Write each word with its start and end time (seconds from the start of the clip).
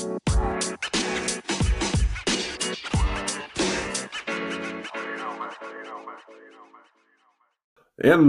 And 0.00 0.20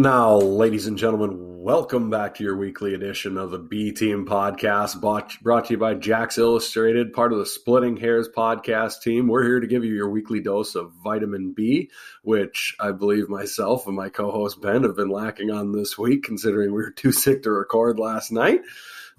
now, 0.02 0.38
ladies 0.38 0.88
and 0.88 0.98
gentlemen, 0.98 1.62
welcome 1.62 2.10
back 2.10 2.34
to 2.36 2.44
your 2.44 2.58
weekly 2.58 2.96
edition 2.96 3.38
of 3.38 3.52
the 3.52 3.60
B 3.60 3.92
Team 3.92 4.26
podcast, 4.26 5.00
brought, 5.00 5.66
to 5.66 5.74
you 5.74 5.78
by 5.78 5.94
Jacks 5.94 6.40
Illustrated, 6.40 7.14
part 7.14 7.34
of 7.34 7.38
the 7.38 7.46
Splitting 7.46 7.98
Hairs 7.98 8.28
podcast 8.36 9.04
team. 9.04 9.28
We're 9.28 9.44
here 9.44 9.60
to 9.60 9.68
give 9.68 9.86
you 9.86 9.94
your 9.94 10.10
weekly 10.10 10.40
dose 10.40 10.74
of 10.74 10.92
vitamin 11.04 11.54
B, 11.54 11.92
which 12.24 12.76
I 12.80 12.94
believe 12.94 13.30
myself 13.30 13.86
and 13.86 13.96
my 13.96 14.10
co 14.10 14.32
host 14.32 14.60
Ben 14.60 14.82
have 14.82 14.96
been 14.96 15.12
lacking 15.12 15.52
on 15.52 15.72
this 15.72 16.00
week, 16.00 16.24
considering 16.24 16.72
we 16.72 16.82
were 16.82 16.90
too 16.90 17.12
sick 17.12 17.44
to 17.44 17.52
record 17.52 18.00
last 18.00 18.32
night. 18.32 18.62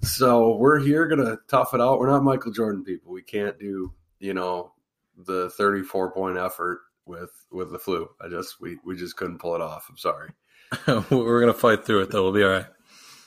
So 0.01 0.55
we're 0.55 0.79
here 0.79 1.07
going 1.07 1.23
to 1.23 1.37
tough 1.47 1.73
it 1.73 1.81
out. 1.81 1.99
We're 1.99 2.09
not 2.09 2.23
Michael 2.23 2.51
Jordan 2.51 2.83
people. 2.83 3.11
We 3.13 3.21
can't 3.21 3.59
do, 3.59 3.93
you 4.19 4.33
know, 4.33 4.73
the 5.15 5.49
34 5.51 6.11
point 6.11 6.37
effort 6.37 6.79
with 7.05 7.31
with 7.51 7.71
the 7.71 7.79
flu. 7.79 8.09
I 8.19 8.27
just 8.29 8.59
we 8.59 8.77
we 8.83 8.95
just 8.95 9.15
couldn't 9.15 9.39
pull 9.39 9.55
it 9.55 9.61
off. 9.61 9.87
I'm 9.89 9.97
sorry. 9.97 10.31
We're 11.09 11.39
gonna 11.39 11.53
fight 11.53 11.85
through 11.85 12.01
it 12.01 12.11
though. 12.11 12.23
We'll 12.23 12.33
be 12.33 12.43
all 12.43 12.49
right. 12.49 12.65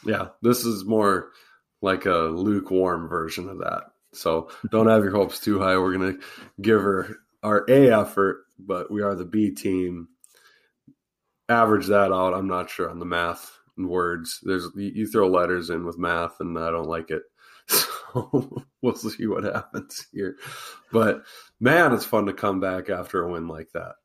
Yeah, 0.05 0.29
this 0.43 0.65
is 0.65 0.85
more 0.85 1.31
like 1.83 2.07
a 2.07 2.15
lukewarm 2.15 3.09
version 3.09 3.49
of 3.49 3.59
that. 3.59 3.85
So 4.13 4.51
don't 4.71 4.89
have 4.89 5.03
your 5.03 5.13
hopes 5.13 5.41
too 5.41 5.59
high. 5.59 5.77
We're 5.77 5.93
gonna 5.93 6.19
give 6.61 6.81
her 6.81 7.17
our 7.43 7.65
A 7.69 7.91
effort, 7.91 8.45
but 8.59 8.91
we 8.91 9.03
are 9.03 9.15
the 9.15 9.25
B 9.25 9.51
team. 9.51 10.09
Average 11.49 11.89
that 11.89 12.13
out. 12.13 12.33
I'm 12.33 12.49
not 12.49 12.71
sure 12.71 12.89
on 12.89 12.99
the 12.99 13.05
math 13.05 13.59
and 13.77 13.89
words. 13.89 14.41
There's 14.43 14.69
you 14.75 15.07
throw 15.07 15.29
letters 15.29 15.71
in 15.71 15.85
with 15.85 15.99
math, 15.99 16.41
and 16.41 16.59
I 16.59 16.71
don't 16.71 16.89
like 16.89 17.11
it. 17.11 17.23
So 18.15 18.63
we'll 18.81 18.95
see 18.95 19.27
what 19.27 19.43
happens 19.43 20.07
here. 20.13 20.37
But 20.93 21.25
man, 21.59 21.93
it's 21.93 22.05
fun 22.05 22.27
to 22.27 22.33
come 22.33 22.61
back 22.61 22.89
after 22.89 23.25
a 23.25 23.33
win 23.33 23.49
like 23.49 23.73
that. 23.73 23.97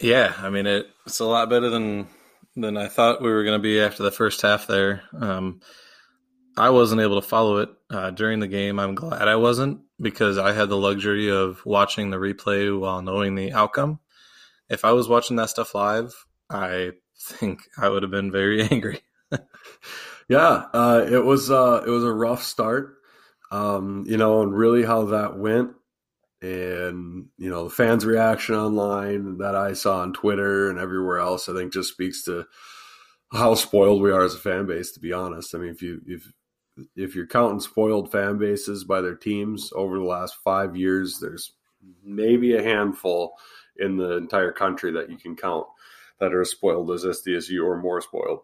Yeah, 0.00 0.34
I 0.36 0.50
mean 0.50 0.66
it, 0.66 0.88
it's 1.06 1.20
a 1.20 1.24
lot 1.24 1.48
better 1.48 1.70
than 1.70 2.08
than 2.56 2.76
I 2.76 2.88
thought 2.88 3.22
we 3.22 3.30
were 3.30 3.44
going 3.44 3.58
to 3.58 3.62
be 3.62 3.78
after 3.78 4.02
the 4.02 4.10
first 4.10 4.42
half. 4.42 4.66
There, 4.66 5.02
um, 5.20 5.60
I 6.56 6.70
wasn't 6.70 7.00
able 7.00 7.20
to 7.20 7.28
follow 7.28 7.58
it 7.58 7.68
uh, 7.90 8.10
during 8.10 8.40
the 8.40 8.48
game. 8.48 8.80
I'm 8.80 8.96
glad 8.96 9.28
I 9.28 9.36
wasn't 9.36 9.82
because 10.00 10.36
I 10.36 10.52
had 10.52 10.68
the 10.68 10.76
luxury 10.76 11.30
of 11.30 11.64
watching 11.64 12.10
the 12.10 12.16
replay 12.16 12.76
while 12.76 13.02
knowing 13.02 13.36
the 13.36 13.52
outcome. 13.52 14.00
If 14.68 14.84
I 14.84 14.92
was 14.92 15.08
watching 15.08 15.36
that 15.36 15.50
stuff 15.50 15.74
live, 15.74 16.12
I 16.50 16.92
think 17.18 17.62
I 17.78 17.88
would 17.88 18.02
have 18.02 18.10
been 18.10 18.32
very 18.32 18.62
angry. 18.70 19.00
yeah, 20.28 20.66
uh, 20.72 21.06
it 21.10 21.24
was 21.24 21.50
uh, 21.50 21.82
it 21.86 21.90
was 21.90 22.04
a 22.04 22.12
rough 22.12 22.42
start 22.42 22.96
um, 23.50 24.04
you 24.06 24.16
know, 24.16 24.42
and 24.42 24.56
really 24.56 24.84
how 24.84 25.06
that 25.06 25.38
went. 25.38 25.70
And, 26.42 27.26
you 27.38 27.48
know, 27.48 27.64
the 27.64 27.70
fans' 27.70 28.04
reaction 28.04 28.54
online 28.54 29.38
that 29.38 29.54
I 29.54 29.72
saw 29.72 30.00
on 30.00 30.12
Twitter 30.12 30.68
and 30.68 30.78
everywhere 30.78 31.18
else, 31.18 31.48
I 31.48 31.54
think 31.54 31.72
just 31.72 31.92
speaks 31.92 32.24
to 32.24 32.44
how 33.32 33.54
spoiled 33.54 34.02
we 34.02 34.12
are 34.12 34.22
as 34.22 34.34
a 34.34 34.38
fan 34.38 34.66
base, 34.66 34.92
to 34.92 35.00
be 35.00 35.12
honest. 35.12 35.54
I 35.54 35.58
mean, 35.58 35.70
if 35.70 35.82
you, 35.82 36.00
if, 36.06 36.30
if 36.94 37.14
you're 37.14 37.26
counting 37.26 37.60
spoiled 37.60 38.12
fan 38.12 38.38
bases 38.38 38.84
by 38.84 39.00
their 39.00 39.14
teams 39.14 39.70
over 39.74 39.98
the 39.98 40.04
last 40.04 40.36
five 40.44 40.76
years, 40.76 41.18
there's 41.20 41.52
maybe 42.04 42.54
a 42.54 42.62
handful 42.62 43.32
in 43.78 43.96
the 43.96 44.16
entire 44.16 44.52
country 44.52 44.92
that 44.92 45.10
you 45.10 45.16
can 45.16 45.36
count 45.36 45.66
that 46.20 46.32
are 46.32 46.40
as 46.40 46.50
spoiled 46.50 46.90
as 46.90 47.04
SDSU 47.04 47.64
or 47.64 47.76
more 47.76 48.00
spoiled. 48.00 48.40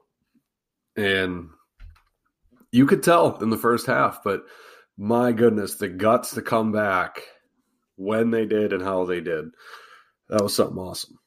And 0.97 1.49
you 2.71 2.87
could 2.87 3.03
tell 3.03 3.37
in 3.39 3.51
the 3.51 3.57
first 3.57 3.87
half, 3.87 4.23
but 4.23 4.45
my 4.97 5.33
goodness, 5.33 5.77
the 5.77 5.89
guts 5.89 6.35
to 6.35 6.43
come 6.43 6.73
back 6.73 7.23
when 7.97 8.31
they 8.31 8.47
did 8.47 8.73
and 8.73 8.83
how 8.83 9.05
they 9.05 9.21
did. 9.21 9.47
That 10.29 10.43
was 10.43 10.55
something 10.55 10.79
awesome. 10.79 11.19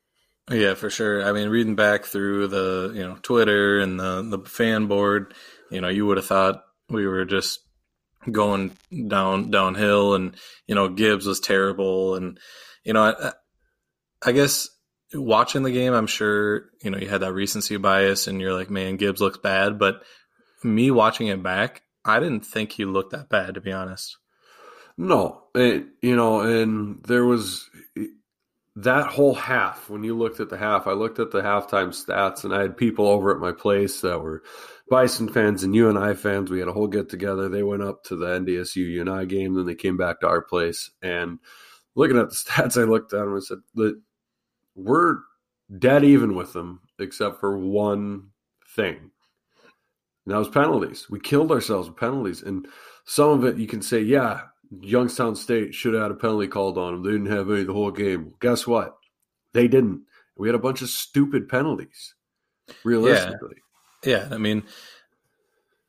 Yeah, 0.49 0.75
for 0.75 0.89
sure. 0.89 1.23
I 1.23 1.31
mean, 1.31 1.49
reading 1.49 1.75
back 1.75 2.05
through 2.05 2.47
the 2.47 2.91
you 2.93 3.01
know 3.01 3.17
Twitter 3.21 3.79
and 3.79 3.99
the 3.99 4.21
the 4.21 4.49
fan 4.49 4.87
board, 4.87 5.33
you 5.71 5.81
know, 5.81 5.89
you 5.89 6.05
would 6.05 6.17
have 6.17 6.27
thought 6.27 6.63
we 6.89 7.07
were 7.07 7.25
just 7.25 7.61
going 8.31 8.71
down 9.07 9.49
downhill, 9.49 10.13
and 10.13 10.35
you 10.67 10.75
know 10.75 10.89
Gibbs 10.89 11.25
was 11.25 11.39
terrible, 11.39 12.15
and 12.15 12.39
you 12.83 12.93
know 12.93 13.03
I, 13.03 13.33
I 14.23 14.31
guess 14.33 14.69
watching 15.21 15.63
the 15.63 15.71
game, 15.71 15.93
I'm 15.93 16.07
sure 16.07 16.65
you 16.81 16.91
know 16.91 16.97
you 16.97 17.07
had 17.07 17.21
that 17.21 17.33
recency 17.33 17.77
bias, 17.77 18.27
and 18.27 18.39
you're 18.41 18.53
like, 18.53 18.69
man, 18.69 18.97
Gibbs 18.97 19.21
looks 19.21 19.37
bad, 19.37 19.79
but 19.79 20.03
me 20.63 20.91
watching 20.91 21.27
it 21.27 21.41
back, 21.41 21.83
I 22.03 22.19
didn't 22.19 22.45
think 22.45 22.71
he 22.71 22.85
looked 22.85 23.11
that 23.11 23.29
bad, 23.29 23.55
to 23.55 23.61
be 23.61 23.71
honest. 23.71 24.17
No, 24.97 25.43
it, 25.53 25.87
you 26.01 26.15
know, 26.15 26.41
and 26.41 27.03
there 27.03 27.25
was 27.25 27.69
that 28.77 29.07
whole 29.07 29.35
half. 29.35 29.89
When 29.89 30.03
you 30.03 30.17
looked 30.17 30.39
at 30.39 30.49
the 30.49 30.57
half, 30.57 30.87
I 30.87 30.91
looked 30.91 31.19
at 31.19 31.31
the 31.31 31.41
halftime 31.41 31.89
stats, 31.89 32.43
and 32.43 32.53
I 32.53 32.61
had 32.61 32.77
people 32.77 33.07
over 33.07 33.31
at 33.31 33.41
my 33.41 33.51
place 33.51 34.01
that 34.01 34.21
were 34.21 34.43
Bison 34.89 35.29
fans 35.29 35.63
and 35.63 35.75
UNI 35.75 36.15
fans. 36.15 36.51
We 36.51 36.59
had 36.59 36.67
a 36.67 36.73
whole 36.73 36.87
get 36.87 37.09
together. 37.09 37.49
They 37.49 37.63
went 37.63 37.83
up 37.83 38.03
to 38.05 38.15
the 38.15 38.27
NDSU 38.27 38.87
UNI 38.87 39.25
game, 39.25 39.55
then 39.55 39.65
they 39.65 39.75
came 39.75 39.97
back 39.97 40.21
to 40.21 40.27
our 40.27 40.41
place. 40.41 40.91
And 41.01 41.39
looking 41.95 42.17
at 42.17 42.29
the 42.29 42.35
stats, 42.47 42.79
I 42.79 42.85
looked 42.85 43.13
at 43.13 43.19
them 43.19 43.33
and 43.33 43.43
said, 43.43 43.59
"We're 44.75 45.17
dead 45.79 46.03
even 46.03 46.35
with 46.35 46.53
them, 46.53 46.81
except 46.99 47.39
for 47.39 47.57
one 47.57 48.29
thing." 48.75 49.11
And 50.25 50.33
that 50.33 50.39
was 50.39 50.49
penalties. 50.49 51.09
We 51.09 51.19
killed 51.19 51.51
ourselves 51.51 51.87
with 51.87 51.97
penalties. 51.97 52.41
And 52.41 52.67
some 53.05 53.29
of 53.29 53.45
it 53.45 53.57
you 53.57 53.67
can 53.67 53.81
say, 53.81 54.01
yeah, 54.01 54.41
Youngstown 54.81 55.35
State 55.35 55.73
should 55.73 55.93
have 55.93 56.03
had 56.03 56.11
a 56.11 56.15
penalty 56.15 56.47
called 56.47 56.77
on 56.77 56.93
them. 56.93 57.03
They 57.03 57.11
didn't 57.11 57.31
have 57.31 57.49
any 57.49 57.63
the 57.63 57.73
whole 57.73 57.91
game. 57.91 58.33
Guess 58.41 58.65
what? 58.65 58.97
They 59.53 59.67
didn't. 59.67 60.01
We 60.35 60.47
had 60.47 60.55
a 60.55 60.59
bunch 60.59 60.81
of 60.81 60.89
stupid 60.89 61.47
penalties. 61.47 62.15
Realistically. 62.83 63.57
Yeah. 64.03 64.27
yeah. 64.27 64.35
I 64.35 64.37
mean, 64.37 64.63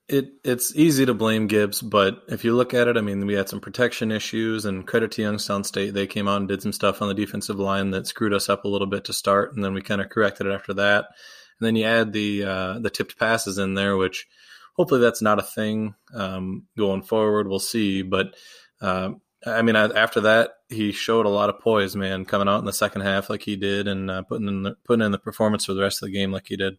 it 0.09 0.35
it's 0.45 0.75
easy 0.77 1.05
to 1.07 1.15
blame 1.15 1.49
Gibbs, 1.49 1.83
but 1.83 2.23
if 2.29 2.45
you 2.45 2.55
look 2.55 2.75
at 2.75 2.87
it, 2.89 2.97
I 2.97 3.01
mean, 3.01 3.27
we 3.27 3.35
had 3.35 3.49
some 3.49 3.61
protection 3.61 4.13
issues, 4.13 4.65
and 4.65 4.87
credit 4.87 5.11
to 5.13 5.23
Youngstown 5.23 5.65
State, 5.65 5.95
they 5.95 6.07
came 6.07 6.29
out 6.29 6.39
and 6.39 6.49
did 6.49 6.63
some 6.63 6.73
stuff 6.73 7.03
on 7.03 7.09
the 7.09 7.15
defensive 7.15 7.59
line 7.59 7.91
that 7.91 8.07
screwed 8.07 8.33
us 8.33 8.49
up 8.49 8.65
a 8.65 8.69
little 8.69 8.87
bit 8.87 9.05
to 9.07 9.13
start, 9.13 9.55
and 9.55 9.65
then 9.65 9.75
we 9.75 9.83
kind 9.83 10.01
of 10.01 10.09
corrected 10.09 10.47
it 10.47 10.53
after 10.53 10.75
that. 10.75 11.07
And 11.59 11.67
then 11.67 11.77
you 11.77 11.85
add 11.85 12.13
the 12.13 12.45
uh, 12.45 12.79
the 12.79 12.91
tipped 12.91 13.19
passes 13.19 13.59
in 13.59 13.75
there, 13.75 13.97
which 13.97 14.27
hopefully 14.75 15.01
that's 15.01 15.23
not 15.23 15.41
a 15.41 15.43
thing 15.43 15.95
um, 16.15 16.67
going 16.77 17.03
forward. 17.03 17.49
We'll 17.49 17.59
see. 17.59 18.03
But 18.03 18.37
uh, 18.81 19.11
I 19.45 19.63
mean, 19.63 19.75
after 19.75 20.21
that, 20.23 20.51
he 20.69 20.93
showed 20.93 21.27
a 21.27 21.31
lot 21.31 21.49
of 21.49 21.61
poise, 21.61 21.97
man, 21.97 22.27
coming 22.27 22.49
out 22.49 22.61
in 22.61 22.65
the 22.65 22.73
second 22.73 23.01
half 23.01 23.29
like 23.29 23.43
he 23.43 23.57
did, 23.57 23.89
and 23.89 24.11
uh, 24.11 24.23
putting 24.23 24.47
in 24.47 24.63
the, 24.63 24.77
putting 24.85 25.05
in 25.05 25.13
the 25.13 25.19
performance 25.19 25.65
for 25.65 25.75
the 25.75 25.83
rest 25.83 26.03
of 26.03 26.07
the 26.07 26.15
game 26.15 26.31
like 26.31 26.47
he 26.47 26.57
did. 26.57 26.75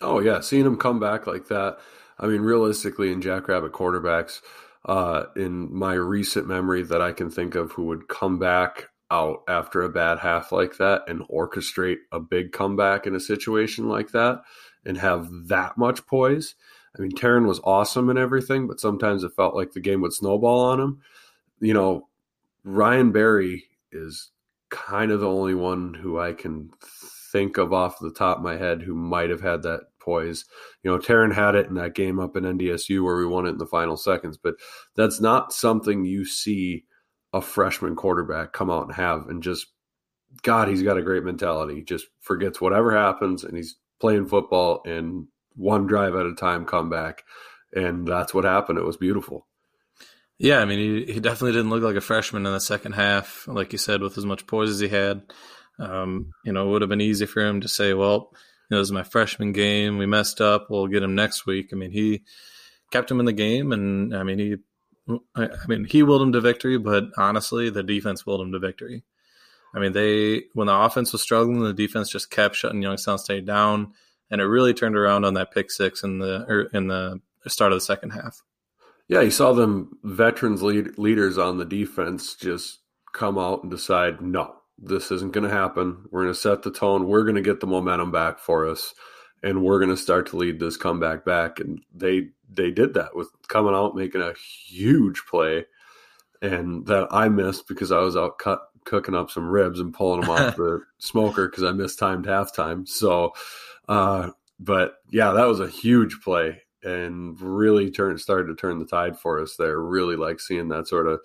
Oh 0.00 0.20
yeah, 0.20 0.40
seeing 0.40 0.66
him 0.66 0.76
come 0.76 1.00
back 1.00 1.26
like 1.26 1.48
that. 1.48 1.78
I 2.18 2.26
mean, 2.26 2.42
realistically, 2.42 3.12
in 3.12 3.22
Jackrabbit 3.22 3.72
quarterbacks, 3.72 4.40
uh, 4.84 5.24
in 5.36 5.72
my 5.72 5.94
recent 5.94 6.46
memory 6.46 6.82
that 6.82 7.00
I 7.00 7.12
can 7.12 7.30
think 7.30 7.54
of, 7.54 7.72
who 7.72 7.84
would 7.84 8.08
come 8.08 8.38
back 8.38 8.88
out 9.10 9.42
after 9.46 9.82
a 9.82 9.90
bad 9.90 10.18
half 10.18 10.52
like 10.52 10.78
that 10.78 11.02
and 11.06 11.20
orchestrate 11.28 11.98
a 12.10 12.18
big 12.18 12.50
comeback 12.52 13.06
in 13.06 13.14
a 13.14 13.20
situation 13.20 13.88
like 13.88 14.10
that 14.12 14.40
and 14.84 14.96
have 14.96 15.28
that 15.48 15.76
much 15.76 16.06
poise. 16.06 16.54
I 16.96 17.02
mean, 17.02 17.12
Taryn 17.12 17.46
was 17.46 17.60
awesome 17.62 18.08
and 18.08 18.18
everything, 18.18 18.66
but 18.66 18.80
sometimes 18.80 19.22
it 19.22 19.34
felt 19.34 19.54
like 19.54 19.72
the 19.72 19.80
game 19.80 20.00
would 20.00 20.12
snowball 20.12 20.60
on 20.60 20.80
him. 20.80 21.00
You 21.60 21.74
know, 21.74 22.08
Ryan 22.64 23.12
Berry 23.12 23.64
is 23.92 24.30
kind 24.70 25.10
of 25.10 25.20
the 25.20 25.28
only 25.28 25.54
one 25.54 25.94
who 25.94 26.18
I 26.18 26.32
can 26.32 26.70
think 27.32 27.58
of 27.58 27.72
off 27.72 27.98
the 27.98 28.12
top 28.12 28.38
of 28.38 28.42
my 28.42 28.56
head 28.56 28.82
who 28.82 28.94
might 28.94 29.30
have 29.30 29.40
had 29.40 29.62
that 29.62 29.82
poise. 30.02 30.44
You 30.82 30.90
know, 30.90 30.98
Taryn 30.98 31.34
had 31.34 31.54
it 31.54 31.66
in 31.66 31.74
that 31.74 31.94
game 31.94 32.18
up 32.18 32.36
in 32.36 32.44
NDSU 32.44 33.02
where 33.04 33.16
we 33.16 33.26
won 33.26 33.46
it 33.46 33.50
in 33.50 33.58
the 33.58 33.66
final 33.66 33.96
seconds, 33.96 34.36
but 34.36 34.54
that's 34.96 35.20
not 35.20 35.52
something 35.52 36.04
you 36.04 36.24
see 36.24 36.84
a 37.32 37.40
freshman 37.40 37.96
quarterback 37.96 38.52
come 38.52 38.70
out 38.70 38.84
and 38.86 38.94
have 38.94 39.28
and 39.28 39.42
just 39.42 39.66
God, 40.42 40.68
he's 40.68 40.82
got 40.82 40.96
a 40.96 41.02
great 41.02 41.24
mentality. 41.24 41.76
He 41.76 41.82
just 41.82 42.06
forgets 42.20 42.60
whatever 42.60 42.96
happens 42.96 43.44
and 43.44 43.56
he's 43.56 43.76
playing 44.00 44.26
football 44.26 44.82
and 44.86 45.26
one 45.54 45.86
drive 45.86 46.14
at 46.14 46.26
a 46.26 46.34
time 46.34 46.64
come 46.64 46.88
back. 46.88 47.22
And 47.74 48.06
that's 48.06 48.32
what 48.32 48.44
happened. 48.44 48.78
It 48.78 48.84
was 48.84 48.96
beautiful. 48.96 49.46
Yeah, 50.38 50.58
I 50.58 50.64
mean, 50.64 50.78
he, 50.78 51.12
he 51.12 51.20
definitely 51.20 51.52
didn't 51.52 51.70
look 51.70 51.82
like 51.82 51.96
a 51.96 52.00
freshman 52.00 52.46
in 52.46 52.52
the 52.52 52.60
second 52.60 52.92
half, 52.92 53.46
like 53.46 53.72
you 53.72 53.78
said, 53.78 54.00
with 54.00 54.18
as 54.18 54.26
much 54.26 54.46
poise 54.46 54.70
as 54.70 54.80
he 54.80 54.88
had. 54.88 55.22
Um, 55.78 56.32
you 56.44 56.52
know, 56.52 56.66
it 56.66 56.70
would 56.70 56.82
have 56.82 56.88
been 56.88 57.00
easy 57.00 57.26
for 57.26 57.44
him 57.44 57.60
to 57.60 57.68
say, 57.68 57.94
well, 57.94 58.32
know, 58.72 58.78
this 58.78 58.88
is 58.88 58.92
my 58.92 59.02
freshman 59.02 59.52
game. 59.52 59.98
We 59.98 60.06
messed 60.06 60.40
up. 60.40 60.68
We'll 60.68 60.88
get 60.88 61.02
him 61.02 61.14
next 61.14 61.46
week. 61.46 61.70
I 61.72 61.76
mean, 61.76 61.90
he 61.90 62.22
kept 62.90 63.10
him 63.10 63.20
in 63.20 63.26
the 63.26 63.32
game, 63.32 63.72
and 63.72 64.14
I 64.16 64.22
mean, 64.22 64.38
he 64.38 64.56
I 65.34 65.48
mean, 65.66 65.84
he 65.84 66.02
willed 66.02 66.22
him 66.22 66.32
to 66.32 66.40
victory, 66.40 66.78
but 66.78 67.04
honestly, 67.16 67.70
the 67.70 67.82
defense 67.82 68.24
willed 68.24 68.40
him 68.40 68.52
to 68.52 68.58
victory. 68.58 69.02
I 69.74 69.80
mean, 69.80 69.92
they 69.92 70.44
when 70.54 70.66
the 70.66 70.76
offense 70.76 71.12
was 71.12 71.22
struggling, 71.22 71.60
the 71.60 71.72
defense 71.72 72.10
just 72.10 72.30
kept 72.30 72.56
shutting 72.56 72.82
Youngstown 72.82 73.18
State 73.18 73.46
down, 73.46 73.94
and 74.30 74.40
it 74.40 74.44
really 74.44 74.74
turned 74.74 74.96
around 74.96 75.24
on 75.24 75.34
that 75.34 75.52
pick 75.52 75.70
six 75.70 76.02
in 76.02 76.18
the 76.18 76.46
er, 76.48 76.70
in 76.72 76.88
the 76.88 77.20
start 77.46 77.72
of 77.72 77.76
the 77.76 77.84
second 77.84 78.10
half. 78.10 78.42
Yeah, 79.08 79.22
you 79.22 79.30
saw 79.30 79.52
them 79.52 79.98
veterans 80.04 80.62
lead, 80.62 80.96
leaders 80.98 81.36
on 81.36 81.58
the 81.58 81.64
defense 81.64 82.34
just 82.34 82.78
come 83.12 83.38
out 83.38 83.62
and 83.62 83.70
decide, 83.70 84.20
no, 84.20 84.54
this 84.78 85.10
isn't 85.10 85.32
going 85.32 85.48
to 85.48 85.54
happen. 85.54 86.06
We're 86.10 86.22
going 86.22 86.34
to 86.34 86.40
set 86.40 86.62
the 86.62 86.72
tone. 86.72 87.06
We're 87.06 87.24
going 87.24 87.36
to 87.36 87.42
get 87.42 87.60
the 87.60 87.66
momentum 87.66 88.10
back 88.10 88.38
for 88.38 88.68
us, 88.68 88.94
and 89.42 89.62
we're 89.62 89.78
going 89.78 89.90
to 89.90 89.96
start 89.96 90.28
to 90.28 90.36
lead 90.36 90.58
this 90.58 90.76
comeback 90.76 91.24
back. 91.24 91.60
And 91.60 91.80
they 91.94 92.28
they 92.52 92.70
did 92.70 92.94
that 92.94 93.14
with 93.14 93.28
coming 93.48 93.74
out 93.74 93.96
making 93.96 94.22
a 94.22 94.34
huge 94.68 95.22
play, 95.28 95.66
and 96.40 96.86
that 96.86 97.08
I 97.10 97.28
missed 97.28 97.68
because 97.68 97.92
I 97.92 97.98
was 97.98 98.16
out 98.16 98.38
cut, 98.38 98.60
cooking 98.84 99.14
up 99.14 99.30
some 99.30 99.48
ribs 99.48 99.80
and 99.80 99.94
pulling 99.94 100.22
them 100.22 100.30
off 100.30 100.56
the 100.56 100.82
smoker 100.98 101.48
because 101.48 101.64
I 101.64 101.72
missed 101.72 101.98
timed 101.98 102.26
halftime. 102.26 102.88
So, 102.88 103.32
uh, 103.88 104.30
but 104.58 104.94
yeah, 105.10 105.32
that 105.32 105.46
was 105.46 105.60
a 105.60 105.68
huge 105.68 106.20
play 106.22 106.62
and 106.82 107.40
really 107.40 107.90
turned 107.90 108.20
started 108.20 108.48
to 108.48 108.56
turn 108.56 108.78
the 108.78 108.86
tide 108.86 109.18
for 109.18 109.40
us 109.40 109.56
there. 109.56 109.78
Really 109.78 110.16
like 110.16 110.40
seeing 110.40 110.68
that 110.68 110.88
sort 110.88 111.06
of 111.06 111.20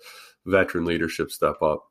veteran 0.46 0.84
leadership 0.84 1.30
step 1.30 1.60
up. 1.62 1.87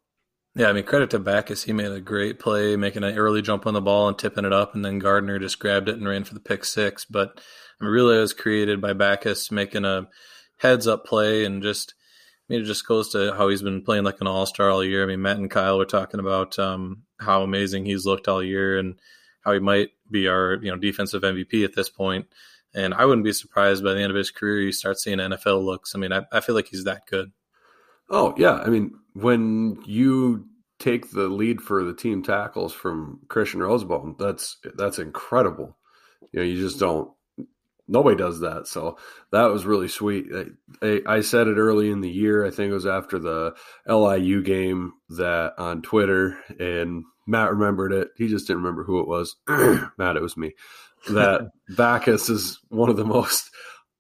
Yeah, 0.58 0.70
I 0.70 0.74
mean, 0.74 0.86
credit 0.86 1.12
to 1.12 1.20
Backhaus. 1.20 1.66
He 1.66 1.72
made 1.72 1.92
a 1.92 2.02
great 2.02 2.40
play, 2.40 2.76
making 2.76 3.04
an 3.04 3.16
early 3.16 3.44
jump 3.44 3.68
on 3.68 3.76
the 3.76 3.82
ball 3.82 4.08
and 4.08 4.18
tipping 4.18 4.44
it 4.44 4.52
up, 4.52 4.74
and 4.74 4.84
then 4.84 4.98
Gardner 4.98 5.38
just 5.38 5.60
grabbed 5.60 5.88
it 5.88 5.98
and 5.98 6.08
ran 6.08 6.24
for 6.24 6.34
the 6.34 6.40
pick 6.40 6.66
six. 6.66 7.06
But 7.06 7.40
I 7.80 7.84
mean, 7.84 7.94
really, 7.94 8.18
it 8.18 8.22
was 8.22 8.34
created 8.34 8.82
by 8.82 8.94
Backhaus 8.94 9.52
making 9.52 9.86
a 9.86 10.08
heads 10.58 10.88
up 10.88 11.06
play 11.06 11.46
and 11.46 11.62
just. 11.62 11.94
I 12.50 12.54
mean, 12.54 12.62
it 12.62 12.66
just 12.66 12.88
goes 12.88 13.10
to 13.10 13.36
how 13.36 13.50
he's 13.50 13.62
been 13.62 13.84
playing 13.84 14.06
like 14.06 14.20
an 14.20 14.26
all 14.26 14.48
star 14.48 14.72
all 14.72 14.84
year. 14.84 15.04
I 15.04 15.06
mean, 15.06 15.22
Matt 15.22 15.38
and 15.38 15.52
Kyle 15.52 15.78
were 15.78 15.86
talking 15.86 16.20
about 16.20 16.58
um, 16.58 17.04
how 17.20 17.44
amazing 17.44 17.86
he's 17.86 18.06
looked 18.06 18.28
all 18.28 18.42
year 18.42 18.80
and 18.80 18.96
how 19.42 19.54
he 19.54 19.60
might 19.60 19.90
be 20.10 20.28
our 20.28 20.58
you 20.64 20.72
know 20.72 20.78
defensive 20.78 21.22
MVP 21.22 21.66
at 21.66 21.76
this 21.76 21.90
point. 21.90 22.26
And 22.74 22.96
I 22.96 23.06
wouldn't 23.06 23.26
be 23.26 23.34
surprised 23.34 23.84
by 23.84 23.94
the 23.94 24.02
end 24.02 24.10
of 24.10 24.18
his 24.18 24.32
career 24.32 24.62
you 24.62 24.72
start 24.72 24.98
seeing 24.98 25.20
NFL 25.20 25.64
looks. 25.64 25.94
I 25.94 26.00
mean, 26.00 26.12
I, 26.12 26.24
I 26.32 26.40
feel 26.40 26.56
like 26.56 26.70
he's 26.70 26.86
that 26.86 27.06
good. 27.08 27.32
Oh 28.10 28.34
yeah, 28.38 28.54
I 28.54 28.70
mean 28.70 28.92
when 29.22 29.82
you 29.86 30.46
take 30.80 31.12
the 31.12 31.28
lead 31.28 31.62
for 31.62 31.84
the 31.84 31.94
team 31.94 32.22
tackles 32.22 32.74
from 32.74 33.20
Christian 33.28 33.62
Rozeboom, 33.62 34.18
that's 34.18 34.58
that's 34.76 35.00
incredible. 35.00 35.76
You 36.32 36.40
know, 36.40 36.46
you 36.46 36.60
just 36.60 36.80
don't. 36.80 37.12
Nobody 37.88 38.18
does 38.18 38.42
that, 38.42 38.68
so 38.68 38.98
that 39.32 39.46
was 39.46 39.66
really 39.66 39.88
sweet. 39.88 40.26
I, 40.82 41.02
I, 41.08 41.22
said 41.22 41.48
it 41.48 41.56
early 41.56 41.90
in 41.90 42.02
the 42.02 42.10
year. 42.10 42.46
I 42.46 42.52
think 42.52 42.70
it 42.70 42.74
was 42.74 42.86
after 42.86 43.18
the 43.18 43.56
LIU 43.88 44.44
game 44.44 44.92
that 45.10 45.54
on 45.58 45.82
Twitter, 45.82 46.38
and 46.60 47.06
Matt 47.26 47.52
remembered 47.52 47.94
it. 47.94 48.10
He 48.18 48.28
just 48.28 48.46
didn't 48.46 48.64
remember 48.64 48.84
who 48.84 49.00
it 49.00 49.08
was. 49.08 49.38
Matt, 49.98 50.18
it 50.18 50.22
was 50.22 50.36
me. 50.36 50.54
That 51.10 51.50
Backhaus 51.72 52.30
is 52.30 52.60
one 52.68 52.90
of 52.90 52.98
the 52.98 53.06
most 53.06 53.52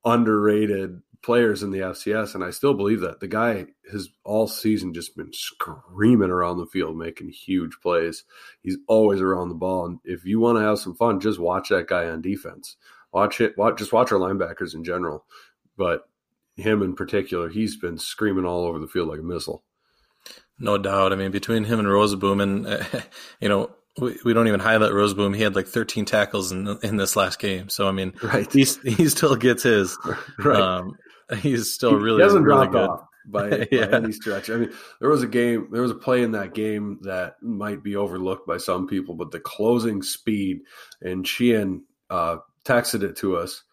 underrated 0.03 1.01
players 1.27 1.61
in 1.61 1.71
the 1.71 1.79
FCS, 1.79 2.35
and 2.35 2.43
I 2.43 2.51
still 2.51 2.73
believe 2.73 3.01
that 3.01 3.19
the 3.19 3.27
guy 3.27 3.65
has 3.91 4.07
all 4.23 4.47
season 4.47 4.93
just 4.93 5.17
been 5.17 5.33
screaming 5.33 6.29
around 6.29 6.57
the 6.57 6.65
field, 6.65 6.97
making 6.97 7.27
huge 7.27 7.73
plays. 7.81 8.23
He's 8.61 8.77
always 8.87 9.19
around 9.19 9.49
the 9.49 9.55
ball, 9.55 9.85
and 9.87 9.99
if 10.05 10.23
you 10.23 10.39
want 10.39 10.57
to 10.57 10.63
have 10.63 10.79
some 10.79 10.95
fun, 10.95 11.19
just 11.19 11.37
watch 11.37 11.67
that 11.67 11.87
guy 11.87 12.05
on 12.05 12.21
defense. 12.21 12.77
Watch 13.11 13.41
it. 13.41 13.57
Watch 13.57 13.77
just 13.77 13.91
watch 13.91 14.09
our 14.13 14.17
linebackers 14.17 14.73
in 14.73 14.85
general, 14.85 15.25
but 15.75 16.07
him 16.55 16.81
in 16.81 16.95
particular, 16.95 17.49
he's 17.49 17.75
been 17.75 17.97
screaming 17.97 18.45
all 18.45 18.63
over 18.63 18.79
the 18.79 18.87
field 18.87 19.09
like 19.09 19.19
a 19.19 19.23
missile. 19.23 19.65
No 20.57 20.77
doubt. 20.77 21.11
I 21.11 21.17
mean, 21.17 21.31
between 21.31 21.65
him 21.65 21.79
and 21.79 21.89
Rozeboom, 21.89 22.41
and 22.41 22.67
uh, 22.67 23.01
you 23.41 23.49
know, 23.49 23.69
we, 23.99 24.17
we 24.23 24.33
don't 24.33 24.47
even 24.47 24.61
highlight 24.61 24.93
Rozeboom. 24.93 25.35
He 25.35 25.43
had 25.43 25.55
like 25.55 25.67
13 25.67 26.05
tackles 26.05 26.53
in 26.53 26.79
in 26.83 26.95
this 26.95 27.17
last 27.17 27.37
game. 27.39 27.67
So 27.67 27.85
I 27.85 27.91
mean, 27.91 28.13
right. 28.23 28.49
he 28.49 28.63
he 28.63 29.09
still 29.09 29.35
gets 29.35 29.63
his. 29.63 29.97
right. 30.39 30.57
Um, 30.57 30.95
he's 31.39 31.73
still 31.73 31.95
really, 31.95 32.17
he 32.17 32.23
hasn't 32.23 32.45
really 32.45 32.67
good. 32.67 32.89
off 32.89 33.07
by, 33.27 33.67
yeah. 33.71 33.87
by 33.87 33.97
any 33.97 34.11
stretch. 34.11 34.49
I 34.49 34.55
mean, 34.55 34.71
there 34.99 35.09
was 35.09 35.23
a 35.23 35.27
game, 35.27 35.67
there 35.71 35.81
was 35.81 35.91
a 35.91 35.95
play 35.95 36.23
in 36.23 36.31
that 36.31 36.53
game 36.53 36.99
that 37.01 37.35
might 37.41 37.83
be 37.83 37.95
overlooked 37.95 38.47
by 38.47 38.57
some 38.57 38.87
people, 38.87 39.15
but 39.15 39.31
the 39.31 39.39
closing 39.39 40.01
speed, 40.01 40.61
and 41.01 41.27
Sheehan 41.27 41.83
uh, 42.09 42.37
texted 42.63 43.03
it 43.03 43.17
to 43.17 43.37
us. 43.37 43.63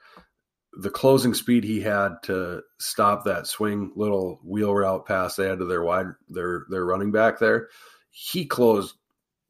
The 0.77 0.91
closing 0.91 1.35
speed 1.35 1.63
he 1.63 1.81
had 1.81 2.17
to 2.25 2.63
stop 2.81 3.25
that 3.25 3.47
swing 3.47 3.93
little 3.95 4.41
wheel 4.43 4.75
route 4.75 5.07
pass 5.07 5.37
they 5.37 5.47
had 5.47 5.61
to 5.61 5.67
their 5.67 5.85
wide 5.85 6.07
their 6.29 6.67
their 6.69 6.85
running 6.85 7.13
back 7.13 7.39
there, 7.39 7.69
he 8.11 8.45
closed 8.45 8.97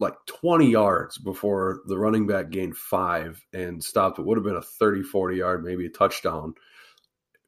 like 0.00 0.14
20 0.26 0.70
yards 0.70 1.16
before 1.16 1.80
the 1.86 1.96
running 1.96 2.26
back 2.26 2.50
gained 2.50 2.76
five 2.76 3.42
and 3.54 3.82
stopped. 3.82 4.18
It 4.18 4.26
would 4.26 4.36
have 4.36 4.44
been 4.44 4.56
a 4.56 4.60
30, 4.60 5.02
40 5.02 5.36
yard, 5.36 5.64
maybe 5.64 5.86
a 5.86 5.90
touchdown 5.90 6.54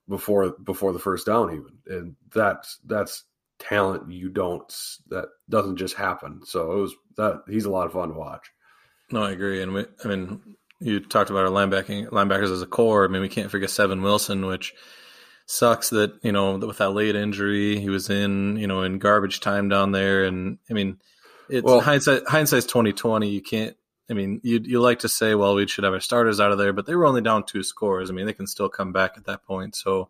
before 0.09 0.51
before 0.63 0.93
the 0.93 0.99
first 0.99 1.27
down 1.27 1.53
even. 1.53 1.79
And 1.87 2.17
that's 2.33 2.79
that's 2.85 3.25
talent 3.59 4.11
you 4.11 4.29
don't 4.29 4.73
that 5.09 5.27
doesn't 5.49 5.77
just 5.77 5.95
happen. 5.95 6.41
So 6.45 6.73
it 6.73 6.81
was 6.81 6.95
that 7.17 7.43
he's 7.49 7.65
a 7.65 7.71
lot 7.71 7.87
of 7.87 7.93
fun 7.93 8.09
to 8.09 8.15
watch. 8.15 8.51
No 9.11 9.23
i 9.23 9.33
agree. 9.33 9.63
And 9.63 9.75
we, 9.75 9.87
i 10.05 10.09
mean 10.09 10.41
you 10.79 11.01
talked 11.01 11.31
about 11.31 11.47
our 11.47 11.51
linebacking 11.51 12.11
linebackers 12.11 12.53
as 12.53 12.63
a 12.63 12.67
core. 12.67 13.05
I 13.05 13.09
mean 13.09 13.23
we 13.23 13.29
can't 13.29 13.51
forget 13.51 13.71
seven 13.71 14.03
Wilson 14.03 14.47
which 14.47 14.75
sucks 15.47 15.91
that 15.91 16.13
you 16.23 16.33
know 16.33 16.57
with 16.59 16.79
that 16.79 16.91
late 16.91 17.15
injury 17.15 17.79
he 17.79 17.89
was 17.89 18.11
in 18.11 18.57
you 18.57 18.67
know 18.67 18.83
in 18.83 18.99
garbage 18.99 19.41
time 19.41 19.69
down 19.69 19.93
there. 19.93 20.25
And 20.25 20.59
i 20.71 20.75
mean 20.75 20.99
it's 21.49 21.65
well, 21.65 21.81
hindsight 21.81 22.23
hindsight's 22.27 22.67
2020 22.67 23.29
you 23.29 23.41
can't 23.41 23.77
I 24.11 24.15
mean, 24.15 24.41
you 24.43 24.61
you 24.63 24.81
like 24.81 25.01
to 25.01 25.09
say, 25.09 25.35
well, 25.35 25.55
we 25.55 25.67
should 25.67 25.85
have 25.85 25.93
our 25.93 26.01
starters 26.01 26.41
out 26.41 26.53
of 26.53 26.59
there, 26.59 26.73
but 26.73 26.87
they 26.87 26.95
were 26.95 27.07
only 27.07 27.23
down 27.23 27.45
two 27.45 27.63
scores. 27.63 28.11
I 28.11 28.13
mean, 28.13 28.27
they 28.27 28.33
can 28.33 28.47
still 28.47 28.69
come 28.69 28.93
back 28.93 29.15
at 29.17 29.25
that 29.25 29.45
point. 29.45 29.75
So 29.75 30.09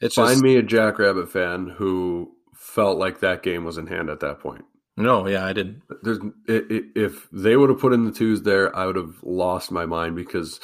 it's 0.00 0.16
find 0.16 0.30
just, 0.30 0.42
me 0.42 0.56
a 0.56 0.62
Jackrabbit 0.62 1.30
fan 1.30 1.68
who 1.68 2.32
felt 2.54 2.98
like 2.98 3.20
that 3.20 3.42
game 3.42 3.64
was 3.64 3.78
in 3.78 3.86
hand 3.86 4.10
at 4.10 4.20
that 4.20 4.40
point. 4.40 4.64
No, 4.96 5.26
yeah, 5.26 5.46
I 5.46 5.52
didn't. 5.54 5.82
There's 6.02 6.18
if 6.46 7.28
they 7.32 7.56
would 7.56 7.70
have 7.70 7.80
put 7.80 7.94
in 7.94 8.04
the 8.04 8.12
twos 8.12 8.42
there, 8.42 8.74
I 8.76 8.86
would 8.86 8.96
have 8.96 9.14
lost 9.22 9.70
my 9.70 9.86
mind 9.86 10.16
because 10.16 10.60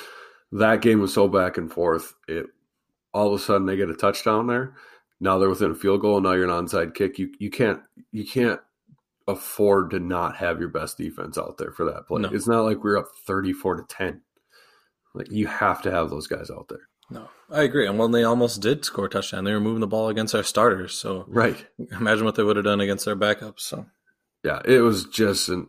that 0.53 0.83
game 0.83 1.01
was 1.01 1.15
so 1.15 1.29
back 1.29 1.57
and 1.57 1.73
forth. 1.73 2.15
It 2.27 2.47
all 3.15 3.29
of 3.29 3.41
a 3.41 3.43
sudden 3.43 3.67
they 3.67 3.77
get 3.77 3.89
a 3.89 3.95
touchdown 3.95 4.47
there. 4.47 4.75
Now 5.21 5.39
they're 5.39 5.49
within 5.49 5.71
a 5.71 5.75
field 5.75 6.03
goal. 6.03 6.21
Now 6.21 6.33
you're 6.33 6.45
an 6.45 6.51
onside 6.51 6.95
kick. 6.95 7.19
You 7.19 7.33
you 7.39 7.51
can't 7.51 7.81
you 8.13 8.27
can't 8.27 8.61
afford 9.29 9.91
to 9.91 10.01
not 10.01 10.37
have 10.37 10.59
your 10.59 10.71
best 10.71 10.97
defense 10.97 11.39
out 11.39 11.59
there 11.59 11.71
for 11.71 11.85
that 11.85 12.09
play. 12.09 12.23
No. 12.23 12.31
It's 12.33 12.49
not 12.49 12.63
like 12.63 12.83
we're 12.83 12.99
up 12.99 13.09
34 13.27 13.77
to 13.77 13.83
10. 13.89 14.23
Like 15.15 15.31
you 15.31 15.47
have 15.47 15.83
to 15.83 15.91
have 15.91 16.11
those 16.11 16.27
guys 16.27 16.51
out 16.51 16.69
there. 16.69 16.89
No, 17.11 17.29
I 17.51 17.63
agree. 17.63 17.87
And 17.87 17.99
when 17.99 18.11
they 18.11 18.25
almost 18.25 18.61
did 18.61 18.85
score 18.85 19.07
a 19.07 19.09
touchdown, 19.09 19.45
they 19.45 19.53
were 19.53 19.61
moving 19.61 19.81
the 19.81 19.87
ball 19.87 20.09
against 20.09 20.35
our 20.35 20.43
starters. 20.43 20.95
So 20.95 21.25
right, 21.29 21.65
imagine 21.93 22.25
what 22.25 22.35
they 22.35 22.43
would 22.43 22.57
have 22.57 22.65
done 22.65 22.81
against 22.81 23.05
their 23.05 23.17
backups. 23.17 23.61
So 23.61 23.87
yeah, 24.45 24.61
it 24.65 24.81
was 24.81 25.05
just 25.05 25.49
a 25.49 25.65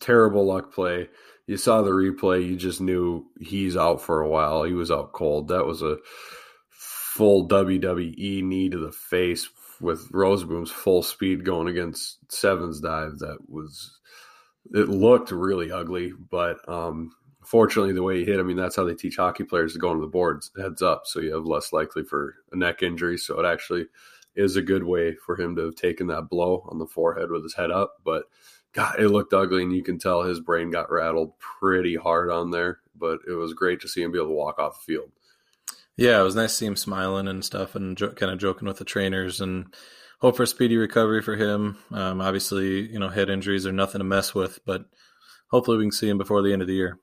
terrible 0.00 0.46
luck 0.46 0.72
play. 0.72 1.08
You 1.46 1.56
saw 1.56 1.82
the 1.82 1.90
replay, 1.90 2.46
you 2.46 2.56
just 2.56 2.80
knew 2.80 3.26
he's 3.40 3.76
out 3.76 4.00
for 4.00 4.20
a 4.20 4.28
while. 4.28 4.62
He 4.64 4.72
was 4.72 4.90
out 4.90 5.12
cold. 5.12 5.48
That 5.48 5.66
was 5.66 5.82
a 5.82 5.98
full 6.70 7.48
WWE 7.48 8.42
knee 8.42 8.68
to 8.70 8.78
the 8.78 8.92
face 8.92 9.48
with 9.82 10.10
Rozeboom's 10.12 10.70
full 10.70 11.02
speed 11.02 11.44
going 11.44 11.68
against 11.68 12.18
Seven's 12.30 12.80
dive 12.80 13.18
that 13.18 13.38
was 13.48 13.98
it 14.72 14.88
looked 14.88 15.32
really 15.32 15.72
ugly, 15.72 16.12
but 16.30 16.66
um, 16.68 17.10
fortunately 17.44 17.92
the 17.92 18.02
way 18.02 18.20
he 18.20 18.24
hit, 18.24 18.38
I 18.38 18.44
mean 18.44 18.56
that's 18.56 18.76
how 18.76 18.84
they 18.84 18.94
teach 18.94 19.16
hockey 19.16 19.44
players 19.44 19.72
to 19.72 19.78
go 19.78 19.90
into 19.90 20.02
the 20.02 20.10
boards 20.10 20.52
heads 20.56 20.82
up, 20.82 21.02
so 21.06 21.20
you 21.20 21.34
have 21.34 21.44
less 21.44 21.72
likely 21.72 22.04
for 22.04 22.36
a 22.52 22.56
neck 22.56 22.82
injury. 22.82 23.18
So 23.18 23.40
it 23.40 23.46
actually 23.46 23.86
is 24.34 24.56
a 24.56 24.62
good 24.62 24.84
way 24.84 25.14
for 25.14 25.38
him 25.38 25.56
to 25.56 25.66
have 25.66 25.74
taken 25.74 26.06
that 26.06 26.30
blow 26.30 26.66
on 26.70 26.78
the 26.78 26.86
forehead 26.86 27.30
with 27.30 27.42
his 27.42 27.54
head 27.54 27.70
up, 27.70 27.94
but. 28.04 28.24
God, 28.74 28.98
it 28.98 29.08
looked 29.08 29.34
ugly, 29.34 29.62
and 29.62 29.70
you 29.70 29.82
can 29.82 29.98
tell 29.98 30.22
his 30.22 30.40
brain 30.40 30.70
got 30.70 30.90
rattled 30.90 31.34
pretty 31.38 31.94
hard 31.94 32.30
on 32.30 32.52
there. 32.52 32.78
But 32.96 33.18
it 33.28 33.34
was 33.34 33.52
great 33.52 33.82
to 33.82 33.88
see 33.88 34.00
him 34.00 34.12
be 34.12 34.18
able 34.18 34.28
to 34.28 34.32
walk 34.32 34.58
off 34.58 34.78
the 34.86 34.94
field. 34.94 35.10
Yeah, 35.96 36.20
it 36.20 36.24
was 36.24 36.36
nice 36.36 36.52
to 36.52 36.56
see 36.56 36.66
him 36.66 36.76
smiling 36.76 37.28
and 37.28 37.44
stuff, 37.44 37.74
and 37.74 37.96
jo- 37.96 38.12
kind 38.12 38.32
of 38.32 38.38
joking 38.38 38.66
with 38.66 38.78
the 38.78 38.84
trainers, 38.84 39.40
and 39.40 39.66
hope 40.20 40.36
for 40.36 40.44
a 40.44 40.46
speedy 40.46 40.76
recovery 40.76 41.20
for 41.20 41.36
him. 41.36 41.78
Um, 41.90 42.20
obviously, 42.20 42.90
you 42.90 42.98
know, 42.98 43.08
head 43.08 43.28
injuries 43.28 43.66
are 43.66 43.72
nothing 43.72 43.98
to 43.98 44.04
mess 44.04 44.34
with, 44.34 44.60
but 44.64 44.86
hopefully 45.50 45.76
we 45.76 45.84
can 45.84 45.92
see 45.92 46.08
him 46.08 46.18
before 46.18 46.42
the 46.42 46.52
end 46.52 46.62
of 46.62 46.68
the 46.68 46.74
year. 46.74 46.98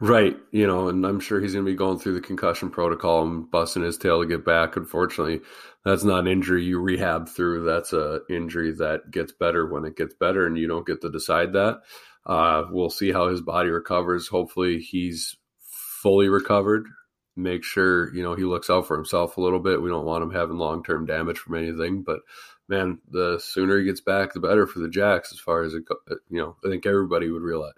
Right, 0.00 0.36
you 0.52 0.66
know, 0.66 0.88
and 0.88 1.04
I'm 1.04 1.18
sure 1.18 1.40
he's 1.40 1.54
going 1.54 1.64
to 1.64 1.70
be 1.70 1.76
going 1.76 1.98
through 1.98 2.14
the 2.14 2.20
concussion 2.20 2.70
protocol 2.70 3.22
and 3.22 3.50
busting 3.50 3.82
his 3.82 3.98
tail 3.98 4.20
to 4.20 4.28
get 4.28 4.44
back. 4.44 4.76
Unfortunately, 4.76 5.40
that's 5.84 6.04
not 6.04 6.20
an 6.20 6.26
injury 6.28 6.64
you 6.64 6.80
rehab 6.80 7.28
through. 7.28 7.64
That's 7.64 7.92
a 7.92 8.20
injury 8.30 8.72
that 8.72 9.10
gets 9.10 9.32
better 9.32 9.66
when 9.66 9.84
it 9.84 9.96
gets 9.96 10.14
better, 10.14 10.46
and 10.46 10.56
you 10.56 10.68
don't 10.68 10.86
get 10.86 11.00
to 11.02 11.10
decide 11.10 11.52
that. 11.54 11.80
Uh, 12.26 12.64
we'll 12.70 12.90
see 12.90 13.10
how 13.10 13.28
his 13.28 13.40
body 13.40 13.70
recovers. 13.70 14.28
Hopefully, 14.28 14.78
he's 14.78 15.36
fully 16.02 16.28
recovered 16.28 16.86
make 17.38 17.64
sure 17.64 18.14
you 18.14 18.22
know 18.22 18.34
he 18.34 18.44
looks 18.44 18.68
out 18.68 18.86
for 18.86 18.96
himself 18.96 19.36
a 19.36 19.40
little 19.40 19.60
bit. 19.60 19.80
We 19.80 19.90
don't 19.90 20.04
want 20.04 20.22
him 20.22 20.30
having 20.30 20.58
long 20.58 20.82
term 20.82 21.06
damage 21.06 21.38
from 21.38 21.56
anything, 21.56 22.02
but 22.02 22.20
man, 22.68 22.98
the 23.10 23.38
sooner 23.38 23.78
he 23.78 23.84
gets 23.84 24.00
back, 24.00 24.32
the 24.32 24.40
better 24.40 24.66
for 24.66 24.80
the 24.80 24.88
Jacks. 24.88 25.32
As 25.32 25.38
far 25.38 25.62
as 25.62 25.74
it, 25.74 25.84
you 26.28 26.38
know, 26.38 26.56
I 26.64 26.68
think 26.68 26.86
everybody 26.86 27.30
would 27.30 27.42
realize, 27.42 27.74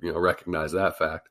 you 0.00 0.12
know, 0.12 0.18
recognize 0.18 0.72
that 0.72 0.98
fact. 0.98 1.28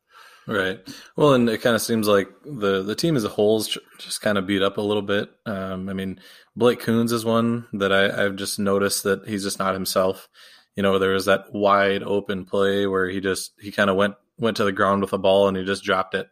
Right. 0.47 0.79
Well, 1.15 1.33
and 1.33 1.47
it 1.47 1.61
kind 1.61 1.75
of 1.75 1.81
seems 1.81 2.07
like 2.07 2.29
the 2.43 2.81
the 2.81 2.95
team 2.95 3.15
as 3.15 3.23
a 3.23 3.29
whole 3.29 3.59
is 3.59 3.77
just 3.99 4.21
kind 4.21 4.37
of 4.37 4.47
beat 4.47 4.63
up 4.63 4.77
a 4.77 4.81
little 4.81 5.03
bit. 5.03 5.29
Um, 5.45 5.89
I 5.89 5.93
mean, 5.93 6.19
Blake 6.55 6.79
Coons 6.79 7.11
is 7.11 7.23
one 7.23 7.67
that 7.73 7.93
I, 7.93 8.25
I've 8.25 8.35
just 8.35 8.57
noticed 8.57 9.03
that 9.03 9.27
he's 9.27 9.43
just 9.43 9.59
not 9.59 9.75
himself. 9.75 10.27
You 10.75 10.81
know, 10.81 10.97
there 10.97 11.13
was 11.13 11.25
that 11.25 11.53
wide 11.53 12.01
open 12.01 12.45
play 12.45 12.87
where 12.87 13.07
he 13.07 13.19
just 13.19 13.51
he 13.59 13.71
kind 13.71 13.91
of 13.91 13.95
went 13.95 14.15
went 14.39 14.57
to 14.57 14.63
the 14.63 14.71
ground 14.71 15.01
with 15.01 15.13
a 15.13 15.19
ball 15.19 15.47
and 15.47 15.55
he 15.55 15.63
just 15.63 15.83
dropped 15.83 16.15
it, 16.15 16.27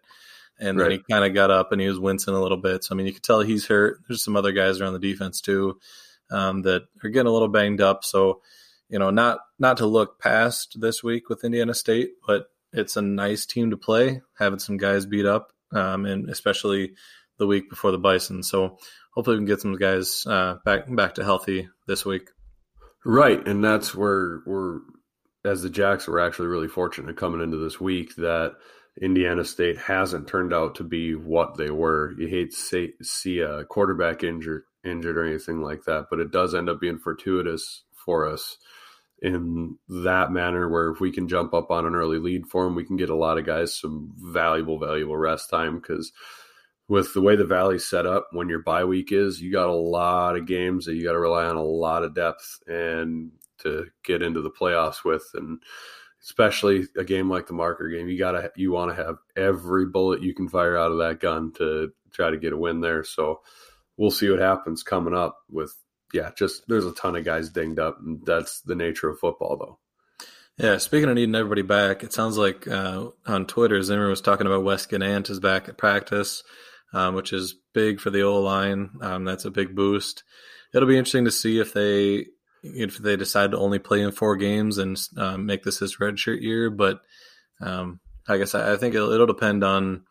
and 0.60 0.78
right. 0.78 0.90
then 0.90 0.92
he 0.92 1.04
kind 1.14 1.26
of 1.26 1.34
got 1.34 1.52
up 1.52 1.72
and 1.72 1.82
he 1.82 1.88
was 1.88 2.00
wincing 2.00 2.34
a 2.34 2.42
little 2.42 2.58
bit. 2.58 2.84
So 2.84 2.94
I 2.94 2.98
mean, 2.98 3.08
you 3.08 3.14
could 3.14 3.24
tell 3.24 3.42
he's 3.42 3.68
hurt. 3.68 4.00
There's 4.08 4.24
some 4.24 4.36
other 4.36 4.52
guys 4.52 4.80
around 4.80 4.94
the 4.94 5.00
defense 5.00 5.42
too 5.42 5.80
um, 6.32 6.64
that 6.64 6.84
are 7.04 7.10
getting 7.10 7.28
a 7.28 7.34
little 7.34 7.48
banged 7.48 7.82
up. 7.82 8.04
So 8.04 8.42
you 8.90 9.00
know, 9.00 9.10
not 9.10 9.40
not 9.60 9.78
to 9.78 9.86
look 9.86 10.20
past 10.20 10.80
this 10.80 11.04
week 11.04 11.30
with 11.30 11.44
Indiana 11.44 11.74
State, 11.74 12.12
but 12.26 12.48
it's 12.74 12.98
a 12.98 13.02
nice 13.02 13.46
team 13.46 13.72
to 13.72 13.78
play, 13.78 14.22
having 14.38 14.60
some 14.60 14.78
guys 14.78 15.06
beat 15.06 15.26
up, 15.26 15.52
um, 15.72 16.06
and 16.06 16.30
especially 16.30 16.94
the 17.38 17.48
week 17.48 17.70
before 17.70 17.92
the 17.92 17.98
Bison. 17.98 18.44
So 18.44 18.78
hopefully 19.14 19.36
we 19.36 19.40
can 19.40 19.48
get 19.48 19.62
some 19.62 19.76
guys 19.76 20.26
uh, 20.26 20.58
back 20.64 20.84
back 20.94 21.16
to 21.16 21.24
healthy 21.24 21.70
this 21.88 22.06
week. 22.06 22.30
Right, 23.06 23.46
and 23.48 23.64
that's 23.64 23.94
where 23.94 24.42
we're 24.46 24.80
as 25.46 25.62
the 25.62 25.70
Jacks 25.70 26.08
were 26.08 26.20
actually 26.20 26.48
really 26.48 26.68
fortunate 26.68 27.16
coming 27.16 27.42
into 27.42 27.58
this 27.58 27.80
week 27.80 28.16
that 28.16 28.56
Indiana 29.02 29.46
State 29.46 29.78
hasn't 29.78 30.28
turned 30.28 30.54
out 30.54 30.76
to 30.76 30.84
be 30.84 31.16
what 31.16 31.56
they 31.56 31.70
were. 31.70 32.14
You 32.18 32.28
hate 32.28 32.52
to 32.52 32.58
say, 32.58 32.94
see 33.02 33.40
a 33.40 33.64
quarterback 33.66 34.24
injured 34.24 34.64
injured 34.84 35.18
or 35.18 35.26
anything 35.26 35.62
like 35.62 35.84
that, 35.84 36.06
but 36.10 36.20
it 36.20 36.32
does 36.32 36.56
end 36.56 36.70
up 36.70 36.80
being 36.80 36.98
fortuitous 36.98 37.84
for 37.94 38.26
us 38.28 38.58
in 39.22 39.78
that 39.90 40.32
manner 40.32 40.70
where 40.70 40.92
if 40.92 41.00
we 41.00 41.12
can 41.12 41.28
jump 41.28 41.54
up 41.54 41.72
on 41.72 41.86
an 41.86 41.96
early 41.96 42.20
lead 42.20 42.46
for 42.48 42.64
them, 42.64 42.76
we 42.76 42.86
can 42.86 42.96
get 42.96 43.10
a 43.10 43.16
lot 43.16 43.38
of 43.38 43.46
guys 43.46 43.78
some 43.78 44.14
valuable, 44.18 44.80
valuable 44.80 45.18
rest 45.18 45.50
time 45.50 45.80
because 45.80 46.12
with 46.88 47.14
the 47.14 47.22
way 47.22 47.36
the 47.36 47.44
valley's 47.46 47.86
set 47.86 48.06
up, 48.06 48.30
when 48.32 48.48
your 48.48 48.62
bye 48.62 48.86
week 48.86 49.12
is, 49.12 49.42
you 49.42 49.52
got 49.52 49.70
a 49.70 49.74
lot 49.74 50.38
of 50.38 50.46
games 50.46 50.86
that 50.86 50.96
you 50.96 51.04
got 51.04 51.14
to 51.14 51.20
rely 51.20 51.46
on 51.46 51.58
a 51.58 51.64
lot 51.64 52.04
of 52.04 52.16
depth 52.16 52.60
and 52.68 53.32
to 53.60 53.88
get 54.04 54.22
into 54.22 54.42
the 54.42 54.52
playoffs 54.52 55.04
with, 55.04 55.26
and 55.34 55.60
especially 56.24 56.88
a 56.98 57.04
game 57.04 57.30
like 57.30 57.48
the 57.48 57.54
marker 57.54 57.90
game, 57.90 58.08
you 58.08 58.18
gotta 58.18 58.52
you 58.56 58.72
want 58.72 58.96
to 58.96 59.04
have 59.04 59.18
every 59.36 59.86
bullet 59.86 60.22
you 60.22 60.34
can 60.34 60.48
fire 60.48 60.78
out 60.78 60.92
of 60.92 60.98
that 60.98 61.20
gun 61.20 61.52
to 61.54 61.92
try 62.12 62.30
to 62.30 62.38
get 62.38 62.54
a 62.54 62.58
win 62.58 62.82
there. 62.82 63.04
So 63.04 63.42
we'll 63.98 64.12
see 64.12 64.30
what 64.30 64.40
happens 64.40 64.84
coming 64.84 65.14
up 65.16 65.38
with 65.50 65.74
yeah, 66.14 66.32
just 66.36 66.68
there's 66.68 66.86
a 66.86 66.94
ton 66.94 67.16
of 67.16 67.26
guys 67.26 67.50
dinged 67.50 67.80
up, 67.80 68.00
and 68.00 68.26
that's 68.26 68.62
the 68.62 68.76
nature 68.76 69.10
of 69.10 69.20
football, 69.20 69.58
though. 69.58 69.80
Yeah, 70.58 70.78
speaking 70.78 71.10
of 71.10 71.16
needing 71.16 71.36
everybody 71.36 71.62
back, 71.62 72.04
it 72.04 72.14
sounds 72.14 72.38
like 72.38 72.68
uh, 72.68 73.10
on 73.26 73.46
Twitter, 73.46 73.82
Zimmer 73.84 74.10
was 74.10 74.22
talking 74.22 74.48
about 74.48 74.64
Wes 74.64 74.88
Genant 74.88 75.30
is 75.30 75.40
back 75.40 75.70
at 75.70 75.78
practice, 75.78 76.44
um, 76.94 77.14
which 77.14 77.32
is 77.32 77.56
big 77.74 78.00
for 78.00 78.10
the 78.10 78.24
O 78.24 78.42
line. 78.42 78.92
Um, 79.02 79.24
that's 79.24 79.46
a 79.46 79.52
big 79.52 79.76
boost. 79.76 80.24
It'll 80.74 80.88
be 80.88 80.98
interesting 80.98 81.26
to 81.26 81.32
see 81.32 81.60
if 81.60 81.74
they 81.74 82.28
if 82.64 82.98
they 82.98 83.16
decide 83.16 83.52
to 83.52 83.58
only 83.58 83.80
play 83.80 84.02
in 84.02 84.12
four 84.12 84.36
games 84.36 84.78
and 84.78 85.00
um, 85.18 85.46
make 85.46 85.64
this 85.64 85.80
his 85.80 85.98
redshirt 85.98 86.42
year. 86.42 86.70
But 86.70 87.02
um, 87.62 88.00
I 88.28 88.38
guess 88.38 88.56
I, 88.56 88.74
I 88.74 88.78
think 88.78 88.96
it'll, 88.96 89.12
it'll, 89.12 89.26
depend 89.26 89.64
on 89.64 90.04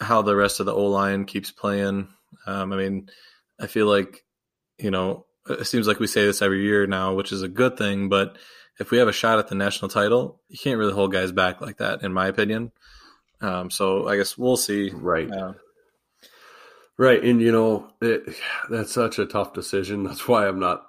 how 0.00 0.22
the 0.22 0.36
rest 0.36 0.60
of 0.60 0.66
the 0.66 0.74
O 0.74 0.86
line 0.86 1.24
keeps 1.24 1.50
playing. 1.50 2.08
Um, 2.46 2.72
I 2.72 2.76
mean, 2.76 3.10
I 3.58 3.66
feel 3.66 3.86
like 3.86 4.24
you 4.78 4.90
know, 4.90 5.26
it 5.48 5.66
seems 5.66 5.86
like 5.86 6.00
we 6.00 6.06
say 6.06 6.24
this 6.24 6.42
every 6.42 6.62
year 6.62 6.86
now, 6.86 7.14
which 7.14 7.32
is 7.32 7.42
a 7.42 7.48
good 7.48 7.76
thing. 7.76 8.08
But 8.08 8.36
if 8.78 8.90
we 8.90 8.98
have 8.98 9.08
a 9.08 9.12
shot 9.12 9.38
at 9.38 9.48
the 9.48 9.54
national 9.54 9.88
title, 9.88 10.40
you 10.48 10.58
can't 10.58 10.78
really 10.78 10.92
hold 10.92 11.12
guys 11.12 11.32
back 11.32 11.60
like 11.60 11.78
that, 11.78 12.02
in 12.02 12.12
my 12.12 12.26
opinion. 12.26 12.72
Um, 13.40 13.70
so 13.70 14.08
I 14.08 14.16
guess 14.16 14.36
we'll 14.36 14.56
see. 14.56 14.90
Right. 14.90 15.30
Uh, 15.30 15.54
right. 16.96 17.22
And, 17.22 17.40
you 17.40 17.52
know, 17.52 17.90
it, 18.00 18.22
that's 18.70 18.92
such 18.92 19.18
a 19.18 19.26
tough 19.26 19.52
decision. 19.52 20.04
That's 20.04 20.26
why 20.28 20.46
I'm 20.46 20.60
not 20.60 20.85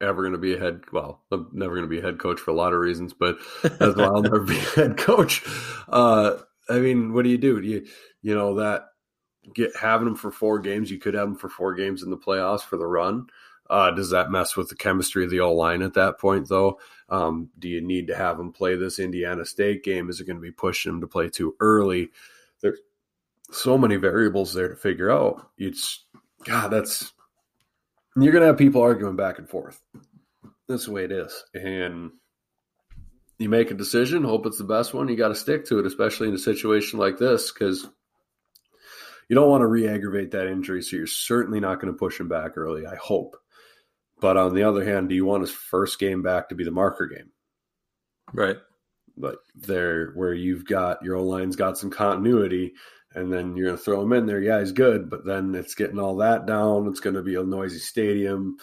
ever 0.00 0.22
going 0.22 0.32
to 0.32 0.38
be 0.38 0.54
a 0.54 0.58
head. 0.58 0.82
Well, 0.92 1.22
I'm 1.30 1.48
never 1.52 1.74
going 1.74 1.84
to 1.84 1.88
be 1.88 1.98
a 1.98 2.02
head 2.02 2.18
coach 2.18 2.40
for 2.40 2.50
a 2.50 2.54
lot 2.54 2.72
of 2.72 2.80
reasons, 2.80 3.12
but 3.12 3.38
that's 3.62 3.96
why 3.96 4.04
I'll 4.04 4.22
never 4.22 4.40
be 4.40 4.56
a 4.56 4.60
head 4.60 4.96
coach. 4.96 5.44
Uh, 5.88 6.36
I 6.68 6.78
mean, 6.78 7.12
what 7.12 7.24
do 7.24 7.30
you 7.30 7.38
do? 7.38 7.60
Do 7.60 7.66
you, 7.66 7.86
you 8.22 8.34
know, 8.34 8.56
that 8.56 8.88
get 9.54 9.76
having 9.76 10.06
them 10.06 10.16
for 10.16 10.30
four 10.30 10.58
games. 10.58 10.90
You 10.90 10.98
could 10.98 11.14
have 11.14 11.28
them 11.28 11.36
for 11.36 11.48
four 11.48 11.74
games 11.74 12.02
in 12.02 12.10
the 12.10 12.16
playoffs 12.16 12.62
for 12.62 12.76
the 12.76 12.86
run. 12.86 13.26
Uh, 13.68 13.90
does 13.90 14.10
that 14.10 14.30
mess 14.30 14.56
with 14.56 14.68
the 14.70 14.74
chemistry 14.74 15.24
of 15.24 15.30
the 15.30 15.40
O 15.40 15.52
line 15.52 15.82
at 15.82 15.94
that 15.94 16.18
point, 16.18 16.48
though? 16.48 16.80
Um, 17.10 17.50
do 17.58 17.68
you 17.68 17.82
need 17.82 18.06
to 18.06 18.16
have 18.16 18.38
them 18.38 18.52
play 18.52 18.76
this 18.76 18.98
Indiana 18.98 19.44
State 19.44 19.84
game? 19.84 20.08
Is 20.08 20.20
it 20.20 20.26
going 20.26 20.36
to 20.36 20.42
be 20.42 20.50
pushing 20.50 20.92
them 20.92 21.00
to 21.02 21.06
play 21.06 21.28
too 21.28 21.54
early? 21.60 22.10
There's 22.60 22.78
so 23.50 23.76
many 23.76 23.96
variables 23.96 24.54
there 24.54 24.68
to 24.68 24.76
figure 24.76 25.10
out. 25.10 25.50
It's 25.58 26.04
God, 26.44 26.68
that's 26.68 27.12
you're 28.16 28.32
going 28.32 28.42
to 28.42 28.48
have 28.48 28.58
people 28.58 28.82
arguing 28.82 29.16
back 29.16 29.38
and 29.38 29.48
forth. 29.48 29.80
That's 30.68 30.86
the 30.86 30.92
way 30.92 31.04
it 31.04 31.12
is, 31.12 31.44
and 31.54 32.10
you 33.38 33.48
make 33.48 33.70
a 33.70 33.74
decision, 33.74 34.24
hope 34.24 34.46
it's 34.46 34.58
the 34.58 34.64
best 34.64 34.92
one. 34.92 35.08
You 35.08 35.16
got 35.16 35.28
to 35.28 35.34
stick 35.34 35.64
to 35.66 35.78
it, 35.78 35.86
especially 35.86 36.28
in 36.28 36.34
a 36.34 36.38
situation 36.38 36.98
like 36.98 37.18
this, 37.18 37.52
because 37.52 37.88
you 39.28 39.36
don't 39.36 39.48
want 39.48 39.62
to 39.62 39.66
re-aggravate 39.66 40.32
that 40.32 40.48
injury, 40.48 40.82
so 40.82 40.96
you're 40.96 41.06
certainly 41.06 41.60
not 41.60 41.80
going 41.80 41.92
to 41.92 41.98
push 41.98 42.18
him 42.18 42.28
back 42.28 42.56
early. 42.56 42.86
I 42.86 42.96
hope. 42.96 43.36
But 44.20 44.36
on 44.36 44.54
the 44.54 44.64
other 44.64 44.84
hand, 44.84 45.08
do 45.08 45.14
you 45.14 45.24
want 45.24 45.42
his 45.42 45.52
first 45.52 46.00
game 46.00 46.22
back 46.22 46.48
to 46.48 46.56
be 46.56 46.64
the 46.64 46.72
marker 46.72 47.06
game? 47.06 47.30
Right. 48.32 48.56
But 49.16 49.38
there, 49.54 50.12
where 50.14 50.34
you've 50.34 50.64
got 50.64 51.02
your 51.02 51.16
O 51.16 51.24
line's 51.24 51.56
got 51.56 51.78
some 51.78 51.90
continuity, 51.90 52.74
and 53.14 53.32
then 53.32 53.56
you're 53.56 53.66
going 53.66 53.78
to 53.78 53.82
throw 53.82 54.02
him 54.02 54.12
in 54.12 54.26
there. 54.26 54.40
Yeah, 54.40 54.60
he's 54.60 54.72
good, 54.72 55.08
but 55.10 55.24
then 55.24 55.54
it's 55.54 55.74
getting 55.74 55.98
all 55.98 56.16
that 56.16 56.46
down. 56.46 56.86
It's 56.88 57.00
going 57.00 57.16
to 57.16 57.22
be 57.22 57.36
a 57.36 57.42
noisy 57.42 57.78
stadium, 57.78 58.58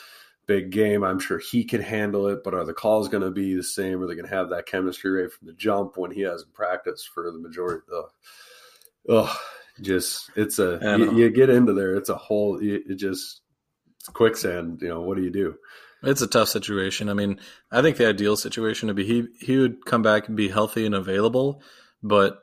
big 0.46 0.72
game. 0.72 1.04
I'm 1.04 1.20
sure 1.20 1.40
he 1.40 1.64
can 1.64 1.82
handle 1.82 2.28
it, 2.28 2.44
but 2.44 2.54
are 2.54 2.66
the 2.66 2.74
calls 2.74 3.10
going 3.10 3.24
to 3.24 3.32
be 3.32 3.56
the 3.56 3.64
same? 3.64 4.02
Are 4.02 4.08
they 4.08 4.16
going 4.16 4.28
to 4.28 4.36
have 4.36 4.50
that 4.50 4.68
chemistry 4.68 5.24
right 5.24 5.32
from 5.32 5.48
the 5.48 5.54
jump 5.54 5.98
when 5.98 6.12
he 6.12 6.22
hasn't 6.22 6.54
practiced 6.54 7.10
for 7.10 7.32
the 7.32 7.40
majority? 7.40 7.82
Ugh. 7.92 8.10
Ugh 9.10 9.38
just 9.82 10.30
it's 10.36 10.60
a 10.60 10.80
you, 10.98 11.18
you, 11.18 11.30
get 11.30 11.50
into 11.50 11.74
there 11.74 11.96
it's 11.96 12.10
a 12.10 12.16
whole 12.16 12.60
it 12.62 12.96
just 12.96 13.42
it's 14.00 14.10
quicksand 14.10 14.82
you 14.82 14.88
know 14.88 15.02
what 15.02 15.18
do 15.18 15.24
you 15.24 15.30
do 15.30 15.56
it's 16.04 16.22
a 16.22 16.28
tough 16.28 16.48
situation 16.48 17.10
i 17.10 17.14
mean 17.14 17.40
i 17.72 17.82
think 17.82 17.98
the 17.98 18.08
ideal 18.08 18.38
situation 18.38 18.88
would 18.88 18.96
be 18.96 19.06
he 19.06 19.28
he 19.40 19.58
would 19.58 19.86
come 19.86 20.02
back 20.02 20.28
and 20.28 20.38
be 20.38 20.48
healthy 20.48 20.86
and 20.86 20.96
available 20.96 21.62
but 22.02 22.40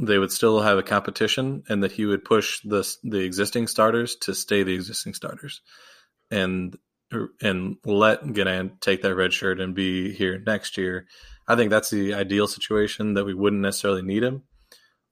they 0.00 0.18
would 0.18 0.32
still 0.32 0.60
have 0.60 0.78
a 0.78 0.82
competition 0.82 1.62
and 1.68 1.82
that 1.82 1.92
he 1.92 2.06
would 2.06 2.24
push 2.24 2.60
the 2.64 2.88
the 3.04 3.20
existing 3.20 3.66
starters 3.66 4.16
to 4.16 4.34
stay 4.34 4.62
the 4.62 4.74
existing 4.74 5.14
starters 5.14 5.60
and 6.30 6.76
and 7.42 7.76
let 7.84 8.22
Genant 8.22 8.80
take 8.80 9.02
that 9.02 9.14
red 9.14 9.32
shirt 9.32 9.60
and 9.60 9.74
be 9.74 10.12
here 10.12 10.38
next 10.46 10.78
year. 10.78 11.06
I 11.48 11.56
think 11.56 11.70
that's 11.70 11.90
the 11.90 12.14
ideal 12.14 12.46
situation 12.46 13.14
that 13.14 13.24
we 13.24 13.34
wouldn't 13.34 13.62
necessarily 13.62 14.02
need 14.02 14.22
him, 14.22 14.44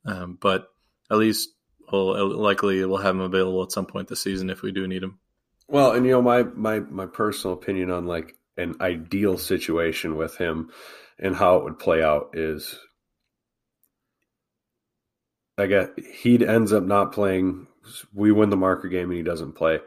um, 0.04 0.38
but 0.40 0.68
at 1.10 1.18
least 1.18 1.50
we'll 1.90 2.36
likely 2.36 2.84
we'll 2.84 2.98
have 2.98 3.14
him 3.16 3.20
available 3.20 3.62
at 3.62 3.72
some 3.72 3.86
point 3.86 4.08
this 4.08 4.22
season 4.22 4.48
if 4.48 4.62
we 4.62 4.72
do 4.72 4.86
need 4.86 5.02
him. 5.02 5.18
Well, 5.66 5.92
and 5.92 6.06
you 6.06 6.12
know 6.12 6.22
my 6.22 6.44
my 6.44 6.80
my 6.80 7.06
personal 7.06 7.54
opinion 7.54 7.90
on 7.90 8.06
like 8.06 8.36
an 8.56 8.76
ideal 8.80 9.36
situation 9.36 10.16
with 10.16 10.36
him 10.36 10.70
and 11.18 11.34
how 11.34 11.56
it 11.56 11.64
would 11.64 11.78
play 11.78 12.02
out 12.02 12.30
is 12.34 12.78
I 15.58 15.66
get 15.66 15.98
he 15.98 16.46
ends 16.46 16.72
up 16.72 16.84
not 16.84 17.12
playing. 17.12 17.66
We 18.14 18.32
win 18.32 18.50
the 18.50 18.56
marker 18.56 18.88
game 18.88 19.10
and 19.10 19.16
he 19.16 19.22
doesn't 19.22 19.52
play. 19.52 19.80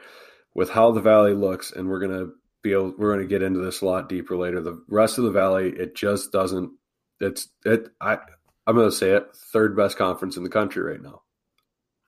With 0.53 0.69
how 0.69 0.91
the 0.91 1.01
valley 1.01 1.33
looks, 1.33 1.71
and 1.71 1.89
we're 1.89 1.99
gonna 1.99 2.27
be 2.61 2.73
able, 2.73 2.93
we're 2.97 3.13
gonna 3.13 3.27
get 3.27 3.41
into 3.41 3.61
this 3.61 3.81
a 3.81 3.85
lot 3.85 4.09
deeper 4.09 4.35
later. 4.35 4.61
The 4.61 4.83
rest 4.89 5.17
of 5.17 5.23
the 5.23 5.31
valley, 5.31 5.69
it 5.69 5.95
just 5.95 6.31
doesn't. 6.31 6.71
It's 7.21 7.47
it. 7.65 7.87
I 8.01 8.17
I'm 8.67 8.75
gonna 8.75 8.91
say 8.91 9.11
it. 9.11 9.27
Third 9.53 9.75
best 9.75 9.97
conference 9.97 10.35
in 10.35 10.43
the 10.43 10.49
country 10.49 10.83
right 10.83 11.01
now. 11.01 11.21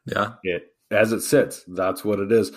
Yeah. 0.05 0.33
It 0.43 0.73
as 0.91 1.11
it 1.11 1.21
sits, 1.21 1.63
that's 1.67 2.05
what 2.05 2.19
it 2.19 2.31
is. 2.31 2.51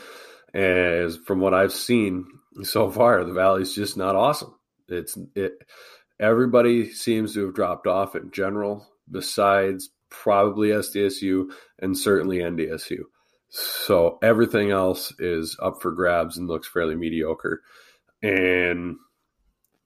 As 0.54 1.16
from 1.16 1.40
what 1.40 1.54
I've 1.54 1.72
seen 1.72 2.26
so 2.62 2.90
far, 2.90 3.24
the 3.24 3.32
Valley's 3.32 3.74
just 3.74 3.96
not 3.96 4.16
awesome. 4.16 4.54
It's 4.88 5.18
it 5.34 5.62
everybody 6.20 6.90
seems 6.90 7.34
to 7.34 7.46
have 7.46 7.54
dropped 7.54 7.86
off 7.86 8.14
in 8.16 8.30
general, 8.30 8.86
besides 9.10 9.90
probably 10.10 10.68
SDSU 10.68 11.50
and 11.78 11.96
certainly 11.96 12.38
NDSU. 12.38 13.00
So 13.48 14.18
everything 14.22 14.70
else 14.70 15.12
is 15.18 15.56
up 15.62 15.80
for 15.80 15.92
grabs 15.92 16.36
and 16.36 16.48
looks 16.48 16.68
fairly 16.68 16.96
mediocre. 16.96 17.62
And 18.22 18.96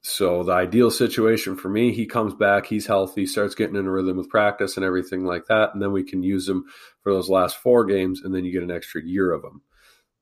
so 0.01 0.43
the 0.43 0.53
ideal 0.53 0.89
situation 0.89 1.55
for 1.55 1.69
me, 1.69 1.93
he 1.93 2.07
comes 2.07 2.33
back, 2.33 2.65
he's 2.65 2.87
healthy, 2.87 3.27
starts 3.27 3.53
getting 3.53 3.75
in 3.75 3.85
a 3.85 3.91
rhythm 3.91 4.17
with 4.17 4.29
practice 4.29 4.75
and 4.75 4.85
everything 4.85 5.25
like 5.25 5.45
that, 5.45 5.73
and 5.73 5.81
then 5.81 5.91
we 5.91 6.03
can 6.03 6.23
use 6.23 6.49
him 6.49 6.65
for 7.01 7.13
those 7.13 7.29
last 7.29 7.57
four 7.57 7.85
games, 7.85 8.21
and 8.23 8.33
then 8.33 8.43
you 8.43 8.51
get 8.51 8.63
an 8.63 8.71
extra 8.71 9.03
year 9.03 9.31
of 9.31 9.43
them. 9.43 9.61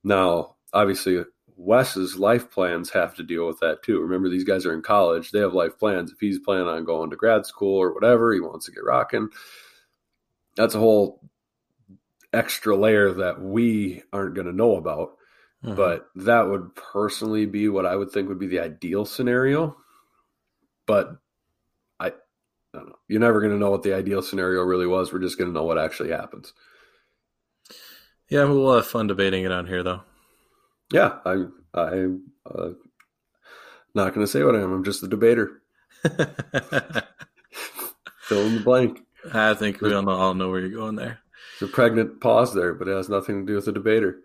Now, 0.04 0.56
obviously, 0.74 1.24
Wes's 1.56 2.16
life 2.16 2.50
plans 2.50 2.90
have 2.90 3.14
to 3.16 3.22
deal 3.22 3.46
with 3.46 3.60
that 3.60 3.82
too. 3.82 4.00
Remember, 4.00 4.28
these 4.28 4.44
guys 4.44 4.66
are 4.66 4.74
in 4.74 4.82
college; 4.82 5.30
they 5.30 5.40
have 5.40 5.54
life 5.54 5.78
plans. 5.78 6.12
If 6.12 6.20
he's 6.20 6.38
planning 6.38 6.68
on 6.68 6.84
going 6.84 7.10
to 7.10 7.16
grad 7.16 7.46
school 7.46 7.78
or 7.78 7.92
whatever, 7.94 8.32
he 8.32 8.40
wants 8.40 8.66
to 8.66 8.72
get 8.72 8.84
rocking. 8.84 9.28
That's 10.60 10.74
a 10.74 10.78
whole 10.78 11.22
extra 12.34 12.76
layer 12.76 13.12
that 13.14 13.40
we 13.40 14.02
aren't 14.12 14.34
going 14.34 14.46
to 14.46 14.52
know 14.52 14.76
about. 14.76 15.16
Mm-hmm. 15.64 15.74
But 15.74 16.10
that 16.16 16.48
would 16.48 16.74
personally 16.74 17.46
be 17.46 17.70
what 17.70 17.86
I 17.86 17.96
would 17.96 18.10
think 18.10 18.28
would 18.28 18.38
be 18.38 18.46
the 18.46 18.60
ideal 18.60 19.06
scenario. 19.06 19.78
But 20.86 21.16
I, 21.98 22.08
I 22.08 22.12
don't 22.74 22.88
know. 22.88 22.98
You're 23.08 23.20
never 23.20 23.40
going 23.40 23.52
to 23.52 23.58
know 23.58 23.70
what 23.70 23.82
the 23.82 23.94
ideal 23.94 24.20
scenario 24.20 24.62
really 24.62 24.86
was. 24.86 25.12
We're 25.12 25.20
just 25.20 25.38
going 25.38 25.48
to 25.48 25.54
know 25.54 25.64
what 25.64 25.78
actually 25.78 26.10
happens. 26.10 26.52
Yeah, 28.28 28.44
we'll 28.44 28.76
have 28.76 28.86
fun 28.86 29.06
debating 29.06 29.44
it 29.44 29.52
on 29.52 29.66
here, 29.66 29.82
though. 29.82 30.02
Yeah, 30.92 31.20
I, 31.24 31.44
I'm 31.74 32.22
uh, 32.44 32.70
not 33.94 34.14
going 34.14 34.26
to 34.26 34.30
say 34.30 34.42
what 34.44 34.56
I 34.56 34.60
am. 34.60 34.72
I'm 34.72 34.84
just 34.84 35.00
the 35.00 35.08
debater. 35.08 35.62
Fill 38.20 38.46
in 38.46 38.56
the 38.56 38.60
blank. 38.62 39.00
I 39.32 39.54
think 39.54 39.80
we 39.80 39.92
all 39.92 40.02
know, 40.02 40.12
all 40.12 40.34
know 40.34 40.50
where 40.50 40.60
you're 40.60 40.70
going 40.70 40.96
there. 40.96 41.20
There's 41.58 41.70
a 41.70 41.74
pregnant 41.74 42.20
pause 42.20 42.54
there, 42.54 42.74
but 42.74 42.88
it 42.88 42.96
has 42.96 43.08
nothing 43.08 43.46
to 43.46 43.52
do 43.52 43.56
with 43.56 43.66
the 43.66 43.72
debater. 43.72 44.20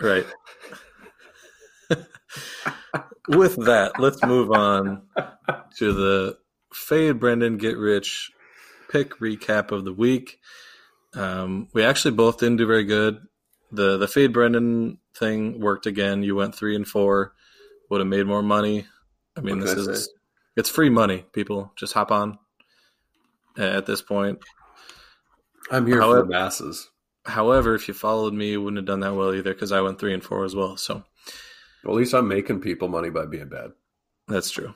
Right. 0.00 0.26
with 3.28 3.56
that, 3.66 3.92
let's 3.98 4.22
move 4.24 4.50
on 4.50 5.02
to 5.76 5.92
the 5.92 6.38
Fade 6.72 7.20
Brendan 7.20 7.58
Get 7.58 7.76
Rich 7.76 8.30
pick 8.90 9.18
recap 9.18 9.72
of 9.72 9.84
the 9.84 9.92
week. 9.92 10.38
Um, 11.14 11.68
we 11.72 11.84
actually 11.84 12.12
both 12.12 12.38
didn't 12.38 12.56
do 12.56 12.66
very 12.66 12.84
good. 12.84 13.20
The 13.72 13.98
the 13.98 14.08
Fade 14.08 14.32
Brendan 14.32 14.98
thing 15.14 15.60
worked 15.60 15.86
again. 15.86 16.22
You 16.22 16.34
went 16.36 16.54
three 16.54 16.76
and 16.76 16.86
four. 16.86 17.34
Would 17.88 18.00
have 18.00 18.08
made 18.08 18.26
more 18.26 18.42
money. 18.42 18.86
I 19.36 19.40
mean, 19.40 19.58
what 19.58 19.66
this 19.66 19.86
is 19.86 20.08
it's 20.56 20.70
free 20.70 20.90
money. 20.90 21.24
People 21.32 21.72
just 21.76 21.92
hop 21.92 22.10
on 22.10 22.38
at 23.68 23.86
this 23.86 24.02
point. 24.02 24.38
I'm 25.70 25.86
here 25.86 26.00
however, 26.00 26.20
for 26.20 26.26
the 26.26 26.32
masses. 26.32 26.90
However, 27.24 27.74
if 27.74 27.86
you 27.88 27.94
followed 27.94 28.34
me, 28.34 28.50
you 28.50 28.62
wouldn't 28.62 28.78
have 28.78 28.86
done 28.86 29.00
that 29.00 29.14
well 29.14 29.34
either 29.34 29.52
because 29.52 29.72
I 29.72 29.80
went 29.80 30.00
three 30.00 30.14
and 30.14 30.24
four 30.24 30.44
as 30.44 30.54
well. 30.54 30.76
So, 30.76 31.04
well, 31.84 31.94
at 31.94 31.98
least 31.98 32.14
I'm 32.14 32.28
making 32.28 32.60
people 32.60 32.88
money 32.88 33.10
by 33.10 33.26
being 33.26 33.48
bad. 33.48 33.70
That's 34.26 34.50
true. 34.50 34.74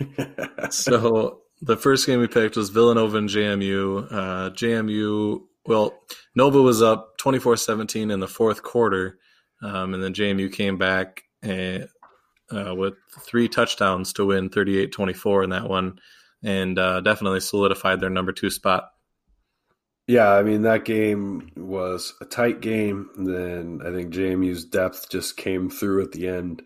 so 0.70 1.42
the 1.60 1.76
first 1.76 2.06
game 2.06 2.20
we 2.20 2.28
picked 2.28 2.56
was 2.56 2.70
Villanova 2.70 3.18
and 3.18 3.28
JMU. 3.28 4.06
Uh, 4.10 4.50
JMU, 4.50 5.42
well, 5.66 5.98
Nova 6.34 6.62
was 6.62 6.82
up 6.82 7.18
24-17 7.18 8.12
in 8.12 8.20
the 8.20 8.28
fourth 8.28 8.62
quarter, 8.62 9.18
um, 9.62 9.94
and 9.94 10.02
then 10.02 10.14
JMU 10.14 10.52
came 10.52 10.78
back 10.78 11.22
and, 11.42 11.88
uh, 12.50 12.74
with 12.74 12.94
three 13.20 13.48
touchdowns 13.48 14.12
to 14.14 14.26
win 14.26 14.50
38-24 14.50 15.44
in 15.44 15.50
that 15.50 15.68
one, 15.68 15.98
and 16.42 16.78
uh, 16.78 17.00
definitely 17.00 17.40
solidified 17.40 18.00
their 18.00 18.10
number 18.10 18.32
two 18.32 18.50
spot. 18.50 18.90
Yeah, 20.06 20.30
I 20.30 20.42
mean 20.42 20.62
that 20.62 20.86
game 20.86 21.50
was 21.56 22.14
a 22.20 22.24
tight 22.24 22.60
game. 22.62 23.10
Then 23.16 23.80
I 23.84 23.90
think 23.90 24.12
JMU's 24.12 24.64
depth 24.64 25.10
just 25.10 25.36
came 25.36 25.68
through 25.68 26.02
at 26.02 26.12
the 26.12 26.28
end 26.28 26.62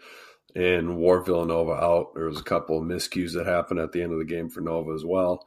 and 0.55 0.97
wore 0.97 1.25
Villanova 1.25 1.73
out. 1.73 2.15
There 2.15 2.27
was 2.27 2.39
a 2.39 2.45
couple 2.45 2.79
of 2.79 2.85
miscues 2.85 3.35
that 3.35 3.47
happened 3.47 3.81
at 3.81 3.93
the 3.93 4.03
end 4.03 4.13
of 4.13 4.19
the 4.19 4.25
game 4.25 4.49
for 4.49 4.61
Nova 4.61 4.93
as 4.93 5.05
well. 5.05 5.47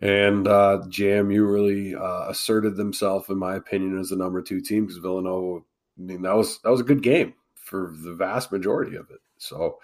And 0.00 0.46
uh, 0.46 0.82
JMU 0.86 1.50
really 1.50 1.94
uh, 1.94 2.28
asserted 2.28 2.76
themselves, 2.76 3.28
in 3.28 3.38
my 3.38 3.56
opinion, 3.56 3.98
as 3.98 4.10
the 4.10 4.16
number 4.16 4.42
two 4.42 4.60
team 4.60 4.84
because 4.84 4.98
Villanova. 4.98 5.64
I 5.98 6.02
mean, 6.02 6.22
that 6.22 6.36
was 6.36 6.60
that 6.60 6.70
was 6.70 6.80
a 6.80 6.84
good 6.84 7.02
game 7.02 7.34
for 7.54 7.92
the 8.02 8.14
vast 8.14 8.52
majority 8.52 8.96
of 8.96 9.10
it. 9.10 9.18
So 9.38 9.78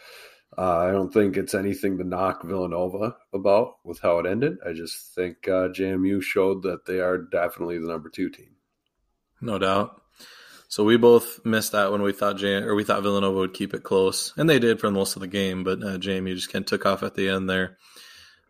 uh, 0.57 0.79
I 0.79 0.93
don't 0.93 1.13
think 1.13 1.37
it's 1.37 1.55
anything 1.55 1.99
to 1.99 2.05
knock 2.05 2.45
Villanova 2.45 3.17
about 3.33 3.77
with 3.85 4.01
how 4.01 4.19
it 4.19 4.27
ended. 4.27 4.59
I 4.67 4.73
just 4.73 5.15
think 5.15 5.49
uh, 5.49 5.69
JMU 5.69 6.23
showed 6.23 6.63
that 6.63 6.87
they 6.87 7.01
are 7.01 7.19
definitely 7.19 7.79
the 7.79 7.89
number 7.89 8.09
two 8.09 8.31
team. 8.31 8.57
No 9.41 9.59
doubt. 9.59 10.01
So 10.69 10.83
we 10.83 10.97
both 10.97 11.45
missed 11.45 11.73
that 11.73 11.93
when 11.93 12.03
we 12.03 12.13
thought 12.13 12.43
or 12.43 12.75
we 12.75 12.85
thought 12.85 13.03
Villanova 13.03 13.39
would 13.39 13.55
keep 13.55 13.75
it 13.75 13.85
close, 13.85 14.33
and 14.37 14.49
they 14.49 14.59
did 14.59 14.81
for 14.81 14.91
most 14.91 15.15
of 15.15 15.21
the 15.21 15.29
game. 15.29 15.63
But 15.63 15.83
uh, 15.83 15.99
JMU 15.99 16.35
just 16.35 16.53
kind 16.53 16.65
of 16.65 16.67
took 16.67 16.87
off 16.87 17.03
at 17.03 17.15
the 17.15 17.29
end 17.29 17.49
there. 17.49 17.79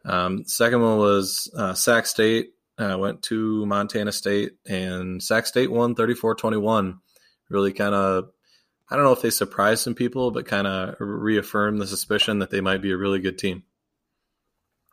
Um, 0.05 0.45
second 0.47 0.83
one 0.83 0.99
was 0.99 1.51
uh, 1.57 1.75
Sac 1.75 2.07
State. 2.07 2.51
Uh, 2.77 2.97
went 2.99 3.23
to 3.23 3.65
Montana 3.67 4.11
State, 4.11 4.53
and 4.67 5.23
Sac 5.23 5.47
State 5.47 5.71
won 5.71 5.95
34-21. 5.95 6.99
Really 7.49 7.73
kind 7.73 7.95
of 7.95 8.31
I 8.91 8.97
don't 8.97 9.05
know 9.05 9.13
if 9.13 9.23
they 9.23 9.31
surprised 9.31 9.83
some 9.83 9.95
people, 9.95 10.31
but 10.31 10.47
kind 10.47 10.67
of 10.67 10.97
reaffirmed 10.99 11.81
the 11.81 11.87
suspicion 11.87 12.41
that 12.41 12.51
they 12.51 12.61
might 12.61 12.83
be 12.83 12.93
a 12.93 12.97
really 12.97 13.19
good 13.19 13.39
team. 13.39 13.65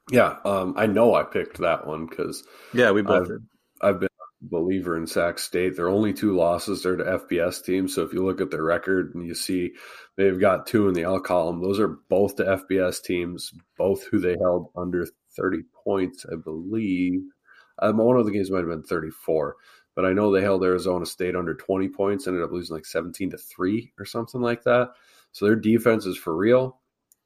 Yeah, 0.09 0.37
um, 0.45 0.73
I 0.77 0.87
know 0.87 1.13
I 1.13 1.23
picked 1.23 1.59
that 1.59 1.85
one 1.85 2.05
because 2.05 2.43
yeah, 2.73 2.91
we 2.91 3.01
both 3.01 3.23
I've, 3.23 3.27
did. 3.27 3.47
I've 3.81 3.99
been 3.99 4.09
a 4.09 4.49
believer 4.49 4.97
in 4.97 5.07
Sac 5.07 5.39
State. 5.39 5.75
Their 5.75 5.89
only 5.89 6.13
two 6.13 6.35
losses 6.35 6.85
are 6.85 6.97
to 6.97 7.03
FBS 7.03 7.63
teams. 7.63 7.93
So 7.93 8.03
if 8.03 8.13
you 8.13 8.23
look 8.25 8.41
at 8.41 8.49
their 8.49 8.63
record 8.63 9.13
and 9.13 9.25
you 9.25 9.35
see 9.35 9.71
they've 10.17 10.39
got 10.39 10.67
two 10.67 10.87
in 10.87 10.93
the 10.93 11.03
L 11.03 11.19
column, 11.19 11.61
those 11.61 11.79
are 11.79 11.99
both 12.09 12.35
the 12.35 12.43
FBS 12.43 13.03
teams, 13.03 13.53
both 13.77 14.05
who 14.05 14.19
they 14.19 14.35
held 14.41 14.69
under 14.75 15.05
30 15.37 15.59
points, 15.83 16.25
I 16.31 16.35
believe. 16.35 17.21
Um, 17.81 17.97
one 17.97 18.17
of 18.17 18.25
the 18.25 18.31
games 18.31 18.51
might 18.51 18.59
have 18.59 18.67
been 18.67 18.83
34 18.83 19.55
but 19.95 20.05
I 20.05 20.13
know 20.13 20.31
they 20.31 20.41
held 20.41 20.63
Arizona 20.63 21.05
State 21.05 21.35
under 21.35 21.53
20 21.53 21.89
points, 21.89 22.27
ended 22.27 22.43
up 22.43 22.51
losing 22.51 22.75
like 22.75 22.85
17 22.85 23.31
to 23.31 23.37
3 23.37 23.93
or 23.99 24.05
something 24.05 24.41
like 24.41 24.63
that. 24.63 24.91
So 25.31 25.45
their 25.45 25.55
defense 25.55 26.05
is 26.05 26.17
for 26.17 26.35
real. 26.35 26.79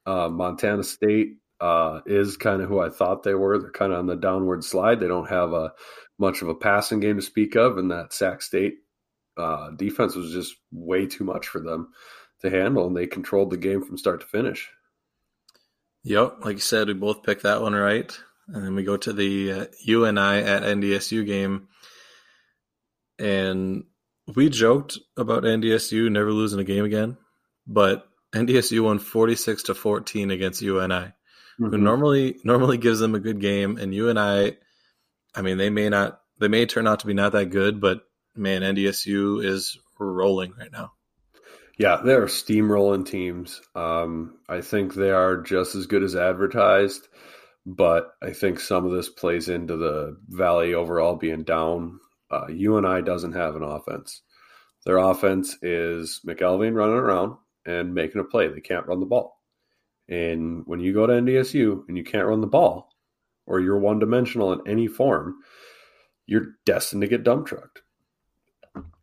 Uh, 0.05 0.29
Montana 0.29 0.83
State 0.83 1.37
uh, 1.59 2.01
is 2.05 2.37
kind 2.37 2.61
of 2.61 2.69
who 2.69 2.79
I 2.79 2.89
thought 2.89 3.23
they 3.23 3.33
were. 3.33 3.57
They're 3.57 3.71
kind 3.71 3.93
of 3.93 3.99
on 3.99 4.07
the 4.07 4.15
downward 4.15 4.63
slide. 4.63 4.99
They 4.99 5.07
don't 5.07 5.29
have 5.29 5.53
a 5.53 5.73
much 6.17 6.41
of 6.41 6.49
a 6.49 6.55
passing 6.55 6.99
game 6.99 7.17
to 7.17 7.21
speak 7.21 7.55
of, 7.55 7.77
and 7.77 7.91
that 7.91 8.13
Sac 8.13 8.41
State 8.41 8.75
uh, 9.37 9.71
defense 9.71 10.15
was 10.15 10.31
just 10.31 10.55
way 10.71 11.05
too 11.05 11.23
much 11.23 11.47
for 11.47 11.59
them 11.59 11.89
to 12.41 12.49
handle, 12.49 12.87
and 12.87 12.95
they 12.95 13.07
controlled 13.07 13.51
the 13.51 13.57
game 13.57 13.83
from 13.83 13.97
start 13.97 14.21
to 14.21 14.27
finish. 14.27 14.69
Yep, 16.03 16.45
like 16.45 16.55
you 16.55 16.61
said, 16.61 16.87
we 16.87 16.93
both 16.93 17.23
picked 17.23 17.43
that 17.43 17.61
one 17.61 17.73
right, 17.73 18.15
and 18.47 18.63
then 18.63 18.75
we 18.75 18.83
go 18.83 18.97
to 18.97 19.11
the 19.11 19.51
uh, 19.51 19.65
UNI 19.79 20.19
at 20.19 20.63
NDSU 20.63 21.25
game 21.25 21.67
and 23.19 23.83
we 24.35 24.49
joked 24.49 24.97
about 25.17 25.43
NDSU 25.43 26.11
never 26.11 26.31
losing 26.31 26.59
a 26.59 26.63
game 26.63 26.85
again, 26.85 27.17
but 27.67 28.07
NDSU 28.33 28.83
won 28.83 28.99
46 28.99 29.63
to 29.63 29.75
14 29.75 30.31
against 30.31 30.61
UNI, 30.61 30.87
mm-hmm. 30.87 31.69
who 31.69 31.77
normally 31.77 32.37
normally 32.43 32.77
gives 32.77 32.99
them 32.99 33.15
a 33.15 33.19
good 33.19 33.39
game 33.39 33.77
and 33.77 33.93
UNI 33.93 34.57
I 35.35 35.41
mean 35.41 35.57
they 35.57 35.69
may 35.69 35.89
not 35.89 36.19
they 36.39 36.47
may 36.47 36.65
turn 36.65 36.87
out 36.87 37.01
to 37.01 37.07
be 37.07 37.13
not 37.13 37.33
that 37.33 37.49
good, 37.49 37.79
but 37.79 38.01
man, 38.35 38.61
NDSU 38.61 39.43
is 39.43 39.77
rolling 39.99 40.53
right 40.57 40.71
now. 40.71 40.91
Yeah, 41.77 42.01
they're 42.03 42.25
steamrolling 42.25 43.05
teams. 43.05 43.61
Um, 43.75 44.37
I 44.47 44.61
think 44.61 44.93
they 44.93 45.11
are 45.11 45.37
just 45.37 45.75
as 45.75 45.87
good 45.87 46.03
as 46.03 46.15
advertised, 46.15 47.07
but 47.65 48.11
I 48.21 48.31
think 48.31 48.59
some 48.59 48.85
of 48.85 48.93
this 48.93 49.09
plays 49.09 49.49
into 49.49 49.75
the 49.75 50.17
Valley 50.27 50.73
overall 50.73 51.15
being 51.15 51.43
down 51.43 51.99
uh, 52.31 52.47
UNI 52.47 53.01
doesn't 53.01 53.33
have 53.33 53.55
an 53.55 53.63
offense. 53.63 54.21
Their 54.85 54.97
offense 54.97 55.57
is 55.61 56.21
McElvain 56.25 56.73
running 56.73 56.95
around 56.95 57.37
and 57.65 57.93
making 57.93 58.21
a 58.21 58.23
play. 58.23 58.47
They 58.47 58.61
can't 58.61 58.85
run 58.85 58.99
the 58.99 59.05
ball. 59.05 59.41
And 60.07 60.63
when 60.65 60.79
you 60.79 60.93
go 60.93 61.07
to 61.07 61.13
NDSU 61.13 61.87
and 61.87 61.97
you 61.97 62.03
can't 62.03 62.27
run 62.27 62.41
the 62.41 62.47
ball, 62.47 62.89
or 63.47 63.59
you're 63.59 63.79
one 63.79 63.99
dimensional 63.99 64.53
in 64.53 64.67
any 64.67 64.87
form, 64.87 65.37
you're 66.27 66.55
destined 66.65 67.01
to 67.01 67.07
get 67.07 67.23
dump 67.23 67.47
trucked. 67.47 67.81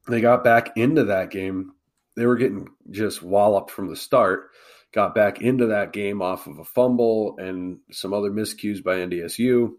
They 0.08 0.20
got 0.20 0.44
back 0.44 0.76
into 0.76 1.04
that 1.04 1.30
game. 1.30 1.72
They 2.16 2.26
were 2.26 2.36
getting 2.36 2.68
just 2.90 3.22
walloped 3.22 3.70
from 3.70 3.88
the 3.88 3.96
start. 3.96 4.50
Got 4.92 5.14
back 5.14 5.40
into 5.40 5.66
that 5.68 5.92
game 5.92 6.20
off 6.20 6.46
of 6.46 6.58
a 6.58 6.64
fumble 6.64 7.36
and 7.38 7.78
some 7.90 8.12
other 8.12 8.30
miscues 8.30 8.82
by 8.82 8.96
NDSU 8.96 9.72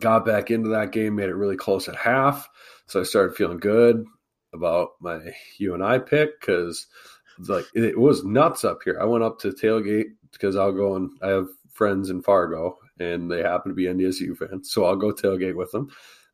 got 0.00 0.24
back 0.24 0.50
into 0.50 0.70
that 0.70 0.92
game, 0.92 1.16
made 1.16 1.28
it 1.28 1.34
really 1.34 1.56
close 1.56 1.88
at 1.88 1.96
half. 1.96 2.48
So 2.86 3.00
I 3.00 3.04
started 3.04 3.36
feeling 3.36 3.58
good 3.58 4.04
about 4.52 4.90
my 5.00 5.18
UNI 5.58 6.00
pick 6.00 6.40
because 6.40 6.86
like 7.48 7.64
it 7.74 7.98
was 7.98 8.24
nuts 8.24 8.64
up 8.64 8.80
here. 8.84 8.98
I 9.00 9.04
went 9.04 9.24
up 9.24 9.38
to 9.40 9.50
tailgate 9.50 10.10
because 10.32 10.56
I'll 10.56 10.72
go 10.72 10.96
and 10.96 11.10
I 11.22 11.28
have 11.28 11.48
friends 11.72 12.10
in 12.10 12.22
Fargo 12.22 12.78
and 12.98 13.30
they 13.30 13.42
happen 13.42 13.70
to 13.70 13.74
be 13.74 13.84
NDSU 13.84 14.36
fans. 14.36 14.70
So 14.70 14.84
I'll 14.84 14.96
go 14.96 15.12
tailgate 15.12 15.56
with 15.56 15.70
them. 15.72 15.88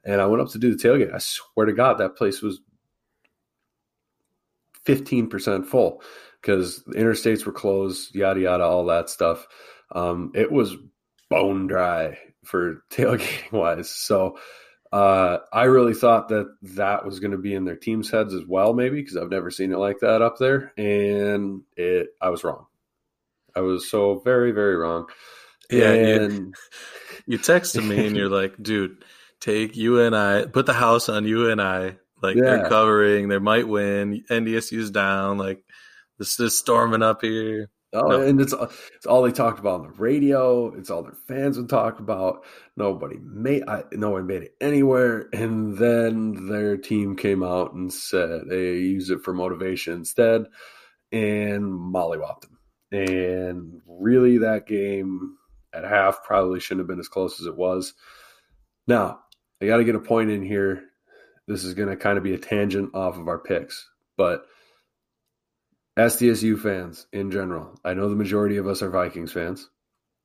And 0.04 0.20
I 0.20 0.26
went 0.26 0.42
up 0.42 0.48
to 0.50 0.58
do 0.58 0.74
the 0.74 0.82
tailgate. 0.82 1.14
I 1.14 1.18
swear 1.18 1.66
to 1.66 1.72
God, 1.72 1.98
that 1.98 2.16
place 2.16 2.42
was 2.42 2.60
15% 4.84 5.66
full 5.66 6.02
because 6.40 6.82
the 6.84 6.94
interstates 6.94 7.44
were 7.44 7.52
closed, 7.52 8.14
yada, 8.14 8.40
yada, 8.40 8.64
all 8.64 8.86
that 8.86 9.10
stuff. 9.10 9.46
Um, 9.92 10.32
it 10.34 10.50
was 10.50 10.76
bone 11.28 11.66
dry 11.66 12.18
for 12.48 12.82
tailgating 12.90 13.52
wise. 13.52 13.90
So 13.90 14.38
uh, 14.92 15.38
I 15.52 15.64
really 15.64 15.94
thought 15.94 16.28
that 16.30 16.46
that 16.76 17.04
was 17.04 17.20
going 17.20 17.32
to 17.32 17.38
be 17.38 17.54
in 17.54 17.64
their 17.64 17.76
team's 17.76 18.10
heads 18.10 18.32
as 18.34 18.44
well, 18.46 18.72
maybe 18.72 19.00
because 19.00 19.16
I've 19.16 19.30
never 19.30 19.50
seen 19.50 19.72
it 19.72 19.78
like 19.78 19.98
that 20.00 20.22
up 20.22 20.38
there, 20.38 20.72
and 20.78 21.62
it 21.76 22.08
I 22.20 22.30
was 22.30 22.42
wrong. 22.44 22.66
I 23.54 23.60
was 23.60 23.90
so 23.90 24.20
very 24.24 24.52
very 24.52 24.76
wrong. 24.76 25.06
Yeah, 25.70 25.92
and 25.92 26.32
you, 26.32 26.52
you 27.26 27.38
texted 27.38 27.86
me 27.86 28.06
and 28.06 28.16
you're 28.16 28.30
like, 28.30 28.54
dude. 28.62 29.04
take 29.40 29.76
you 29.76 30.00
and 30.00 30.16
I, 30.16 30.46
put 30.46 30.64
the 30.66 30.72
house 30.72 31.08
on 31.08 31.24
UNI. 31.26 31.96
Like 32.22 32.36
Yeah. 32.36 32.42
they're 32.42 32.68
covering, 32.68 33.28
they 33.28 33.38
might 33.38 33.68
win. 33.68 34.24
NDSU's 34.30 34.90
down. 34.90 35.36
Like 35.38 35.62
this 36.18 36.40
is 36.40 36.58
storming 36.58 37.02
up 37.02 37.20
here. 37.22 37.68
Oh, 37.94 38.08
No. 38.08 38.20
and 38.22 38.40
it's 38.40 38.52
it's 38.94 39.06
all 39.06 39.22
they 39.22 39.32
talked 39.32 39.58
about 39.58 39.80
on 39.80 39.86
the 39.86 39.92
radio. 39.94 40.74
It's 40.74 40.90
all 40.90 41.02
their 41.02 41.14
fans 41.26 41.56
would 41.56 41.70
talk 41.70 42.00
about. 42.00 42.44
Nobody 42.76 43.16
made 43.22 43.64
I, 43.66 43.84
no 43.92 44.10
one 44.10 44.26
made 44.26 44.42
it 44.42 44.54
anywhere. 44.60 45.28
And 45.32 45.78
then 45.78 46.48
their 46.48 46.76
team 46.76 47.16
came 47.16 47.42
out 47.42 47.72
and 47.72 47.92
said 47.92 48.42
they 48.48 48.72
use 48.74 49.08
it 49.10 49.22
for 49.22 49.32
motivation 49.32 49.94
instead, 49.94 50.44
and 51.12 51.62
mollywopped 51.64 52.42
them. 52.42 52.58
And 52.92 53.80
really, 53.86 54.38
that 54.38 54.66
game 54.66 55.36
at 55.72 55.84
half 55.84 56.22
probably 56.24 56.60
shouldn't 56.60 56.80
have 56.80 56.88
been 56.88 57.00
as 57.00 57.08
close 57.08 57.40
as 57.40 57.46
it 57.46 57.56
was. 57.56 57.94
Now, 58.86 59.20
I 59.62 59.66
got 59.66 59.78
to 59.78 59.84
get 59.84 59.94
a 59.94 60.00
point 60.00 60.30
in 60.30 60.42
here. 60.42 60.82
This 61.46 61.64
is 61.64 61.74
going 61.74 61.88
to 61.88 61.96
kind 61.96 62.18
of 62.18 62.24
be 62.24 62.34
a 62.34 62.38
tangent 62.38 62.94
off 62.94 63.16
of 63.18 63.28
our 63.28 63.38
picks, 63.38 63.88
but 64.16 64.44
SDSU 65.98 66.58
fans 66.60 67.06
in 67.12 67.30
general. 67.30 67.76
I 67.84 67.92
know 67.94 68.08
the 68.08 68.14
majority 68.14 68.56
of 68.56 68.68
us 68.68 68.82
are 68.82 68.90
Vikings 68.90 69.32
fans. 69.32 69.68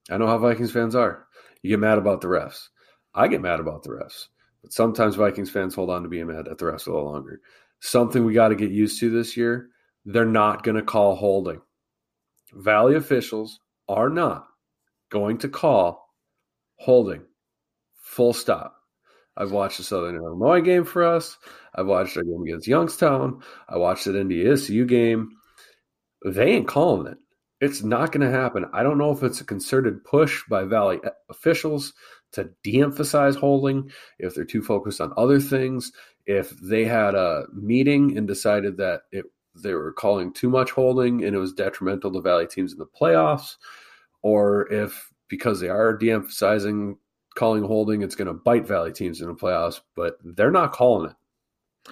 I 0.10 0.18
know 0.18 0.28
how 0.28 0.38
Vikings 0.38 0.72
fans 0.72 0.96
are. 0.96 1.26
You 1.64 1.72
get 1.72 1.80
mad 1.80 1.98
about 1.98 2.22
the 2.22 2.28
refs. 2.28 2.68
I 3.16 3.28
get 3.28 3.42
mad 3.42 3.60
about 3.60 3.82
the 3.82 3.90
refs. 3.90 4.28
But 4.62 4.72
sometimes 4.72 5.16
Vikings 5.16 5.50
fans 5.50 5.74
hold 5.74 5.90
on 5.90 6.04
to 6.04 6.10
being 6.10 6.28
mad 6.28 6.48
at 6.48 6.60
the 6.60 6.66
refs 6.66 6.86
a 6.86 6.92
little 6.92 7.12
longer. 7.12 7.42
Something 7.80 8.24
we 8.24 8.34
got 8.34 8.50
to 8.50 8.56
get 8.56 8.70
used 8.70 9.00
to 9.00 9.10
this 9.10 9.36
year. 9.36 9.70
They're 10.06 10.26
not 10.26 10.64
going 10.64 10.76
to 10.76 10.84
call 10.84 11.16
holding. 11.16 11.62
Valley 12.54 12.96
officials 12.96 13.60
are 13.90 14.10
not 14.10 14.46
going 15.10 15.40
to 15.40 15.50
call 15.50 16.08
holding. 16.76 17.24
Full 18.02 18.34
stop. 18.34 18.76
I've 19.36 19.52
watched 19.52 19.78
the 19.78 19.84
Southern 19.84 20.18
Illinois 20.18 20.62
game 20.62 20.86
for 20.86 21.04
us. 21.04 21.38
I've 21.74 21.88
watched 21.88 22.16
our 22.16 22.24
game 22.24 22.44
against 22.44 22.68
Youngstown. 22.68 23.42
I 23.68 23.78
watched 23.78 24.06
the 24.06 24.12
NDSU 24.12 24.88
game. 24.88 25.32
They 26.24 26.52
ain't 26.52 26.68
calling 26.68 27.08
it. 27.08 27.18
It's 27.62 27.84
not 27.84 28.12
going 28.12 28.30
to 28.30 28.38
happen. 28.38 28.66
I 28.74 28.84
don't 28.84 28.98
know 28.98 29.12
if 29.12 29.24
it's 29.24 29.42
a 29.42 29.46
concerted 29.46 30.04
push 30.04 30.44
by 30.50 30.64
Valley 30.64 31.00
officials 31.30 31.94
to 32.34 32.50
de 32.64 32.82
emphasize 32.82 33.36
holding, 33.36 33.90
if 34.20 34.36
they're 34.36 34.44
too 34.44 34.62
focused 34.62 35.00
on 35.00 35.14
other 35.18 35.40
things, 35.40 35.92
if 36.26 36.50
they 36.62 36.84
had 36.84 37.16
a 37.16 37.46
meeting 37.54 38.18
and 38.18 38.28
decided 38.28 38.78
that 38.78 39.04
it 39.12 39.26
they 39.56 39.74
were 39.74 39.94
calling 39.94 40.34
too 40.34 40.50
much 40.50 40.72
holding 40.72 41.24
and 41.24 41.36
it 41.36 41.40
was 41.40 41.54
detrimental 41.54 42.12
to 42.12 42.22
Valley 42.22 42.48
teams 42.48 42.74
in 42.74 42.80
the 42.80 42.88
playoffs, 42.88 43.58
or 44.24 44.72
if 44.72 45.12
because 45.28 45.60
they 45.60 45.70
are 45.70 45.96
de 45.96 46.12
emphasizing 46.12 46.98
calling 47.36 47.64
holding, 47.64 48.02
it's 48.02 48.16
going 48.16 48.28
to 48.28 48.34
bite 48.34 48.68
Valley 48.68 48.92
teams 48.92 49.22
in 49.22 49.28
the 49.28 49.34
playoffs, 49.34 49.82
but 49.96 50.18
they're 50.24 50.52
not 50.52 50.72
calling 50.72 51.12
it. 51.12 51.16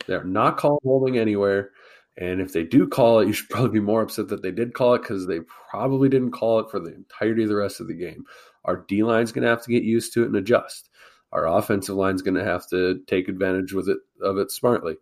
They're 0.08 0.24
not 0.24 0.58
calling 0.58 0.80
holding 0.84 1.18
anywhere. 1.18 1.72
And 2.18 2.42
if 2.42 2.54
they 2.54 2.64
do 2.64 2.88
call 2.88 3.20
it, 3.20 3.28
you 3.28 3.34
should 3.34 3.50
probably 3.50 3.80
be 3.80 3.80
more 3.80 4.02
upset 4.02 4.28
that 4.30 4.42
they 4.42 4.52
did 4.52 4.74
call 4.74 4.96
it 4.96 5.02
because 5.02 5.28
they 5.28 5.40
probably 5.70 6.10
didn't 6.10 6.32
call 6.32 6.60
it 6.60 6.70
for 6.70 6.80
the 6.80 6.94
entirety 6.94 7.44
of 7.44 7.50
the 7.50 7.56
rest 7.56 7.80
of 7.80 7.88
the 7.88 7.94
game. 7.94 8.26
Our 8.66 8.86
D 8.88 9.04
line's 9.04 9.32
going 9.32 9.44
to 9.44 9.50
have 9.50 9.64
to 9.64 9.72
get 9.72 9.84
used 9.84 10.14
to 10.14 10.24
it 10.24 10.28
and 10.28 10.36
adjust. 10.36 10.90
Our 11.32 11.48
offensive 11.48 11.96
line's 11.96 12.22
going 12.22 12.36
to 12.36 12.44
have 12.44 12.68
to 12.70 13.02
take 13.08 13.30
advantage 13.30 13.74
with 13.74 13.88
it 13.88 14.00
of 14.22 14.38
it 14.38 14.52
smartly. 14.52 14.96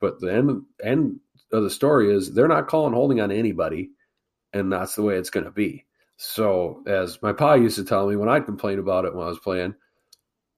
But 0.00 0.20
the 0.20 0.32
end, 0.32 0.62
end 0.82 1.20
of 1.52 1.62
the 1.62 1.70
story 1.70 2.12
is 2.12 2.32
they're 2.32 2.48
not 2.48 2.68
calling 2.68 2.92
holding 2.94 3.20
on 3.20 3.30
anybody, 3.30 3.90
and 4.52 4.72
that's 4.72 4.94
the 4.94 5.02
way 5.02 5.16
it's 5.16 5.30
going 5.30 5.44
to 5.44 5.52
be. 5.52 5.84
So, 6.16 6.82
as 6.86 7.22
my 7.22 7.32
pa 7.32 7.54
used 7.54 7.76
to 7.76 7.84
tell 7.84 8.08
me 8.08 8.16
when 8.16 8.28
I'd 8.28 8.44
complain 8.44 8.80
about 8.80 9.04
it 9.04 9.14
when 9.14 9.24
I 9.24 9.28
was 9.28 9.38
playing, 9.38 9.74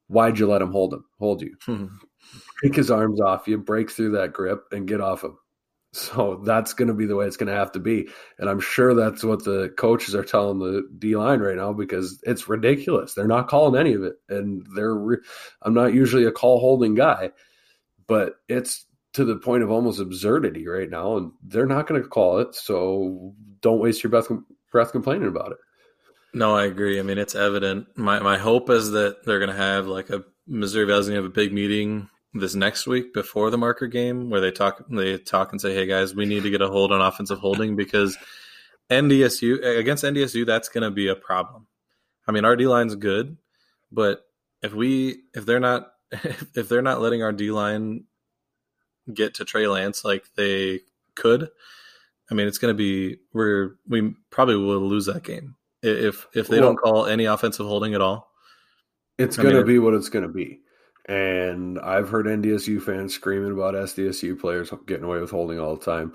why'd 0.09 0.39
you 0.39 0.47
let 0.47 0.63
him 0.63 0.73
hold 0.73 0.95
him, 0.95 1.05
hold 1.19 1.43
you? 1.43 1.55
Hmm. 1.67 1.87
Take 2.63 2.77
his 2.77 2.91
arms 2.91 3.21
off 3.21 3.47
you, 3.47 3.59
break 3.59 3.91
through 3.91 4.13
that 4.13 4.33
grip, 4.33 4.65
and 4.73 4.89
get 4.89 5.01
off 5.01 5.23
him. 5.23 5.37
So 5.93 6.41
that's 6.45 6.73
going 6.73 6.89
to 6.89 6.95
be 6.95 7.07
the 7.07 7.17
way 7.17 7.27
it's 7.27 7.37
going 7.37 7.53
to 7.53 7.59
have 7.59 7.73
to 7.73 7.81
be. 7.81 8.09
And 8.39 8.49
I'm 8.49 8.61
sure 8.61 8.95
that's 8.95 9.25
what 9.25 9.45
the 9.45 9.71
coaches 9.77 10.15
are 10.15 10.25
telling 10.25 10.61
the 10.61 10.89
D 10.99 11.17
line 11.17 11.41
right 11.41 11.57
now 11.57 11.73
because 11.73 12.21
it's 12.23 12.49
ridiculous. 12.49 13.15
They're 13.15 13.27
not 13.27 13.49
calling 13.49 13.79
any 13.79 13.95
of 13.95 14.05
it. 14.05 14.15
And 14.29 14.65
they're, 14.77 14.95
re- 14.95 15.19
I'm 15.63 15.75
not 15.75 15.93
usually 15.93 16.25
a 16.25 16.33
call 16.33 16.61
holding 16.61 16.95
guy, 16.95 17.31
but 18.07 18.35
it's 18.49 18.87
to 19.15 19.25
the 19.25 19.37
point 19.37 19.65
of 19.65 19.71
almost 19.73 19.99
absurdity 19.99 20.69
right 20.69 20.89
now. 20.89 21.17
And 21.17 21.33
they're 21.43 21.67
not 21.67 21.89
going 21.89 22.01
to 22.01 22.09
call 22.09 22.39
it. 22.39 22.55
So 22.55 23.35
don't 23.61 23.81
waste 23.81 24.05
your 24.05 24.11
breath, 24.11 24.29
breath 24.71 24.93
complaining 24.93 25.29
about 25.29 25.51
it. 25.51 25.59
No, 26.33 26.55
I 26.55 26.67
agree. 26.67 27.01
I 27.01 27.03
mean, 27.03 27.19
it's 27.19 27.35
evident. 27.35 27.89
My 27.97 28.21
my 28.21 28.39
hope 28.39 28.71
is 28.71 28.93
that 28.93 29.25
they're 29.25 29.41
going 29.41 29.51
to 29.51 29.57
have 29.57 29.89
like 29.89 30.11
a 30.11 30.23
Missouri 30.47 30.87
Valley's 30.87 31.07
going 31.07 31.17
to 31.17 31.23
have 31.23 31.31
a 31.31 31.35
big 31.35 31.53
meeting 31.53 32.09
this 32.33 32.55
next 32.55 32.87
week 32.87 33.13
before 33.13 33.51
the 33.51 33.59
marker 33.59 33.87
game 33.87 34.31
where 34.31 34.41
they 34.41 34.51
talk 34.51 34.85
they 34.89 35.19
talk 35.19 35.53
and 35.53 35.61
say, 35.61 35.75
"Hey 35.75 35.87
guys, 35.87 36.15
we 36.15 36.27
need 36.27 36.45
to 36.45 36.51
get 36.51 36.63
a 36.63 36.69
hold 36.69 36.93
on 36.93 37.01
offensive 37.01 37.39
holding 37.39 37.77
because 37.77 38.17
NDSU 38.91 39.79
against 39.79 40.05
NDSU 40.05 40.47
that's 40.47 40.69
going 40.69 40.83
to 40.83 40.91
be 40.91 41.09
a 41.09 41.17
problem." 41.17 41.67
I 42.27 42.33
mean, 42.33 42.45
our 42.45 42.57
D 42.57 42.67
line's 42.67 42.95
good, 42.95 43.37
but 43.91 44.25
if 44.63 44.73
we 44.73 45.23
if 45.35 45.47
they're 45.47 45.61
not 45.61 45.93
if 46.13 46.69
they're 46.69 46.83
not 46.83 47.01
letting 47.01 47.23
our 47.23 47.33
D 47.33 47.51
line 47.51 48.05
get 49.13 49.35
to 49.35 49.45
Trey 49.45 49.67
Lance 49.67 50.05
like 50.05 50.27
they 50.37 50.81
could, 51.17 51.49
I 52.31 52.35
mean, 52.35 52.47
it's 52.47 52.59
going 52.59 52.73
to 52.73 52.79
be 52.79 53.19
we're 53.33 53.77
we 53.89 54.15
probably 54.31 54.57
will 54.57 54.81
lose 54.81 55.07
that 55.07 55.25
game 55.25 55.57
if 55.83 56.27
if 56.35 56.47
they 56.49 56.61
Well- 56.61 56.71
don't 56.71 56.77
call 56.77 57.07
any 57.07 57.25
offensive 57.25 57.67
holding 57.67 57.95
at 57.95 58.01
all. 58.01 58.31
It's 59.19 59.37
going 59.37 59.55
to 59.55 59.65
be 59.65 59.79
what 59.79 59.93
it's 59.93 60.09
going 60.09 60.23
to 60.23 60.33
be. 60.33 60.61
And 61.09 61.79
I've 61.79 62.09
heard 62.09 62.27
NDSU 62.27 62.83
fans 62.83 63.15
screaming 63.15 63.53
about 63.53 63.75
SDSU 63.75 64.39
players 64.39 64.71
getting 64.87 65.05
away 65.05 65.21
with 65.21 65.31
holding 65.31 65.59
all 65.59 65.77
the 65.77 65.85
time. 65.85 66.13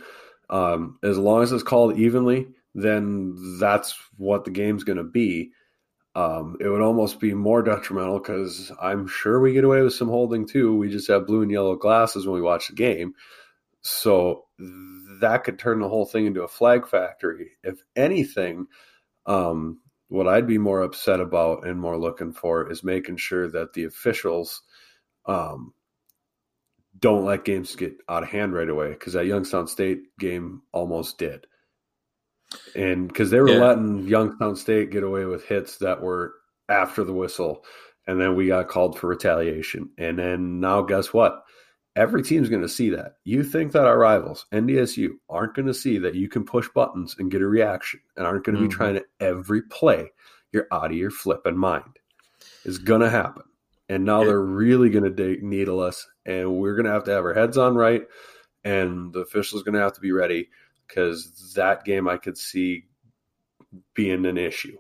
Um, 0.50 1.00
as 1.04 1.18
long 1.18 1.44
as 1.44 1.52
it's 1.52 1.64
called 1.64 1.98
evenly, 1.98 2.48
then 2.74 3.58
that's 3.60 3.96
what 4.18 4.46
the 4.46 4.52
game's 4.52 4.84
going 4.84 4.98
to 4.98 5.04
be. 5.04 5.52
Um, 6.16 6.56
it 6.62 6.70
would 6.70 6.82
almost 6.82 7.20
be 7.20 7.34
more 7.34 7.62
detrimental 7.62 8.20
because 8.20 8.72
I'm 8.82 9.08
sure 9.08 9.40
we 9.40 9.54
get 9.54 9.66
away 9.66 9.82
with 9.82 9.94
some 9.94 10.08
holding 10.08 10.48
too. 10.48 10.76
We 10.76 10.90
just 10.90 11.10
have 11.10 11.28
blue 11.28 11.42
and 11.42 11.52
yellow 11.52 11.76
glasses 11.76 12.26
when 12.26 12.36
we 12.36 12.42
watch 12.42 12.70
the 12.70 12.76
game. 12.76 13.14
So 13.82 14.46
that 15.20 15.44
could 15.44 15.60
turn 15.60 15.80
the 15.80 15.90
whole 15.90 16.06
thing 16.06 16.26
into 16.26 16.44
a 16.44 16.48
flag 16.48 16.88
factory. 16.88 17.52
If 17.64 17.84
anything, 17.96 18.68
um, 19.26 19.80
what 20.08 20.28
I'd 20.28 20.48
be 20.48 20.58
more 20.58 20.82
upset 20.82 21.20
about 21.20 21.68
and 21.68 21.80
more 21.80 21.98
looking 21.98 22.32
for 22.32 22.72
is 22.72 22.84
making 22.84 23.18
sure 23.18 23.50
that 23.50 23.74
the 23.74 23.84
officials 23.84 24.62
um, 25.28 25.74
don't 27.00 27.26
let 27.26 27.46
games 27.46 27.76
get 27.76 27.98
out 28.10 28.24
of 28.24 28.30
hand 28.30 28.54
right 28.54 28.70
away 28.70 28.90
because 28.90 29.14
that 29.14 29.26
Youngstown 29.26 29.68
State 29.68 30.04
game 30.18 30.62
almost 30.72 31.18
did. 31.18 31.46
And 32.76 33.08
because 33.08 33.32
they 33.32 33.42
were 33.42 33.50
Yeah. 33.50 33.60
letting 33.60 34.08
Youngstown 34.08 34.56
State 34.56 34.92
get 34.92 35.04
away 35.04 35.26
with 35.26 35.46
hits 35.46 35.78
that 35.80 36.02
were 36.02 36.36
after 36.70 37.04
the 37.04 37.14
whistle, 37.14 37.66
and 38.08 38.20
then 38.20 38.36
we 38.36 38.48
got 38.48 38.68
called 38.70 38.98
for 38.98 39.08
retaliation. 39.08 39.90
And 39.98 40.18
then 40.20 40.60
now, 40.60 40.82
guess 40.82 41.14
what? 41.14 41.44
Every 41.96 42.22
team's 42.22 42.50
going 42.50 42.62
to 42.62 42.70
see 42.70 42.90
that. 42.90 43.18
You 43.24 43.44
think 43.44 43.72
that 43.72 43.86
our 43.86 43.98
rivals, 43.98 44.46
NDSU, 44.52 45.20
aren't 45.30 45.54
going 45.56 45.68
to 45.68 45.74
see 45.74 45.98
that 46.00 46.14
you 46.16 46.28
can 46.28 46.44
push 46.44 46.68
buttons 46.70 47.16
and 47.20 47.32
get 47.32 47.42
a 47.42 47.48
reaction 47.48 48.02
and 48.18 48.28
aren't 48.28 48.44
going 48.44 48.58
to 48.58 48.62
Mhm. 48.62 48.70
be 48.70 48.74
trying 48.76 48.96
to 48.96 49.06
every 49.22 49.62
play 49.64 50.12
you're 50.52 50.68
out 50.72 50.92
of 50.92 50.98
your 50.98 51.12
flipping 51.12 51.58
mind. 51.58 52.00
Is 52.66 52.78
going 52.78 53.02
to 53.02 53.10
happen. 53.10 53.44
And 53.88 54.04
now 54.06 54.24
they're 54.24 54.42
really 54.42 54.90
going 54.90 55.04
to 55.04 55.10
dig- 55.12 55.44
needle 55.44 55.80
us, 55.80 56.08
and 56.26 56.56
we're 56.58 56.76
going 56.76 56.86
to 56.86 56.92
have 56.92 57.04
to 57.04 57.12
have 57.12 57.24
our 57.24 57.34
heads 57.36 57.58
on 57.58 57.76
right, 57.76 58.02
and 58.64 59.14
the 59.14 59.20
officials 59.20 59.62
going 59.64 59.76
to 59.76 59.82
have 59.82 59.94
to 59.94 60.02
be 60.02 60.12
ready 60.12 60.50
because 60.88 61.54
that 61.56 61.84
game 61.86 62.08
I 62.08 62.18
could 62.18 62.38
see 62.38 62.86
being 63.94 64.26
an 64.26 64.38
issue. 64.38 64.78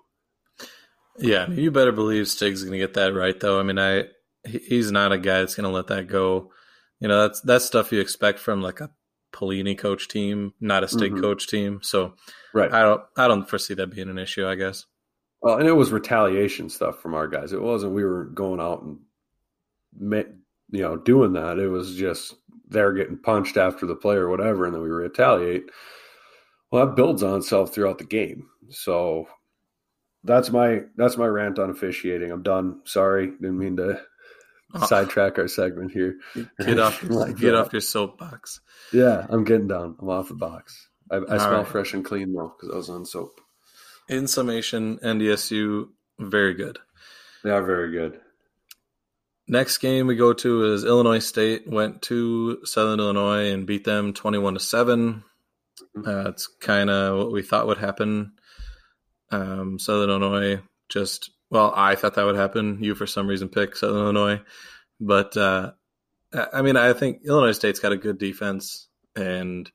Yeah, 1.19 1.49
you 1.49 1.71
better 1.71 1.91
believe 1.91 2.27
Stig's 2.27 2.61
going 2.63 2.73
to 2.73 2.77
get 2.79 2.95
that 2.95 3.13
right, 3.13 3.39
though. 3.39 3.59
I 3.59 3.63
mean, 3.63 3.79
I 3.79 4.05
he's 4.45 4.91
not 4.91 5.11
a 5.11 5.17
guy 5.17 5.39
that's 5.39 5.55
going 5.55 5.63
to 5.69 5.69
let 5.75 5.87
that 5.87 6.07
go. 6.07 6.51
You 6.99 7.07
know, 7.07 7.21
that's 7.21 7.41
that's 7.41 7.65
stuff 7.65 7.91
you 7.91 7.99
expect 7.99 8.39
from 8.39 8.61
like 8.61 8.81
a 8.81 8.89
Pelini 9.33 9.77
coach 9.77 10.07
team, 10.07 10.53
not 10.59 10.83
a 10.83 10.87
Stig 10.87 11.13
Mhm. 11.13 11.21
coach 11.21 11.47
team. 11.47 11.79
So 11.83 12.15
Right. 12.53 12.71
I 12.71 12.81
don't 12.81 13.01
I 13.17 13.27
don't 13.27 13.47
foresee 13.49 13.73
that 13.75 13.87
being 13.93 14.09
an 14.09 14.17
issue. 14.17 14.47
I 14.47 14.55
guess. 14.55 14.85
Well, 15.41 15.57
and 15.57 15.67
it 15.67 15.73
was 15.73 15.91
retaliation 15.91 16.69
stuff 16.69 17.01
from 17.01 17.13
our 17.13 17.27
guys. 17.27 17.53
It 17.53 17.61
wasn't 17.61 17.93
we 17.93 18.03
were 18.03 18.25
going 18.25 18.59
out 18.59 18.81
and 18.83 18.99
you 20.71 20.81
know 20.81 20.97
doing 20.97 21.33
that. 21.33 21.59
It 21.59 21.67
was 21.69 21.95
just 21.95 22.35
they're 22.67 22.93
getting 22.93 23.17
punched 23.17 23.57
after 23.57 23.85
the 23.85 23.95
play 23.95 24.15
or 24.15 24.29
whatever, 24.29 24.65
and 24.65 24.73
then 24.73 24.81
we 24.81 24.89
retaliate. 24.89 25.69
Well, 26.71 26.85
that 26.87 26.95
builds 26.95 27.23
on 27.23 27.37
itself 27.37 27.73
throughout 27.73 27.99
the 27.99 28.05
game. 28.05 28.47
So 28.69 29.27
that's 30.23 30.49
my 30.51 30.81
that's 30.97 31.17
my 31.17 31.27
rant 31.27 31.59
on 31.59 31.69
officiating. 31.69 32.31
I'm 32.31 32.41
done. 32.43 32.81
Sorry, 32.85 33.27
didn't 33.27 33.59
mean 33.59 33.77
to 33.77 34.01
Oh. 34.73 34.85
sidetrack 34.87 35.37
our 35.37 35.47
segment 35.47 35.91
here. 35.91 36.17
Get 36.59 36.79
off 36.79 37.01
Like 37.09 37.37
get 37.37 37.51
that. 37.51 37.55
off 37.55 37.71
your 37.71 37.79
soapbox. 37.81 38.59
Yeah, 38.91 39.25
I'm 39.29 39.45
getting 39.45 39.67
down. 39.67 39.95
I'm 40.01 40.09
off 40.09 40.27
the 40.27 40.33
box. 40.33 40.89
I, 41.09 41.17
I 41.17 41.37
smell 41.37 41.59
right. 41.59 41.67
fresh 41.67 41.93
and 41.93 42.03
clean 42.03 42.33
though 42.33 42.53
because 42.59 42.73
I 42.73 42.77
was 42.77 42.89
on 42.89 43.05
soap. 43.05 43.39
In 44.07 44.27
summation, 44.27 44.99
NDSU 44.99 45.89
very 46.19 46.53
good. 46.53 46.77
They 47.43 47.49
are 47.49 47.63
very 47.63 47.91
good. 47.91 48.19
next 49.47 49.77
game 49.79 50.07
we 50.07 50.15
go 50.15 50.33
to 50.33 50.73
is 50.73 50.83
Illinois 50.83 51.19
State 51.19 51.67
went 51.67 52.01
to 52.03 52.65
Southern 52.65 52.99
Illinois 52.99 53.51
and 53.51 53.65
beat 53.67 53.83
them 53.83 54.13
twenty 54.13 54.37
one 54.37 54.53
to 54.53 54.59
seven. 54.59 55.23
Uh, 55.95 56.29
it's 56.29 56.47
kind 56.47 56.89
of 56.89 57.17
what 57.17 57.31
we 57.31 57.41
thought 57.41 57.67
would 57.67 57.77
happen. 57.77 58.33
Um, 59.31 59.79
Southern 59.79 60.09
Illinois 60.09 60.61
just 60.89 61.31
well, 61.49 61.73
I 61.75 61.95
thought 61.95 62.15
that 62.15 62.25
would 62.25 62.35
happen. 62.35 62.83
You 62.83 62.95
for 62.95 63.07
some 63.07 63.27
reason 63.27 63.49
picked 63.49 63.77
Southern 63.77 64.01
Illinois, 64.03 64.41
but 64.99 65.35
uh, 65.35 65.71
I 66.53 66.61
mean, 66.61 66.77
I 66.77 66.93
think 66.93 67.21
Illinois 67.25 67.53
State's 67.53 67.79
got 67.79 67.91
a 67.91 67.97
good 67.97 68.17
defense 68.17 68.87
and 69.15 69.69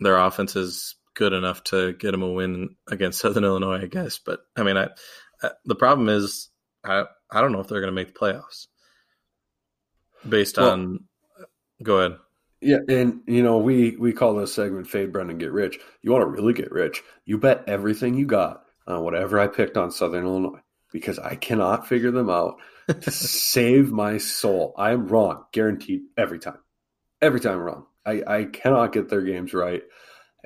their 0.00 0.16
offense 0.16 0.56
is 0.56 0.96
good 1.16 1.32
enough 1.32 1.64
to 1.64 1.94
get 1.94 2.12
them 2.12 2.22
a 2.22 2.30
win 2.30 2.76
against 2.86 3.18
Southern 3.20 3.44
Illinois, 3.44 3.82
I 3.82 3.86
guess. 3.86 4.18
But 4.18 4.40
I 4.56 4.62
mean, 4.62 4.76
I, 4.76 4.90
I 5.42 5.50
the 5.64 5.74
problem 5.74 6.08
is 6.08 6.50
I 6.84 7.04
I 7.30 7.40
don't 7.40 7.52
know 7.52 7.60
if 7.60 7.66
they're 7.66 7.80
going 7.80 7.92
to 7.92 8.00
make 8.00 8.14
the 8.14 8.20
playoffs 8.20 8.68
based 10.26 10.58
well, 10.58 10.70
on. 10.70 11.04
Go 11.82 11.98
ahead. 11.98 12.18
Yeah, 12.60 12.78
and 12.88 13.20
you 13.26 13.42
know 13.42 13.58
we 13.58 13.96
we 13.96 14.12
call 14.12 14.34
this 14.34 14.54
segment 14.54 14.86
"Fade 14.86 15.12
Brendan 15.12 15.38
Get 15.38 15.52
Rich." 15.52 15.78
You 16.02 16.12
want 16.12 16.22
to 16.22 16.26
really 16.26 16.52
get 16.52 16.70
rich? 16.70 17.02
You 17.24 17.38
bet 17.38 17.64
everything 17.66 18.14
you 18.14 18.26
got 18.26 18.62
on 18.86 19.02
whatever 19.02 19.38
I 19.38 19.48
picked 19.48 19.76
on 19.76 19.90
Southern 19.90 20.24
Illinois 20.24 20.60
because 20.92 21.18
I 21.18 21.34
cannot 21.34 21.86
figure 21.86 22.10
them 22.10 22.30
out 22.30 22.56
to 22.88 23.10
save 23.10 23.90
my 23.90 24.18
soul. 24.18 24.74
I 24.78 24.92
am 24.92 25.08
wrong, 25.08 25.44
guaranteed 25.52 26.02
every 26.16 26.38
time. 26.38 26.58
Every 27.20 27.40
time 27.40 27.58
wrong. 27.58 27.86
I, 28.04 28.22
I 28.26 28.44
cannot 28.44 28.92
get 28.92 29.08
their 29.08 29.22
games 29.22 29.52
right, 29.52 29.82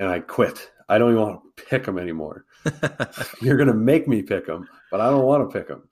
and 0.00 0.08
I 0.08 0.18
quit. 0.18 0.70
I 0.88 0.98
don't 0.98 1.12
even 1.12 1.22
want 1.22 1.40
to 1.56 1.64
pick 1.64 1.84
them 1.84 1.98
anymore. 1.98 2.46
You're 3.40 3.56
going 3.56 3.68
to 3.68 3.74
make 3.74 4.08
me 4.08 4.22
pick 4.22 4.46
them, 4.46 4.68
but 4.90 5.00
I 5.00 5.08
don't 5.08 5.24
want 5.24 5.48
to 5.48 5.56
pick 5.56 5.68
them. 5.68 5.84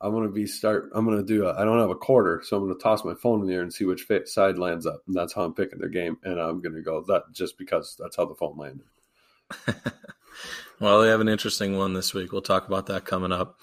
I'm 0.00 0.12
going 0.12 0.26
to 0.26 0.32
be 0.32 0.46
start. 0.46 0.90
I'm 0.94 1.04
going 1.04 1.18
to 1.18 1.24
do. 1.24 1.48
I 1.48 1.64
don't 1.64 1.80
have 1.80 1.90
a 1.90 1.94
quarter, 1.94 2.42
so 2.44 2.56
I'm 2.56 2.64
going 2.64 2.76
to 2.76 2.82
toss 2.82 3.04
my 3.04 3.14
phone 3.14 3.40
in 3.40 3.46
the 3.46 3.54
air 3.54 3.62
and 3.62 3.72
see 3.72 3.84
which 3.84 4.06
side 4.26 4.58
lands 4.58 4.86
up, 4.86 5.02
and 5.06 5.16
that's 5.16 5.34
how 5.34 5.42
I'm 5.42 5.54
picking 5.54 5.78
their 5.78 5.88
game. 5.88 6.16
And 6.22 6.40
I'm 6.40 6.62
going 6.62 6.74
to 6.74 6.82
go 6.82 7.02
that 7.02 7.24
just 7.32 7.58
because 7.58 7.96
that's 7.98 8.16
how 8.16 8.24
the 8.24 8.34
phone 8.34 8.56
landed. 8.56 8.86
well, 10.80 11.00
they 11.00 11.08
have 11.08 11.20
an 11.20 11.28
interesting 11.28 11.76
one 11.76 11.92
this 11.92 12.14
week. 12.14 12.32
We'll 12.32 12.42
talk 12.42 12.66
about 12.66 12.86
that 12.86 13.04
coming 13.04 13.32
up. 13.32 13.58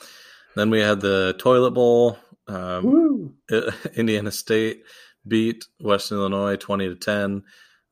Then 0.56 0.70
we 0.70 0.80
had 0.80 1.02
the 1.02 1.36
toilet 1.40 1.72
bowl. 1.72 2.18
Um, 2.48 3.36
Indiana 3.96 4.32
State 4.32 4.84
beat 5.28 5.66
Western 5.80 6.18
Illinois 6.18 6.58
twenty 6.58 6.90
to 6.90 6.96
ten. 6.96 7.44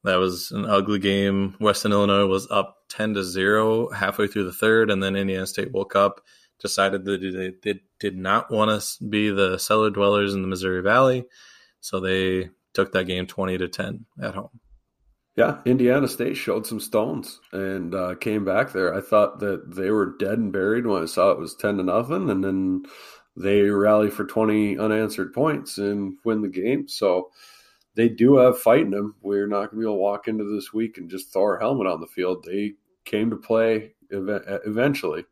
That 0.03 0.15
was 0.15 0.51
an 0.51 0.65
ugly 0.65 0.99
game. 0.99 1.55
Western 1.59 1.91
Illinois 1.91 2.25
was 2.25 2.49
up 2.49 2.77
ten 2.89 3.13
to 3.13 3.23
zero 3.23 3.89
halfway 3.89 4.27
through 4.27 4.45
the 4.45 4.51
third, 4.51 4.89
and 4.89 5.01
then 5.01 5.15
Indiana 5.15 5.45
State 5.45 5.71
woke 5.71 5.95
up, 5.95 6.21
decided 6.59 7.05
that 7.05 7.59
they, 7.63 7.79
did 7.99 8.17
not 8.17 8.49
want 8.49 8.81
to 8.81 9.03
be 9.03 9.29
the 9.29 9.57
cellar 9.59 9.91
dwellers 9.91 10.33
in 10.33 10.41
the 10.41 10.47
Missouri 10.47 10.81
Valley, 10.81 11.25
so 11.81 11.99
they 11.99 12.49
took 12.73 12.91
that 12.93 13.05
game 13.05 13.27
twenty 13.27 13.57
to 13.59 13.67
ten 13.67 14.05
at 14.21 14.33
home. 14.33 14.59
Yeah, 15.35 15.59
Indiana 15.65 16.07
State 16.07 16.35
showed 16.35 16.65
some 16.65 16.79
stones 16.79 17.39
and 17.53 17.95
uh, 17.95 18.15
came 18.15 18.43
back 18.43 18.73
there. 18.73 18.93
I 18.93 19.01
thought 19.01 19.39
that 19.39 19.75
they 19.75 19.91
were 19.91 20.17
dead 20.17 20.39
and 20.39 20.51
buried 20.51 20.85
when 20.85 21.03
I 21.03 21.05
saw 21.05 21.31
it 21.31 21.39
was 21.39 21.55
ten 21.55 21.77
to 21.77 21.83
nothing, 21.83 22.29
and 22.29 22.43
then 22.43 22.83
they 23.37 23.61
rally 23.61 24.09
for 24.09 24.25
twenty 24.25 24.77
unanswered 24.79 25.31
points 25.31 25.77
and 25.77 26.17
win 26.25 26.41
the 26.41 26.49
game. 26.49 26.87
So 26.87 27.29
they 28.01 28.09
do 28.09 28.37
have 28.37 28.59
fight 28.59 28.81
in 28.81 28.89
them. 28.89 29.13
We're 29.21 29.45
not 29.45 29.69
going 29.69 29.69
to 29.69 29.75
be 29.77 29.83
able 29.83 29.93
to 29.93 30.01
walk 30.01 30.27
into 30.27 30.43
this 30.43 30.73
week 30.73 30.97
and 30.97 31.07
just 31.07 31.31
throw 31.31 31.43
our 31.43 31.59
helmet 31.59 31.85
on 31.85 32.01
the 32.01 32.07
field. 32.07 32.43
They 32.43 32.73
came 33.05 33.29
to 33.29 33.35
play 33.35 33.93
ev- 34.11 34.59
eventually 34.65 35.23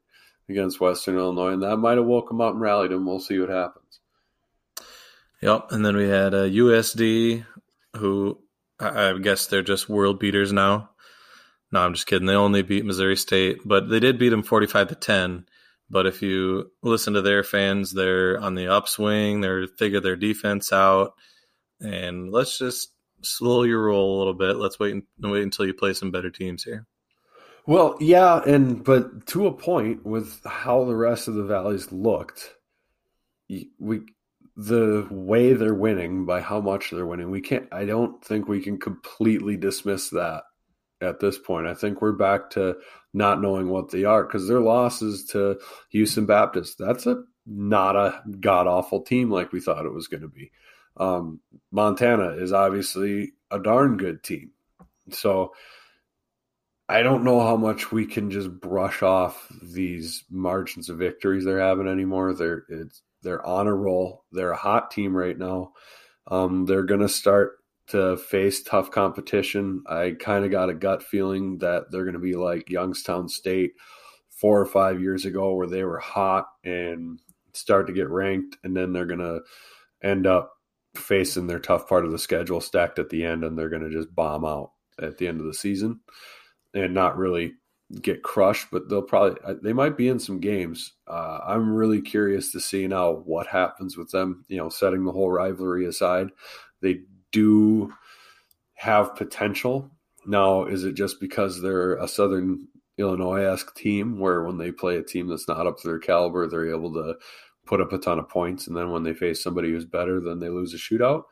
against 0.48 0.80
Western 0.80 1.18
Illinois, 1.18 1.54
and 1.54 1.64
that 1.64 1.78
might 1.78 1.98
have 1.98 2.06
woke 2.06 2.28
them 2.28 2.42
up 2.42 2.54
and 2.54 2.62
rallied 2.62 2.92
them. 2.92 3.08
We'll 3.08 3.20
see 3.20 3.40
what 3.40 3.50
happens. 3.50 4.02
Yep, 5.42 5.72
and 5.72 5.84
then 5.84 5.98
we 5.98 6.08
had 6.08 6.36
a 6.36 6.44
uh, 6.44 6.50
USD 6.50 7.44
who 7.98 8.38
I 8.80 9.18
guess 9.18 9.48
they're 9.48 9.64
just 9.64 9.90
world 9.90 10.20
beaters 10.20 10.54
now. 10.54 10.92
No, 11.72 11.80
I'm 11.80 11.96
just 11.96 12.06
kidding. 12.06 12.28
They 12.28 12.36
only 12.36 12.62
beat 12.62 12.86
Missouri 12.86 13.18
State, 13.18 13.62
but 13.66 13.90
they 13.90 14.00
did 14.00 14.20
beat 14.20 14.30
them 14.30 14.44
45 14.44 14.90
to 14.90 14.96
10. 14.96 15.46
But 15.90 16.06
if 16.06 16.22
you 16.22 16.72
listen 16.84 17.14
to 17.14 17.24
their 17.24 17.44
fans, 17.44 17.94
they're 17.94 18.40
on 18.40 18.54
the 18.54 18.68
upswing. 18.68 19.42
They're 19.42 19.66
figure 19.66 20.00
their 20.00 20.16
defense 20.16 20.72
out, 20.72 21.16
and 21.82 22.32
let's 22.32 22.58
just 22.58 22.94
slow 23.22 23.64
your 23.64 23.86
roll 23.86 24.18
a 24.18 24.20
little 24.20 24.34
bit. 24.34 24.58
Let's 24.58 24.80
wait 24.80 24.94
and 24.94 25.04
wait 25.20 25.44
until 25.44 25.66
you 25.66 25.74
play 25.74 25.94
some 25.94 26.12
better 26.12 26.30
teams 26.30 26.64
here. 26.64 26.86
Well, 27.66 27.98
yeah, 28.00 28.42
and 28.46 28.84
but 28.84 29.28
to 29.28 29.48
a 29.48 29.54
point 29.54 30.06
with 30.06 30.42
how 30.46 30.86
the 30.86 30.96
rest 30.96 31.28
of 31.28 31.36
the 31.36 31.44
valleys 31.44 31.92
looked, 31.92 32.56
we 33.48 34.02
the 34.60 35.08
way 35.10 35.54
they're 35.54 35.74
winning 35.74 36.26
by 36.26 36.42
how 36.42 36.60
much 36.60 36.92
they're 36.92 37.06
winning 37.06 37.32
we 37.32 37.40
can't 37.40 37.66
i 37.72 37.86
don't 37.86 38.22
think 38.26 38.46
we 38.46 38.60
can 38.60 38.78
completely 38.78 39.56
dismiss 39.56 40.10
that 40.10 40.44
at 41.00 41.22
this 41.22 41.38
point 41.38 41.66
i 41.66 41.74
think 41.74 42.02
we're 42.02 42.12
back 42.12 42.50
to 42.50 42.76
not 43.14 43.42
knowing 43.42 43.70
what 43.70 43.90
they 43.90 44.04
are 44.04 44.26
because 44.26 44.50
their 44.50 44.60
losses 44.60 45.24
to 45.24 45.58
houston 45.92 46.26
baptist 46.26 46.78
that's 46.78 47.06
a 47.06 47.24
not 47.46 47.96
a 47.96 48.22
god 48.42 48.68
awful 48.68 49.02
team 49.02 49.32
like 49.32 49.54
we 49.54 49.62
thought 49.62 49.86
it 49.86 49.94
was 49.94 50.10
going 50.10 50.22
to 50.22 50.28
be 50.28 50.52
um, 51.00 51.40
montana 51.72 52.30
is 52.32 52.54
obviously 52.54 53.32
a 53.52 53.60
darn 53.60 53.98
good 53.98 54.24
team 54.24 54.52
so 55.12 55.54
I 56.90 57.04
don't 57.04 57.24
know 57.24 57.40
how 57.40 57.56
much 57.56 57.92
we 57.92 58.08
can 58.08 58.32
just 58.32 58.50
brush 58.50 59.04
off 59.04 59.48
these 59.62 60.24
margins 60.32 60.90
of 60.90 60.98
victories 60.98 61.46
they're 61.46 61.60
having 61.60 61.88
anymore. 61.88 62.34
They're 62.34 62.66
they're 63.22 63.46
on 63.46 63.68
a 63.68 63.76
roll. 63.76 64.26
They're 64.32 64.52
a 64.52 64.58
hot 64.58 64.90
team 64.90 65.16
right 65.16 65.38
now. 65.38 65.74
Um, 66.26 66.66
they're 66.66 66.84
going 66.84 67.02
to 67.02 67.10
start 67.10 67.58
to 67.88 68.18
face 68.18 68.64
tough 68.64 68.90
competition. 68.90 69.84
I 69.88 70.16
kind 70.20 70.46
of 70.46 70.52
got 70.52 70.70
a 70.70 70.74
gut 70.74 71.04
feeling 71.04 71.60
that 71.60 71.92
they're 71.92 72.06
going 72.06 72.14
to 72.14 72.20
be 72.20 72.36
like 72.36 72.72
Youngstown 72.72 73.30
State 73.30 73.74
four 74.30 74.60
or 74.60 74.66
five 74.66 75.00
years 75.00 75.26
ago, 75.26 75.54
where 75.54 75.68
they 75.68 75.84
were 75.84 76.00
hot 76.00 76.48
and 76.64 77.20
start 77.54 77.86
to 77.86 77.94
get 77.94 78.10
ranked, 78.10 78.58
and 78.64 78.76
then 78.76 78.94
they're 78.94 79.06
going 79.06 79.20
to 79.20 79.42
end 80.02 80.26
up 80.26 80.54
facing 80.96 81.48
their 81.48 81.60
tough 81.60 81.88
part 81.88 82.06
of 82.06 82.12
the 82.12 82.20
schedule 82.20 82.62
stacked 82.62 83.00
at 83.00 83.10
the 83.10 83.24
end, 83.24 83.44
and 83.44 83.58
they're 83.58 83.70
going 83.70 83.84
to 83.84 83.90
just 83.90 84.14
bomb 84.14 84.46
out 84.46 84.72
at 85.02 85.18
the 85.18 85.28
end 85.28 85.40
of 85.40 85.46
the 85.46 85.54
season 85.54 86.00
and 86.74 86.94
not 86.94 87.18
really 87.18 87.54
get 88.02 88.22
crushed, 88.22 88.68
but 88.72 88.88
they'll 88.88 89.02
probably 89.02 89.40
uh, 89.44 89.56
they 89.64 89.74
might 89.74 89.98
be 89.98 90.08
in 90.08 90.20
some 90.20 90.40
games. 90.40 90.94
Uh, 91.08 91.40
I'm 91.46 91.74
really 91.74 92.02
curious 92.02 92.52
to 92.52 92.60
see 92.60 92.88
now 92.88 93.12
what 93.12 93.48
happens 93.48 93.98
with 93.98 94.12
them. 94.12 94.46
You 94.48 94.58
know, 94.58 94.70
setting 94.70 95.06
the 95.06 95.12
whole 95.12 95.32
rivalry 95.32 95.86
aside, 95.86 96.30
they 96.82 97.02
do 97.32 97.94
have 98.76 99.16
potential. 99.16 99.90
Now, 100.26 100.66
is 100.66 100.84
it 100.84 100.94
just 100.94 101.20
because 101.20 101.62
they're 101.62 101.96
a 101.96 102.08
Southern 102.08 102.68
Illinois 102.98 103.44
esque 103.44 103.74
team 103.76 104.20
where 104.20 104.44
when 104.44 104.58
they 104.58 104.72
play 104.72 104.98
a 104.98 105.04
team 105.04 105.28
that's 105.28 105.48
not 105.48 105.66
up 105.66 105.80
to 105.80 105.88
their 105.88 106.00
caliber, 106.00 106.48
they're 106.48 106.70
able 106.70 106.94
to 106.94 107.16
put 107.70 107.80
up 107.80 107.94
a 107.94 108.00
ton 108.00 108.18
of 108.18 108.28
points, 108.28 108.66
and 108.66 108.76
then 108.76 108.90
when 108.90 109.04
they 109.04 109.14
face 109.14 109.44
somebody 109.44 109.70
who's 109.70 109.86
better, 109.86 110.20
then 110.20 110.40
they 110.40 110.50
lose 110.50 110.74
a 110.74 110.78
shootout? 110.78 111.24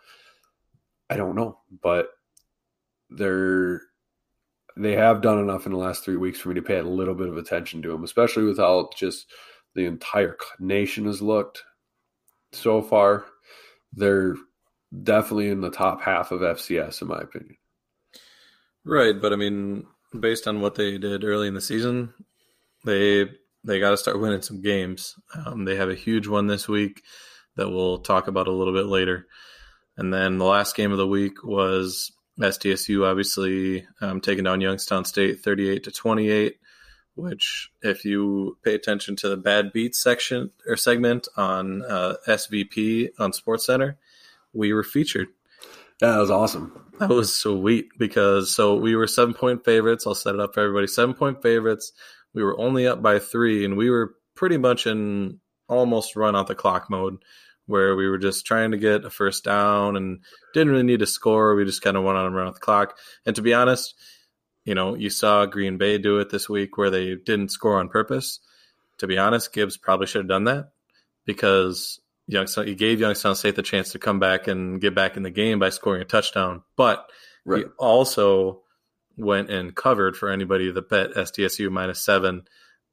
I 1.09 1.17
don't 1.17 1.35
know, 1.35 1.57
but 1.81 2.09
they're 3.09 3.81
they 4.75 4.93
have 4.93 5.23
done 5.23 5.39
enough 5.39 5.65
in 5.65 5.71
the 5.71 5.77
last 5.79 6.03
three 6.03 6.17
weeks 6.17 6.39
for 6.39 6.49
me 6.49 6.55
to 6.55 6.61
pay 6.61 6.77
a 6.77 6.83
little 6.83 7.15
bit 7.15 7.29
of 7.29 7.37
attention 7.37 7.81
to 7.81 7.89
them, 7.89 8.03
especially 8.03 8.43
with 8.43 8.59
how 8.59 8.89
just 8.95 9.25
the 9.73 9.85
entire 9.85 10.37
nation 10.59 11.05
has 11.05 11.19
looked 11.19 11.63
so 12.51 12.83
far. 12.83 13.25
They're 13.93 14.35
definitely 15.03 15.49
in 15.49 15.61
the 15.61 15.71
top 15.71 16.01
half 16.01 16.31
of 16.31 16.41
FCS, 16.41 17.01
in 17.01 17.07
my 17.07 17.17
opinion. 17.17 17.57
Right, 18.85 19.19
but 19.19 19.33
I 19.33 19.35
mean, 19.35 19.87
based 20.19 20.47
on 20.47 20.61
what 20.61 20.75
they 20.75 20.99
did 20.99 21.23
early 21.23 21.47
in 21.47 21.55
the 21.55 21.61
season, 21.61 22.13
they 22.85 23.25
they 23.67 23.79
got 23.79 23.91
to 23.91 23.97
start 23.97 24.19
winning 24.19 24.41
some 24.41 24.61
games. 24.61 25.15
Um, 25.35 25.65
they 25.65 25.75
have 25.75 25.89
a 25.89 25.95
huge 25.95 26.27
one 26.27 26.47
this 26.47 26.67
week 26.67 27.03
that 27.57 27.69
we'll 27.69 27.99
talk 27.99 28.27
about 28.27 28.47
a 28.47 28.53
little 28.53 28.73
bit 28.73 28.85
later. 28.85 29.27
And 29.97 30.13
then 30.13 30.37
the 30.37 30.45
last 30.45 30.75
game 30.75 30.91
of 30.91 30.97
the 30.97 31.07
week 31.07 31.43
was 31.43 32.11
SDSU 32.39 33.05
obviously 33.05 33.85
um, 33.99 34.21
taking 34.21 34.43
down 34.43 34.61
Youngstown 34.61 35.05
State 35.05 35.41
38 35.41 35.83
to 35.83 35.91
28, 35.91 36.57
which 37.15 37.69
if 37.81 38.05
you 38.05 38.57
pay 38.63 38.75
attention 38.75 39.15
to 39.17 39.29
the 39.29 39.37
bad 39.37 39.73
beats 39.73 40.01
section 40.01 40.51
or 40.67 40.77
segment 40.77 41.27
on 41.35 41.83
uh, 41.83 42.15
SVP 42.27 43.09
on 43.19 43.33
Sports 43.33 43.65
Center, 43.65 43.97
we 44.53 44.71
were 44.71 44.83
featured. 44.83 45.27
Yeah, 46.01 46.11
that 46.11 46.19
was 46.19 46.31
awesome. 46.31 46.79
That 46.99 47.09
was 47.09 47.35
sweet 47.35 47.89
because 47.97 48.53
so 48.53 48.75
we 48.75 48.95
were 48.95 49.07
seven 49.07 49.33
point 49.33 49.65
favorites. 49.65 50.05
I'll 50.05 50.15
set 50.15 50.35
it 50.35 50.41
up 50.41 50.53
for 50.53 50.61
everybody. 50.61 50.87
Seven 50.87 51.15
point 51.15 51.41
favorites. 51.41 51.91
We 52.37 52.43
were 52.43 52.59
only 52.59 52.85
up 52.85 53.01
by 53.01 53.17
three, 53.17 53.65
and 53.65 53.75
we 53.75 53.89
were 53.89 54.13
pretty 54.35 54.57
much 54.57 54.85
in 54.85 55.39
almost 55.67 56.15
run 56.15 56.35
out 56.35 56.45
the 56.45 56.53
clock 56.53 56.87
mode 56.87 57.17
where 57.65 57.95
we 57.95 58.07
were 58.07 58.19
just 58.19 58.45
trying 58.45 58.69
to 58.71 58.77
get 58.77 59.03
a 59.03 59.09
first 59.09 59.43
down 59.43 59.97
and 59.97 60.19
didn't 60.53 60.69
really 60.69 60.83
need 60.83 60.99
to 60.99 61.07
score. 61.07 61.55
We 61.55 61.65
just 61.65 61.81
kind 61.81 61.97
of 61.97 62.03
went 62.03 62.15
on 62.15 62.27
and 62.27 62.35
run 62.35 62.47
out 62.47 62.53
the 62.53 62.59
clock. 62.59 62.95
And 63.25 63.35
to 63.35 63.41
be 63.41 63.55
honest, 63.55 63.95
you 64.65 64.75
know, 64.75 64.93
you 64.93 65.09
saw 65.09 65.47
Green 65.47 65.79
Bay 65.79 65.97
do 65.97 66.19
it 66.19 66.29
this 66.29 66.47
week 66.47 66.77
where 66.77 66.91
they 66.91 67.15
didn't 67.15 67.49
score 67.49 67.79
on 67.79 67.89
purpose. 67.89 68.39
To 68.99 69.07
be 69.07 69.17
honest, 69.17 69.51
Gibbs 69.51 69.75
probably 69.75 70.05
should 70.05 70.21
have 70.21 70.29
done 70.29 70.43
that 70.43 70.69
because 71.25 71.99
Youngstown. 72.27 72.67
He 72.67 72.75
gave 72.75 72.99
Youngstown 72.99 73.35
State 73.35 73.55
the 73.55 73.63
chance 73.63 73.93
to 73.93 73.99
come 73.99 74.19
back 74.19 74.47
and 74.47 74.79
get 74.79 74.93
back 74.93 75.17
in 75.17 75.23
the 75.23 75.31
game 75.31 75.57
by 75.57 75.69
scoring 75.69 76.03
a 76.03 76.05
touchdown, 76.05 76.61
but 76.75 77.09
Right. 77.45 77.65
he 77.65 77.71
also 77.79 78.61
went 79.17 79.49
and 79.49 79.75
covered 79.75 80.15
for 80.15 80.29
anybody 80.29 80.71
that 80.71 80.89
bet 80.89 81.11
SDSU 81.11 81.71
minus 81.71 82.03
seven 82.03 82.43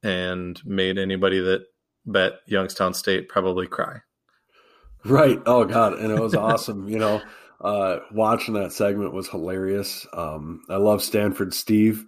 and 0.02 0.60
made 0.64 0.98
anybody 0.98 1.40
that 1.40 1.64
bet 2.06 2.34
Youngstown 2.46 2.94
State 2.94 3.28
probably 3.28 3.66
cry. 3.66 4.00
Right. 5.04 5.40
Oh 5.46 5.64
God, 5.64 5.94
and 5.94 6.10
it 6.10 6.20
was 6.20 6.34
awesome. 6.34 6.88
You 6.88 6.98
know, 6.98 7.22
uh, 7.60 7.98
watching 8.12 8.54
that 8.54 8.72
segment 8.72 9.12
was 9.12 9.28
hilarious. 9.28 10.06
Um, 10.12 10.62
I 10.68 10.76
love 10.76 11.02
Stanford 11.02 11.52
Steve 11.52 12.06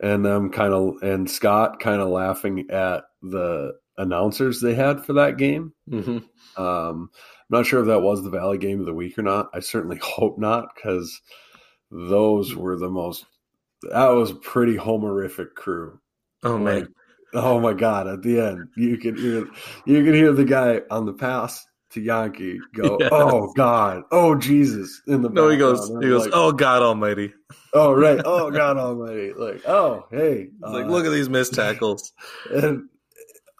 and 0.00 0.24
them 0.24 0.50
kind 0.50 0.72
of 0.72 1.02
and 1.02 1.30
Scott 1.30 1.80
kind 1.80 2.00
of 2.00 2.08
laughing 2.08 2.66
at 2.70 3.04
the 3.22 3.72
announcers 3.96 4.60
they 4.60 4.74
had 4.74 5.04
for 5.04 5.14
that 5.14 5.36
game. 5.36 5.72
Mm-hmm. 5.90 6.18
Um, 6.62 7.10
I'm 7.50 7.58
not 7.58 7.66
sure 7.66 7.80
if 7.80 7.86
that 7.86 8.00
was 8.00 8.22
the 8.22 8.30
Valley 8.30 8.58
game 8.58 8.80
of 8.80 8.86
the 8.86 8.94
week 8.94 9.18
or 9.18 9.22
not. 9.22 9.48
I 9.52 9.60
certainly 9.60 9.98
hope 10.02 10.38
not 10.38 10.74
because 10.74 11.20
those 11.90 12.54
were 12.54 12.78
the 12.78 12.90
most. 12.90 13.26
That 13.82 14.08
was 14.08 14.30
a 14.30 14.36
pretty 14.36 14.76
homerific 14.76 15.54
crew. 15.54 16.00
Oh 16.42 16.56
Like, 16.56 16.64
man, 16.64 16.94
oh 17.34 17.60
my 17.60 17.74
god! 17.74 18.06
At 18.06 18.22
the 18.22 18.40
end, 18.40 18.68
you 18.76 18.96
can 18.98 19.16
hear 19.16 19.48
you 19.86 20.04
can 20.04 20.14
hear 20.14 20.32
the 20.32 20.44
guy 20.44 20.82
on 20.90 21.06
the 21.06 21.12
pass 21.12 21.64
to 21.90 22.00
Yankee 22.00 22.60
go, 22.74 22.98
Yeah. 23.00 23.08
"Oh 23.12 23.52
God! 23.56 24.02
Oh 24.10 24.34
Jesus!" 24.34 25.02
In 25.06 25.22
the 25.22 25.28
no, 25.30 25.48
he 25.48 25.56
goes, 25.56 25.88
he 26.00 26.08
goes, 26.08 26.24
like, 26.24 26.32
oh 26.34 26.52
God 26.52 26.82
Almighty! 26.82 27.32
oh 27.72 27.92
right, 27.92 28.20
oh 28.24 28.50
God 28.50 28.76
Almighty! 28.76 29.32
Like, 29.32 29.66
oh 29.66 30.06
hey, 30.10 30.48
It's 30.60 30.72
like, 30.72 30.86
look 30.86 31.06
at 31.06 31.12
these 31.12 31.28
missed 31.28 31.54
tackles. 31.54 32.12
and 32.50 32.88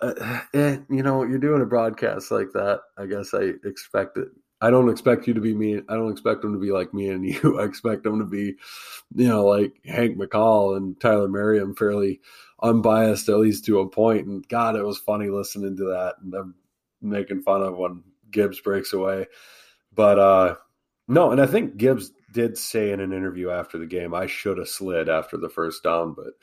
uh, 0.00 0.40
eh, 0.54 0.78
you 0.88 1.02
know, 1.02 1.24
you're 1.24 1.38
doing 1.38 1.62
a 1.62 1.66
broadcast 1.66 2.30
like 2.30 2.52
that. 2.54 2.80
I 2.96 3.06
guess 3.06 3.34
I 3.34 3.52
expect 3.64 4.16
it. 4.16 4.28
I 4.60 4.70
don't 4.70 4.88
expect 4.88 5.26
you 5.26 5.34
to 5.34 5.40
be 5.40 5.54
me. 5.54 5.80
I 5.88 5.94
don't 5.94 6.10
expect 6.10 6.42
them 6.42 6.52
to 6.52 6.58
be 6.58 6.72
like 6.72 6.92
me 6.92 7.08
and 7.08 7.24
you. 7.24 7.58
I 7.60 7.64
expect 7.64 8.02
them 8.02 8.18
to 8.18 8.24
be, 8.24 8.56
you 9.14 9.28
know, 9.28 9.44
like 9.44 9.72
Hank 9.84 10.18
McCall 10.18 10.76
and 10.76 10.98
Tyler 11.00 11.28
Merriam, 11.28 11.74
fairly 11.74 12.20
unbiased 12.62 13.28
at 13.28 13.38
least 13.38 13.64
to 13.66 13.80
a 13.80 13.88
point. 13.88 14.26
And 14.26 14.46
God, 14.48 14.76
it 14.76 14.84
was 14.84 14.98
funny 14.98 15.28
listening 15.28 15.76
to 15.76 15.84
that 15.84 16.16
and 16.22 16.32
them 16.32 16.54
making 17.00 17.42
fun 17.42 17.62
of 17.62 17.76
when 17.76 18.02
Gibbs 18.30 18.60
breaks 18.60 18.92
away. 18.92 19.26
But 19.94 20.18
uh 20.18 20.56
no, 21.06 21.30
and 21.30 21.40
I 21.40 21.46
think 21.46 21.78
Gibbs 21.78 22.12
did 22.32 22.58
say 22.58 22.92
in 22.92 23.00
an 23.00 23.12
interview 23.12 23.50
after 23.50 23.78
the 23.78 23.86
game, 23.86 24.12
I 24.12 24.26
should 24.26 24.58
have 24.58 24.68
slid 24.68 25.08
after 25.08 25.38
the 25.38 25.48
first 25.48 25.82
down, 25.82 26.14
but 26.14 26.34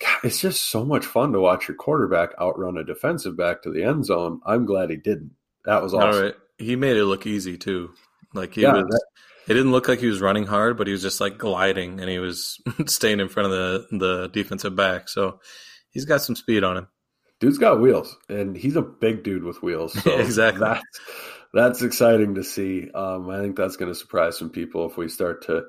God, 0.00 0.18
it's 0.22 0.40
just 0.40 0.70
so 0.70 0.84
much 0.84 1.04
fun 1.04 1.32
to 1.32 1.40
watch 1.40 1.66
your 1.66 1.76
quarterback 1.76 2.30
outrun 2.40 2.78
a 2.78 2.84
defensive 2.84 3.36
back 3.36 3.62
to 3.62 3.70
the 3.70 3.82
end 3.82 4.04
zone. 4.04 4.40
I'm 4.46 4.64
glad 4.64 4.90
he 4.90 4.96
didn't. 4.96 5.32
That 5.64 5.82
was 5.82 5.94
awesome. 5.94 6.10
All 6.10 6.22
right, 6.22 6.34
he 6.58 6.76
made 6.76 6.96
it 6.96 7.04
look 7.06 7.26
easy 7.26 7.56
too. 7.56 7.90
Like 8.34 8.54
he 8.54 8.62
Yeah, 8.62 8.74
was. 8.74 8.84
that- 8.84 9.04
it 9.46 9.54
didn't 9.54 9.72
look 9.72 9.88
like 9.88 10.00
he 10.00 10.06
was 10.08 10.20
running 10.20 10.44
hard, 10.44 10.76
but 10.76 10.86
he 10.86 10.92
was 10.92 11.00
just 11.00 11.22
like 11.22 11.38
gliding, 11.38 12.00
and 12.00 12.10
he 12.10 12.18
was 12.18 12.60
staying 12.86 13.18
in 13.20 13.28
front 13.30 13.50
of 13.50 13.52
the 13.52 13.86
the 13.98 14.28
defensive 14.28 14.76
back. 14.76 15.08
So 15.08 15.40
he's 15.90 16.04
got 16.04 16.20
some 16.20 16.36
speed 16.36 16.62
on 16.64 16.76
him. 16.76 16.88
Dude's 17.40 17.56
got 17.56 17.80
wheels, 17.80 18.14
and 18.28 18.54
he's 18.56 18.76
a 18.76 18.82
big 18.82 19.22
dude 19.22 19.44
with 19.44 19.62
wheels. 19.62 19.94
So 20.02 20.18
Exactly. 20.18 20.60
That's, 20.60 20.82
that's 21.54 21.82
exciting 21.82 22.34
to 22.34 22.44
see. 22.44 22.90
Um, 22.90 23.30
I 23.30 23.40
think 23.40 23.56
that's 23.56 23.76
going 23.76 23.90
to 23.90 23.94
surprise 23.98 24.36
some 24.36 24.50
people 24.50 24.84
if 24.86 24.98
we 24.98 25.08
start 25.08 25.44
to 25.46 25.64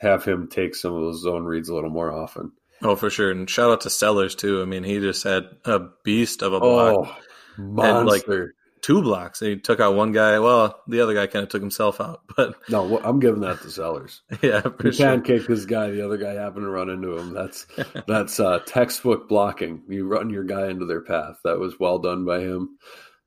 have 0.00 0.22
him 0.24 0.48
take 0.48 0.74
some 0.74 0.92
of 0.92 1.00
those 1.00 1.22
zone 1.22 1.44
reads 1.44 1.70
a 1.70 1.74
little 1.74 1.88
more 1.88 2.12
often. 2.12 2.52
Oh, 2.82 2.94
for 2.96 3.08
sure. 3.08 3.30
And 3.30 3.48
shout 3.48 3.70
out 3.70 3.80
to 3.82 3.90
Sellers 3.90 4.34
too. 4.34 4.60
I 4.60 4.66
mean, 4.66 4.82
he 4.84 4.98
just 5.00 5.22
had 5.22 5.44
a 5.64 5.80
beast 6.04 6.42
of 6.42 6.52
a 6.52 6.60
block. 6.60 6.94
Oh, 7.08 7.16
monster! 7.58 8.54
Two 8.84 9.00
blocks. 9.00 9.40
He 9.40 9.56
took 9.56 9.80
out 9.80 9.94
one 9.94 10.12
guy. 10.12 10.38
Well, 10.40 10.78
the 10.86 11.00
other 11.00 11.14
guy 11.14 11.26
kind 11.26 11.42
of 11.42 11.48
took 11.48 11.62
himself 11.62 12.02
out, 12.02 12.20
but 12.36 12.54
no, 12.68 12.98
I'm 12.98 13.18
giving 13.18 13.40
that 13.40 13.62
to 13.62 13.70
Sellers. 13.70 14.20
yeah, 14.42 14.60
for 14.60 14.88
You 14.88 14.92
sure. 14.92 15.06
pancake 15.06 15.46
this 15.46 15.64
guy. 15.64 15.88
The 15.90 16.04
other 16.04 16.18
guy 16.18 16.34
happened 16.34 16.66
to 16.66 16.68
run 16.70 16.90
into 16.90 17.16
him. 17.16 17.32
That's 17.32 17.66
that's 18.06 18.38
uh, 18.38 18.58
textbook 18.66 19.26
blocking. 19.26 19.84
You 19.88 20.06
run 20.06 20.28
your 20.28 20.44
guy 20.44 20.68
into 20.68 20.84
their 20.84 21.00
path. 21.00 21.36
That 21.44 21.58
was 21.58 21.80
well 21.80 21.98
done 21.98 22.26
by 22.26 22.40
him, 22.40 22.76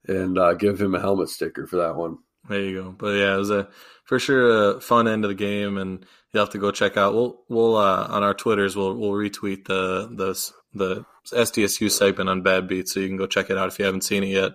and 0.08 0.38
uh, 0.38 0.54
give 0.54 0.80
him 0.80 0.94
a 0.94 1.00
helmet 1.00 1.30
sticker 1.30 1.66
for 1.66 1.78
that 1.78 1.96
one. 1.96 2.20
There 2.48 2.62
you 2.62 2.84
go. 2.84 2.92
But 2.92 3.16
yeah, 3.16 3.34
it 3.34 3.40
was 3.40 3.50
a 3.50 3.68
for 4.06 4.20
sure 4.20 4.76
a 4.76 4.80
fun 4.80 5.08
end 5.08 5.26
of 5.26 5.30
the 5.30 5.34
game, 5.34 5.80
and 5.80 6.06
you'll 6.34 6.44
have 6.44 6.54
to 6.54 6.60
go 6.60 6.70
check 6.70 6.98
out. 6.98 7.16
We'll 7.16 7.42
we'll 7.50 7.78
uh, 7.78 8.06
on 8.08 8.22
our 8.22 8.36
twitters 8.36 8.76
we'll 8.76 8.94
we'll 8.94 9.10
retweet 9.10 9.66
the 9.66 10.08
the 10.12 10.54
the 10.76 11.04
SDSU 11.36 11.90
segment 11.90 12.30
on 12.30 12.44
Bad 12.44 12.68
Beats, 12.68 12.94
so 12.94 13.00
you 13.00 13.08
can 13.08 13.18
go 13.18 13.26
check 13.26 13.50
it 13.50 13.58
out 13.58 13.70
if 13.70 13.80
you 13.80 13.86
haven't 13.86 14.04
seen 14.04 14.24
it 14.24 14.28
yet. 14.28 14.52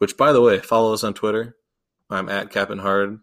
Which, 0.00 0.16
by 0.16 0.32
the 0.32 0.40
way, 0.40 0.58
follow 0.60 0.94
us 0.94 1.04
on 1.04 1.12
Twitter. 1.12 1.56
I'm 2.08 2.28
at 2.30 2.50
Captain 2.50 2.78
Hard. 2.78 3.20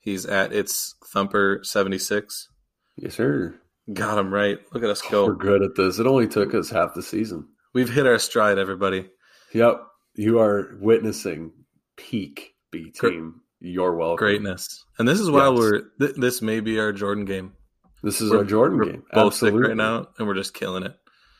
He's 0.00 0.26
at 0.26 0.52
it's 0.52 0.94
Thumper 1.06 1.60
seventy 1.64 1.96
six. 1.98 2.48
Yes, 2.96 3.14
sir. 3.14 3.58
Got 3.92 4.18
him 4.18 4.32
right. 4.32 4.58
Look 4.74 4.84
at 4.84 4.90
us 4.90 5.00
go. 5.02 5.26
We're 5.26 5.34
good 5.34 5.62
at 5.62 5.74
this. 5.76 5.98
It 5.98 6.06
only 6.06 6.28
took 6.28 6.54
us 6.54 6.68
half 6.68 6.94
the 6.94 7.02
season. 7.02 7.48
We've 7.72 7.88
hit 7.88 8.06
our 8.06 8.18
stride, 8.18 8.58
everybody. 8.58 9.08
Yep. 9.54 9.80
You 10.14 10.40
are 10.40 10.76
witnessing 10.80 11.52
peak 11.96 12.54
B 12.70 12.90
team. 12.90 13.40
You're 13.60 13.94
welcome. 13.94 14.24
Greatness. 14.26 14.84
And 14.98 15.08
this 15.08 15.20
is 15.20 15.30
why 15.30 15.48
Yes. 15.48 15.58
we're 15.58 15.80
th- 16.00 16.16
this 16.16 16.42
may 16.42 16.60
be 16.60 16.78
our 16.78 16.92
Jordan 16.92 17.24
game. 17.24 17.54
This 18.02 18.20
is 18.20 18.28
We're- 18.30 18.40
our 18.42 18.44
Jordan 18.46 18.80
game. 18.82 19.02
both 19.12 19.34
sick 19.34 19.54
right 19.54 19.76
now, 19.76 20.08
and 20.18 20.26
we're 20.28 20.34
just 20.34 20.52
killing 20.54 20.82
it. 20.84 20.94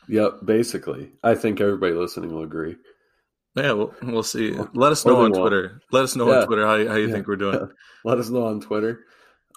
Yep, 0.07 0.39
basically. 0.45 1.11
I 1.23 1.35
think 1.35 1.61
everybody 1.61 1.93
listening 1.93 2.33
will 2.33 2.43
agree. 2.43 2.75
Yeah, 3.55 3.73
we'll, 3.73 3.93
we'll 4.01 4.23
see. 4.23 4.51
Let 4.73 4.91
us 4.93 5.05
know 5.05 5.15
on 5.17 5.31
won't. 5.31 5.35
Twitter. 5.35 5.81
Let 5.91 6.03
us 6.03 6.15
know 6.15 6.31
Yeah. 6.31 6.39
on 6.41 6.47
Twitter 6.47 6.65
how, 6.65 6.75
you- 6.75 6.87
how 6.87 6.95
you 6.95 7.07
Yeah. 7.07 7.13
think 7.13 7.27
we're 7.27 7.35
doing. 7.35 7.69
Let 8.05 8.17
us 8.17 8.29
know 8.29 8.45
on 8.45 8.61
Twitter. 8.61 9.01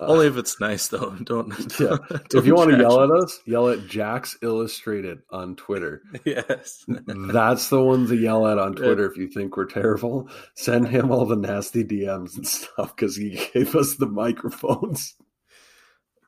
Uh, 0.01 0.07
Only 0.07 0.27
if 0.27 0.37
it's 0.37 0.59
nice, 0.61 0.89
though. 0.89 1.11
Don't. 1.23 1.51
Yeah. 1.79 1.97
don't 2.09 2.35
if 2.35 2.47
you 2.47 2.57
want 2.57 2.73
to 2.73 2.79
yell 2.79 3.01
at 3.05 3.11
us, 3.13 3.39
yell 3.47 3.69
at 3.69 3.87
Jax 3.87 4.37
Illustrated 4.43 5.21
on 5.31 5.55
Twitter. 5.55 6.03
yes. 6.25 6.85
That's 6.89 7.69
the 7.69 7.81
one 7.81 8.09
to 8.09 8.17
yell 8.17 8.49
at 8.49 8.59
on 8.59 8.75
Twitter 8.75 9.07
if 9.09 9.17
you 9.17 9.29
think 9.29 9.57
we're 9.57 9.67
terrible. 9.67 10.29
Send 10.57 10.89
him 10.89 11.13
all 11.13 11.27
the 11.27 11.37
nasty 11.37 11.85
DMs 11.85 12.37
and 12.37 12.45
stuff 12.47 12.97
because 12.97 13.15
he 13.15 13.49
gave 13.55 13.77
us 13.77 13.95
the 13.95 14.07
microphones. 14.09 15.15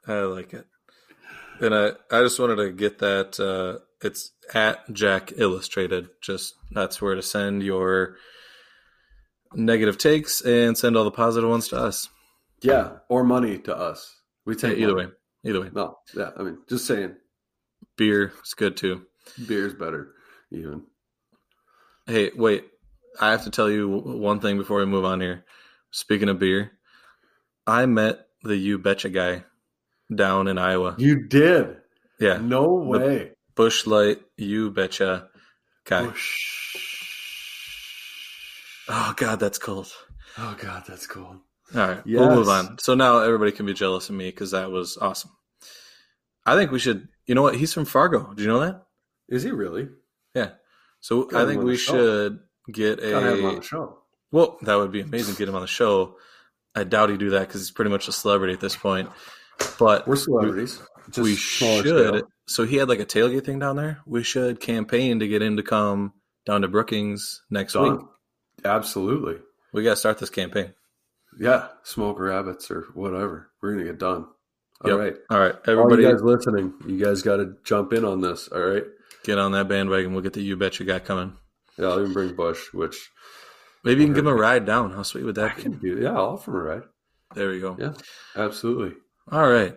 I 0.07 0.21
like 0.21 0.55
it. 0.55 0.67
And 1.59 1.75
I, 1.75 1.91
I 2.13 2.23
just 2.23 2.39
wanted 2.39 2.57
to 2.57 2.71
get 2.71 2.99
that. 2.99 3.41
Uh, 3.41 3.83
it's 4.03 4.33
at 4.55 4.91
Jack 4.93 5.33
Illustrated. 5.37 6.09
Just 6.23 6.55
that's 6.73 7.01
where 7.01 7.15
to 7.15 7.23
send 7.23 7.63
your 7.63 8.17
negative 9.55 9.99
takes 9.99 10.41
and 10.43 10.77
send 10.77 10.97
all 10.97 11.05
the 11.05 11.11
positive 11.11 11.49
ones 11.49 11.69
to 11.69 11.77
us. 11.79 12.09
Yeah, 12.63 12.99
or 13.09 13.25
money 13.25 13.59
to 13.59 13.77
us. 13.77 14.15
We 14.45 14.55
take 14.55 14.79
either 14.79 14.95
money. 14.95 15.07
way. 15.09 15.13
Either 15.51 15.61
way. 15.61 15.71
No, 15.73 15.99
yeah, 16.17 16.31
I 16.37 16.43
mean, 16.43 16.59
just 16.69 16.87
saying, 16.87 17.15
Beer 17.97 18.33
is 18.45 18.55
good 18.55 18.77
too. 18.77 19.03
beer's 19.47 19.75
better. 19.75 20.13
Even 20.51 20.83
Hey, 22.07 22.31
wait. 22.37 22.65
I 23.21 23.31
have 23.31 23.45
to 23.45 23.51
tell 23.51 23.71
you 23.71 23.89
one 23.89 24.41
thing 24.41 24.59
before 24.59 24.79
we 24.79 24.87
move 24.87 25.05
on 25.05 25.21
here. 25.21 25.45
Speaking 25.91 26.29
of 26.29 26.39
beer, 26.39 26.73
I 27.67 27.87
met 27.87 28.27
the 28.43 28.57
You 28.57 28.79
Betcha 28.79 29.09
guy 29.09 29.45
down 30.15 30.47
in 30.49 30.59
Iowa. 30.59 30.95
you 30.99 31.27
did. 31.27 31.79
Yeah. 32.21 32.37
No 32.39 32.65
way. 32.75 33.33
Busch 33.57 33.87
Light 33.87 34.21
You 34.37 34.71
Betcha 34.71 35.29
guy. 35.85 36.13
Oh, 38.89 39.15
God, 39.17 39.41
that's 39.41 39.59
cold. 39.59 39.93
Oh 40.39 40.57
God, 40.61 40.85
that's 40.87 41.07
cold. 41.07 41.39
All 41.75 41.89
right. 41.89 42.07
We'll 42.07 42.35
move 42.35 42.49
on. 42.49 42.79
So 42.79 42.95
now 42.95 43.21
everybody 43.21 43.53
can 43.53 43.67
be 43.67 43.75
jealous 43.75 44.09
of 44.09 44.15
me 44.15 44.27
because 44.27 44.51
that 44.53 44.71
was 44.71 44.99
awesome. 45.01 45.31
I 46.45 46.55
think 46.55 46.71
we 46.71 46.79
should, 46.79 47.09
you 47.27 47.35
know 47.35 47.43
what? 47.43 47.57
He's 47.57 47.73
from 47.73 47.87
Fargo. 47.87 48.33
Do 48.35 48.43
you 48.43 48.49
know 48.49 48.61
that? 48.61 48.85
Is 49.29 49.43
he 49.43 49.51
really? 49.51 49.89
Yeah. 50.35 50.51
So 51.01 51.25
Gotta 51.25 51.45
I 51.45 51.49
think 51.49 51.65
we 51.65 51.77
should 51.77 52.39
get 52.71 53.03
a. 53.03 53.11
Gotta 53.11 53.27
have 53.27 53.39
him 53.39 53.45
on 53.47 53.55
the 53.57 53.63
show. 53.63 53.99
Well, 54.31 54.59
that 54.63 54.77
would 54.77 54.93
be 54.93 55.01
amazing 55.01 55.35
to 55.35 55.39
get 55.39 55.49
him 55.49 55.55
on 55.55 55.63
the 55.63 55.67
show. 55.67 56.17
I 56.75 56.85
doubt 56.85 57.11
he'd 57.11 57.19
do 57.19 57.31
that 57.31 57.49
because 57.49 57.63
he's 57.63 57.71
pretty 57.71 57.91
much 57.91 58.07
a 58.07 58.13
celebrity 58.13 58.53
at 58.53 58.61
this 58.61 58.77
point. 58.77 59.09
But 59.79 60.07
We're 60.07 60.17
celebrities. 60.17 60.81
Just 61.11 61.19
we 61.25 61.35
should. 61.37 61.87
scale. 61.87 62.23
So 62.47 62.65
he 62.65 62.77
had 62.77 62.89
like 62.89 63.01
a 63.01 63.07
tailgate 63.07 63.45
thing 63.45 63.59
down 63.59 63.77
there. 63.77 64.01
We 64.07 64.23
should 64.23 64.61
campaign 64.61 65.19
to 65.21 65.29
get 65.29 65.43
him 65.43 65.57
to 65.57 65.63
come 65.63 66.13
down 66.45 66.63
to 66.63 66.69
Brookings 66.69 67.43
next 67.51 67.75
week. 67.75 67.99
Absolutely. 68.65 69.37
We 69.73 69.83
got 69.83 69.91
to 69.91 69.97
start 69.97 70.19
this 70.19 70.31
campaign. 70.31 70.73
Yeah, 71.39 71.69
smoke 71.83 72.19
rabbits 72.19 72.71
or 72.71 72.87
whatever. 72.95 73.51
We're 73.61 73.73
gonna 73.73 73.85
get 73.85 73.99
done. 73.99 74.27
All 74.85 74.91
Yep. 74.91 74.99
right. 74.99 75.15
All 75.31 75.39
right, 75.41 75.55
All 75.55 75.61
everybody, 75.73 76.03
you 76.03 76.11
guys 76.11 76.23
listening, 76.23 76.73
you 76.87 77.03
guys 77.05 77.23
got 77.23 77.37
to 77.39 77.57
jump 77.65 77.93
in 77.93 78.05
on 78.05 78.21
this. 78.23 78.49
All 78.49 78.61
right. 78.61 78.85
get 79.25 79.39
on 79.39 79.53
that 79.53 79.69
bandwagon. 79.69 80.13
We'll 80.13 80.23
get 80.23 80.33
the 80.35 80.41
You 80.43 80.57
Betcha 80.57 80.85
guy 80.85 80.99
coming. 81.01 81.37
Yeah, 81.79 81.89
I'll 81.89 82.01
even 82.01 82.13
bring 82.15 82.35
Busch, 82.35 82.73
which 82.73 83.11
Maybe 83.85 84.01
you 84.03 84.07
can 84.07 84.15
give 84.15 84.25
him 84.27 84.33
a 84.33 84.35
ride 84.35 84.65
down. 84.65 84.93
How 84.93 85.03
sweet 85.03 85.25
would 85.25 85.39
I 85.39 85.49
that 85.49 85.57
be? 85.57 85.63
can 85.63 85.73
do. 85.79 85.99
Yeah, 86.01 86.11
I'll 86.15 86.31
offer 86.35 86.51
him 86.53 86.57
a 86.57 86.61
ride. 86.63 86.83
There 87.35 87.51
we 87.51 87.61
go. 87.61 87.77
Yeah, 87.79 87.93
absolutely. 88.35 88.97
All 89.31 89.49
right. 89.49 89.77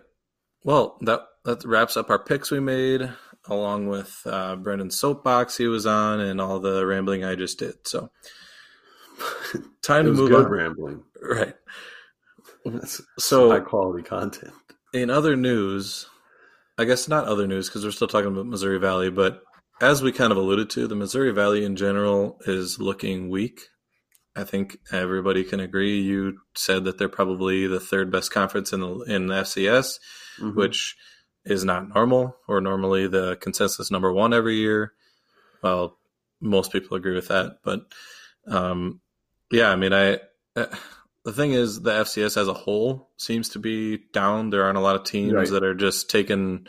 Well, 0.64 0.96
that 1.02 1.20
that 1.44 1.64
wraps 1.64 1.96
up 1.96 2.10
our 2.10 2.18
picks 2.18 2.50
we 2.50 2.60
made, 2.60 3.10
along 3.46 3.88
with 3.88 4.20
uh, 4.26 4.56
Brendan's 4.56 4.98
soapbox 4.98 5.56
he 5.56 5.66
was 5.66 5.86
on, 5.86 6.20
and 6.20 6.40
all 6.40 6.60
the 6.60 6.84
rambling 6.86 7.24
I 7.24 7.34
just 7.34 7.58
did. 7.58 7.86
So 7.86 8.10
Time 9.82 10.06
to 10.06 10.12
move 10.12 10.30
good 10.30 10.46
on. 10.46 10.50
rambling. 10.50 11.02
Right. 11.22 11.54
That's 12.64 13.00
So- 13.18 13.50
high 13.50 13.60
quality 13.60 14.02
content. 14.02 14.52
In 14.92 15.08
other 15.08 15.36
news, 15.36 16.06
I 16.76 16.84
guess 16.84 17.06
not 17.08 17.26
other 17.26 17.46
news 17.46 17.68
because 17.68 17.84
we're 17.84 17.90
still 17.92 18.08
talking 18.08 18.32
about 18.32 18.46
Missouri 18.46 18.78
Valley, 18.80 19.08
but 19.10 19.42
as 19.80 20.02
we 20.02 20.10
kind 20.12 20.32
of 20.32 20.36
alluded 20.36 20.68
to, 20.70 20.86
the 20.88 20.96
Missouri 20.96 21.30
Valley 21.30 21.64
in 21.64 21.76
general 21.76 22.38
is 22.46 22.80
looking 22.80 23.30
weak. 23.30 23.60
I 24.36 24.44
think 24.44 24.78
everybody 24.92 25.44
can 25.44 25.60
agree. 25.60 26.00
You 26.00 26.38
said 26.56 26.84
that 26.84 26.98
they're 26.98 27.08
probably 27.08 27.66
the 27.66 27.80
third 27.80 28.10
best 28.10 28.32
conference 28.32 28.72
in 28.72 28.80
the 28.80 28.98
in 29.02 29.26
the 29.28 29.34
FCS, 29.36 29.98
Mhm. 30.40 30.54
which 30.54 30.96
is 31.44 31.64
not 31.64 31.88
normal, 31.94 32.36
or 32.48 32.60
normally 32.60 33.06
the 33.06 33.36
consensus 33.36 33.90
number 33.90 34.12
one 34.12 34.32
every 34.34 34.56
year. 34.56 34.92
Well, 35.62 35.98
most 36.40 36.72
people 36.72 36.96
agree 36.96 37.14
with 37.14 37.28
that, 37.28 37.58
but 37.62 37.86
um, 38.46 39.00
yeah, 39.50 39.70
I 39.70 39.76
mean, 39.76 39.92
I 39.92 40.20
uh, 40.56 40.66
the 41.24 41.32
thing 41.32 41.52
is, 41.52 41.82
the 41.82 41.92
FCS 41.92 42.36
as 42.36 42.48
a 42.48 42.54
whole 42.54 43.10
seems 43.18 43.50
to 43.50 43.58
be 43.58 43.98
down. 44.12 44.50
There 44.50 44.64
aren't 44.64 44.78
a 44.78 44.82
lot 44.82 44.96
of 44.96 45.04
teams 45.04 45.32
Right. 45.34 45.48
that 45.50 45.62
are 45.62 45.74
just 45.74 46.08
taking, 46.10 46.66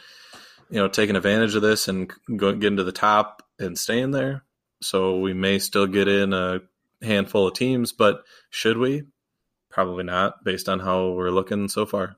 you 0.69 0.77
know, 0.79 0.87
taking 0.89 1.15
advantage 1.15 1.55
of 1.55 1.61
this 1.61 1.87
and 1.87 2.11
going 2.35 2.59
getting 2.59 2.77
to 2.77 2.83
the 2.83 2.91
top 2.91 3.43
and 3.59 3.77
staying 3.77 4.11
there. 4.11 4.43
So 4.81 5.19
we 5.19 5.33
may 5.33 5.59
still 5.59 5.87
get 5.87 6.07
in 6.07 6.33
a 6.33 6.61
handful 7.01 7.47
of 7.47 7.53
teams, 7.53 7.91
but 7.93 8.23
should 8.49 8.77
we? 8.77 9.03
Probably 9.69 10.03
not, 10.03 10.43
based 10.43 10.67
on 10.67 10.79
how 10.79 11.11
we're 11.11 11.29
looking 11.31 11.69
so 11.69 11.85
far. 11.85 12.17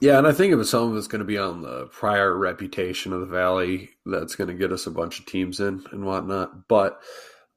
Yeah, 0.00 0.18
and 0.18 0.26
I 0.26 0.32
think 0.32 0.52
if 0.52 0.66
some 0.66 0.90
of 0.90 0.96
it's 0.96 1.08
going 1.08 1.20
to 1.20 1.24
be 1.24 1.38
on 1.38 1.62
the 1.62 1.86
prior 1.86 2.36
reputation 2.36 3.12
of 3.12 3.20
the 3.20 3.26
Valley, 3.26 3.90
that's 4.06 4.36
going 4.36 4.48
to 4.48 4.54
get 4.54 4.72
us 4.72 4.86
a 4.86 4.92
bunch 4.92 5.18
of 5.18 5.26
teams 5.26 5.58
in 5.58 5.84
and 5.90 6.04
whatnot. 6.04 6.68
But 6.68 7.00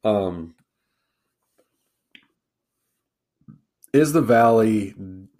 um, 0.03 0.55
is 3.93 4.11
the 4.11 4.21
Valley 4.21 4.95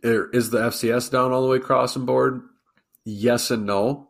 er, 0.06 0.30
is 0.32 0.52
the 0.52 0.60
FCS 0.60 1.12
down 1.12 1.32
all 1.32 1.42
the 1.42 1.48
way 1.48 1.58
across 1.58 1.96
the 1.96 2.00
board? 2.00 2.42
Yes 3.04 3.50
and 3.50 3.66
no. 3.66 4.10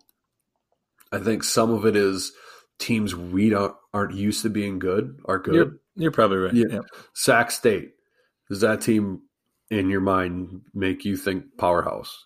I 1.14 1.20
think 1.20 1.44
some 1.44 1.72
of 1.72 1.86
it 1.86 1.96
is 1.96 2.34
teams 2.78 3.16
we 3.16 3.50
don't 3.50 3.76
aren't 3.94 4.16
used 4.16 4.42
to 4.42 4.50
being 4.50 4.80
good 4.80 5.20
are 5.26 5.40
good. 5.40 5.56
You're, 5.56 5.78
you're 5.96 6.12
probably 6.12 6.38
right. 6.38 6.54
Yeah. 6.54 6.66
Yeah. 6.70 6.80
Sac 7.14 7.52
State 7.52 7.94
does 8.50 8.62
that 8.62 8.82
team 8.82 9.22
in 9.70 9.90
your 9.90 10.02
mind 10.02 10.64
make 10.74 11.06
you 11.06 11.16
think 11.16 11.58
powerhouse? 11.58 12.26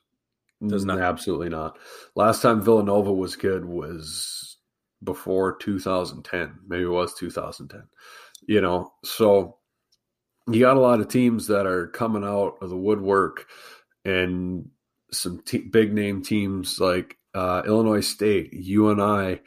Does 0.66 0.86
not. 0.86 1.00
Absolutely 1.00 1.50
not. 1.50 1.78
Last 2.16 2.42
time 2.42 2.62
Villanova 2.62 3.12
was 3.12 3.36
good 3.36 3.66
was 3.66 4.58
before 5.04 5.58
2010. 5.58 6.60
Maybe 6.68 6.84
it 6.84 6.88
was 6.88 7.14
2010. 7.14 7.84
You 8.48 8.62
know, 8.62 8.94
so 9.04 9.58
you 10.48 10.60
got 10.60 10.78
a 10.78 10.82
lot 10.82 11.00
of 11.00 11.08
teams 11.08 11.48
that 11.48 11.66
are 11.66 11.88
coming 11.88 12.24
out 12.24 12.58
of 12.62 12.70
the 12.70 12.78
woodwork 12.78 13.48
and 14.04 14.70
some 15.12 15.42
te- 15.44 15.68
big 15.70 15.94
name 15.94 16.22
teams 16.22 16.80
like 16.80 17.18
uh, 17.34 17.64
Illinois 17.66 18.02
State, 18.02 18.54
UNI 18.54 19.42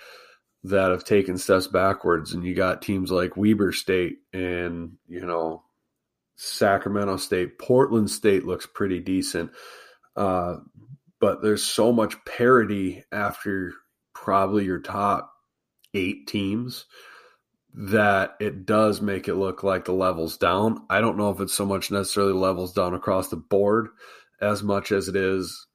that 0.65 0.91
have 0.91 1.05
taken 1.05 1.39
steps 1.39 1.67
backwards, 1.69 2.35
and 2.35 2.45
you 2.45 2.55
got 2.55 2.83
teams 2.83 3.11
like 3.11 3.37
Weber 3.37 3.73
State 3.73 4.19
and 4.33 4.93
you 5.09 5.25
know 5.25 5.63
Sacramento 6.37 7.17
State, 7.17 7.59
Portland 7.59 8.11
State 8.11 8.45
looks 8.45 8.67
pretty 8.67 9.01
decent, 9.01 9.51
uh, 10.17 10.57
but 11.21 11.43
there's 11.43 11.64
so 11.64 11.93
much 11.93 12.25
parity 12.25 13.05
after 13.12 13.73
probably 14.14 14.64
your 14.64 14.81
top 14.81 15.33
eight 15.95 16.27
teams 16.27 16.87
that 17.75 18.35
it 18.41 18.66
does 18.66 19.01
make 19.01 19.29
it 19.29 19.35
look 19.35 19.62
like 19.62 19.85
the 19.85 19.93
levels 19.93 20.37
down. 20.37 20.85
I 20.91 21.01
don't 21.01 21.19
know 21.19 21.31
if 21.31 21.41
it's 21.41 21.55
so 21.55 21.66
much 21.66 21.91
necessarily 21.91 22.33
levels 22.33 22.73
down 22.73 22.95
across 22.95 23.29
the 23.29 23.37
board 23.37 23.89
as 24.41 24.62
much 24.62 24.93
as 24.93 25.09
it 25.09 25.16
is 25.16 25.66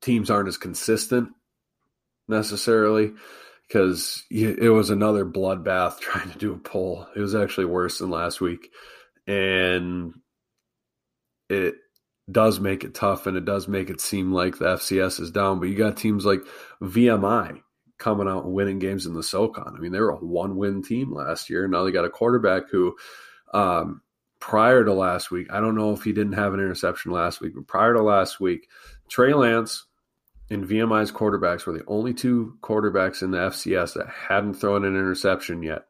teams 0.00 0.30
aren't 0.30 0.48
as 0.48 0.56
consistent 0.56 1.28
necessarily 2.28 3.12
because 3.68 4.24
it 4.30 4.72
was 4.72 4.90
another 4.90 5.24
bloodbath 5.24 5.98
trying 6.00 6.30
to 6.30 6.38
do 6.38 6.52
a 6.52 6.58
poll. 6.58 7.06
It 7.14 7.20
was 7.20 7.34
actually 7.34 7.66
worse 7.66 7.98
than 7.98 8.10
last 8.10 8.40
week. 8.40 8.70
And 9.26 10.14
it 11.48 11.76
does 12.32 12.60
make 12.60 12.84
it 12.84 12.94
tough 12.94 13.26
and 13.26 13.36
it 13.36 13.44
does 13.44 13.68
make 13.68 13.90
it 13.90 14.00
seem 14.00 14.32
like 14.32 14.58
the 14.58 14.66
FCS 14.66 15.20
is 15.20 15.30
down. 15.30 15.60
But 15.60 15.68
you 15.68 15.76
got 15.76 15.96
teams 15.96 16.24
like 16.24 16.40
VMI 16.82 17.60
coming 17.98 18.28
out 18.28 18.44
and 18.44 18.52
winning 18.52 18.78
games 18.78 19.06
in 19.06 19.14
the 19.14 19.22
SOCON. 19.22 19.74
I 19.76 19.78
mean, 19.78 19.92
they 19.92 20.00
were 20.00 20.10
a 20.10 20.16
one 20.16 20.56
win 20.56 20.82
team 20.82 21.12
last 21.12 21.50
year. 21.50 21.68
Now 21.68 21.84
they 21.84 21.92
got 21.92 22.04
a 22.04 22.10
quarterback 22.10 22.70
who, 22.70 22.96
um, 23.52 24.00
prior 24.40 24.84
to 24.84 24.92
last 24.92 25.30
week, 25.30 25.48
I 25.52 25.60
don't 25.60 25.76
know 25.76 25.92
if 25.92 26.02
he 26.02 26.12
didn't 26.12 26.32
have 26.32 26.54
an 26.54 26.60
interception 26.60 27.12
last 27.12 27.40
week, 27.40 27.52
but 27.54 27.66
prior 27.66 27.94
to 27.94 28.02
last 28.02 28.40
week, 28.40 28.68
Trey 29.08 29.34
Lance 29.34 29.84
and 30.50 30.66
VMI's 30.66 31.12
quarterbacks 31.12 31.66
were 31.66 31.74
the 31.74 31.84
only 31.86 32.12
two 32.12 32.56
quarterbacks 32.60 33.22
in 33.22 33.30
the 33.30 33.38
FCS 33.38 33.94
that 33.94 34.08
hadn't 34.08 34.54
thrown 34.54 34.84
an 34.84 34.96
interception 34.96 35.62
yet. 35.62 35.84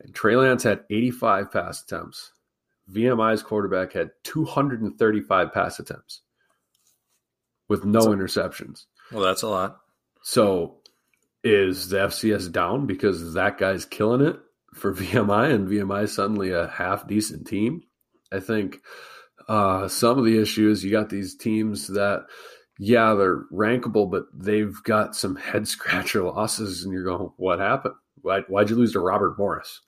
And 0.00 0.14
Trey 0.14 0.36
Lance 0.36 0.62
had 0.62 0.84
85 0.90 1.50
pass 1.50 1.82
attempts. 1.82 2.32
VMI's 2.92 3.42
quarterback 3.42 3.92
had 3.92 4.10
235 4.24 5.52
pass 5.52 5.78
attempts 5.78 6.22
with 7.68 7.84
no 7.84 8.06
interceptions. 8.06 8.84
Well, 9.12 9.24
that's 9.24 9.42
a 9.42 9.48
lot. 9.48 9.78
So 10.22 10.78
is 11.42 11.88
the 11.88 11.98
FCS 11.98 12.50
down 12.50 12.86
because 12.86 13.34
that 13.34 13.58
guy's 13.58 13.84
killing 13.84 14.26
it 14.26 14.36
for 14.74 14.94
VMI 14.94 15.52
and 15.52 15.68
VMI 15.68 16.04
is 16.04 16.14
suddenly 16.14 16.50
a 16.50 16.68
half 16.68 17.06
decent 17.06 17.46
team? 17.46 17.82
I 18.32 18.40
think 18.40 18.78
uh, 19.48 19.88
some 19.88 20.18
of 20.18 20.24
the 20.24 20.40
issues 20.40 20.84
you 20.84 20.90
got 20.90 21.08
these 21.08 21.36
teams 21.36 21.88
that, 21.88 22.26
yeah, 22.78 23.14
they're 23.14 23.44
rankable, 23.52 24.10
but 24.10 24.24
they've 24.34 24.74
got 24.82 25.16
some 25.16 25.36
head 25.36 25.68
scratcher 25.68 26.22
losses, 26.22 26.84
and 26.84 26.92
you're 26.92 27.04
going, 27.04 27.30
what 27.36 27.60
happened? 27.60 27.94
Why, 28.22 28.40
why'd 28.48 28.70
you 28.70 28.76
lose 28.76 28.92
to 28.92 29.00
Robert 29.00 29.38
Morris? 29.38 29.80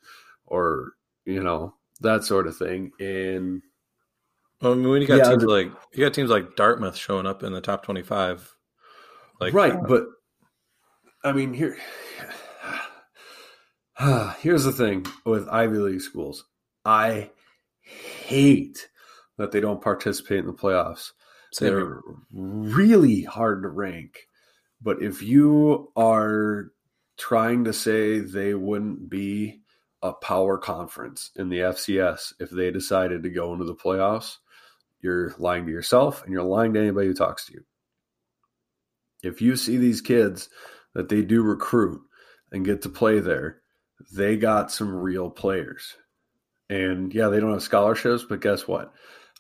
Or, 0.47 0.93
you 1.25 1.43
know, 1.43 1.75
that 2.01 2.25
sort 2.25 2.47
of 2.47 2.57
thing. 2.57 2.93
And 3.01 3.63
Well, 4.61 4.73
I 4.73 4.75
mean, 4.77 4.89
when 4.89 5.03
you 5.03 5.09
got 5.09 5.19
Yeah, 5.19 5.31
teams 5.31 5.43
the- 5.43 5.49
like 5.49 5.73
you 5.93 6.05
got 6.05 6.15
teams 6.15 6.31
like 6.31 6.57
Dartmouth 6.57 6.97
showing 6.97 7.27
up 7.27 7.43
in 7.43 7.53
the 7.53 7.61
top 7.61 7.83
twenty-five, 7.85 8.51
like 9.41 9.55
right, 9.55 9.73
uh, 9.75 9.87
but 9.87 10.07
I 11.25 11.33
mean 11.33 11.53
here 11.55 11.77
here's 14.41 14.65
the 14.65 14.73
thing 14.73 15.07
with 15.25 15.49
Ivy 15.49 15.79
League 15.79 16.01
schools. 16.01 16.45
I 16.85 17.31
hate 17.81 18.89
that 19.39 19.53
they 19.53 19.61
don't 19.61 19.83
participate 19.83 20.41
in 20.41 20.47
the 20.47 20.53
playoffs. 20.53 21.13
Same. 21.53 21.69
They're 21.75 22.01
really 22.33 23.23
hard 23.23 23.63
to 23.63 23.69
rank. 23.69 24.19
But 24.83 25.03
if 25.03 25.23
you 25.23 25.91
are 25.97 26.71
trying 27.17 27.65
to 27.65 27.73
say 27.73 28.21
they 28.21 28.55
wouldn't 28.55 29.09
be 29.11 29.63
a 30.03 30.13
power 30.13 30.59
conference 30.59 31.31
in 31.37 31.49
the 31.49 31.59
FCS 31.59 32.35
if 32.39 32.51
they 32.51 32.71
decided 32.71 33.23
to 33.23 33.31
go 33.31 33.53
into 33.53 33.65
the 33.65 33.75
playoffs, 33.75 34.37
you're 35.01 35.35
lying 35.39 35.67
to 35.67 35.73
yourself 35.73 36.23
and 36.25 36.33
you're 36.33 36.43
lying 36.43 36.73
to 36.75 36.81
anybody 36.81 37.09
who 37.09 37.15
talks 37.15 37.47
to 37.47 37.55
you. 37.55 37.65
If 39.23 39.43
you 39.43 39.57
see 39.57 39.77
these 39.77 40.01
kids 40.01 40.49
that 40.95 41.09
they 41.09 41.23
do 41.23 41.43
recruit 41.43 42.01
and 42.53 42.65
get 42.65 42.83
to 42.83 42.89
play 42.89 43.19
there, 43.19 43.61
they 44.13 44.37
got 44.37 44.71
some 44.71 44.95
real 44.95 45.31
players. 45.31 45.97
And 46.71 47.13
yeah, 47.13 47.29
they 47.29 47.41
don't 47.41 47.53
have 47.53 47.63
scholarships, 47.63 48.25
but 48.29 48.41
guess 48.41 48.69
what? 48.69 48.93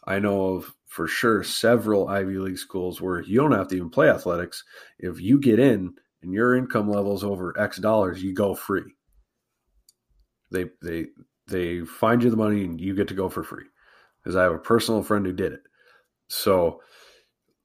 I 0.04 0.18
know 0.18 0.54
of 0.54 0.74
for 0.86 1.06
sure 1.06 1.44
several 1.44 2.08
Ivy 2.08 2.38
League 2.38 2.58
schools 2.58 3.00
where 3.00 3.20
you 3.20 3.40
don't 3.40 3.52
have 3.52 3.68
to 3.68 3.76
even 3.76 3.90
play 3.90 4.08
athletics. 4.08 4.64
If 4.98 5.20
you 5.20 5.38
get 5.38 5.58
in 5.58 5.94
and 6.22 6.32
your 6.32 6.56
income 6.56 6.90
level's 6.90 7.22
over 7.22 7.58
X 7.58 7.76
dollars, 7.78 8.22
you 8.22 8.32
go 8.32 8.54
free. 8.54 8.94
They 10.50 10.66
they 10.82 11.06
they 11.46 11.80
find 11.80 12.22
you 12.22 12.30
the 12.30 12.36
money 12.36 12.64
and 12.64 12.80
you 12.80 12.94
get 12.94 13.08
to 13.08 13.14
go 13.14 13.28
for 13.28 13.42
free. 13.42 13.64
Because 14.22 14.36
I 14.36 14.42
have 14.42 14.52
a 14.52 14.58
personal 14.58 15.02
friend 15.02 15.24
who 15.24 15.32
did 15.32 15.52
it. 15.52 15.62
So 16.28 16.80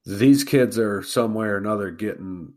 these 0.05 0.43
kids 0.43 0.77
are 0.77 1.03
some 1.03 1.33
way 1.33 1.47
or 1.47 1.57
another 1.57 1.91
getting 1.91 2.53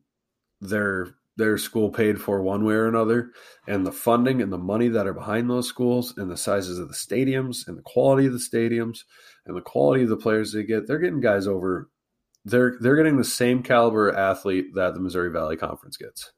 their 0.61 1.15
their 1.37 1.59
school 1.59 1.91
paid 1.91 2.19
for 2.21 2.41
one 2.41 2.65
way 2.65 2.75
or 2.75 2.89
another 2.89 3.31
and 3.69 3.87
the 3.87 3.93
funding 3.93 4.41
and 4.41 4.51
the 4.51 4.59
money 4.59 4.89
that 4.89 5.07
are 5.07 5.13
behind 5.13 5.51
those 5.51 5.69
schools 5.69 6.15
and 6.17 6.31
the 6.31 6.37
sizes 6.37 6.79
of 6.79 6.89
the 6.89 6.95
stadiums 6.95 7.69
and 7.69 7.77
the 7.77 7.83
quality 7.83 8.27
of 8.27 8.33
the 8.33 8.39
stadiums 8.39 9.01
and 9.45 9.55
the 9.55 9.61
quality 9.61 10.03
of 10.03 10.09
the 10.09 10.17
players 10.17 10.53
they 10.53 10.63
get 10.63 10.87
they're 10.87 10.99
getting 10.99 11.21
guys 11.21 11.47
over 11.47 11.91
they're 12.47 12.77
they're 12.81 12.97
getting 12.97 13.19
the 13.19 13.25
same 13.25 13.63
caliber 13.63 14.15
athlete 14.15 14.75
that 14.75 14.95
the 14.95 15.01
Missouri 15.01 15.31
Valley 15.31 15.57
Conference 15.57 15.97
gets 15.99 16.33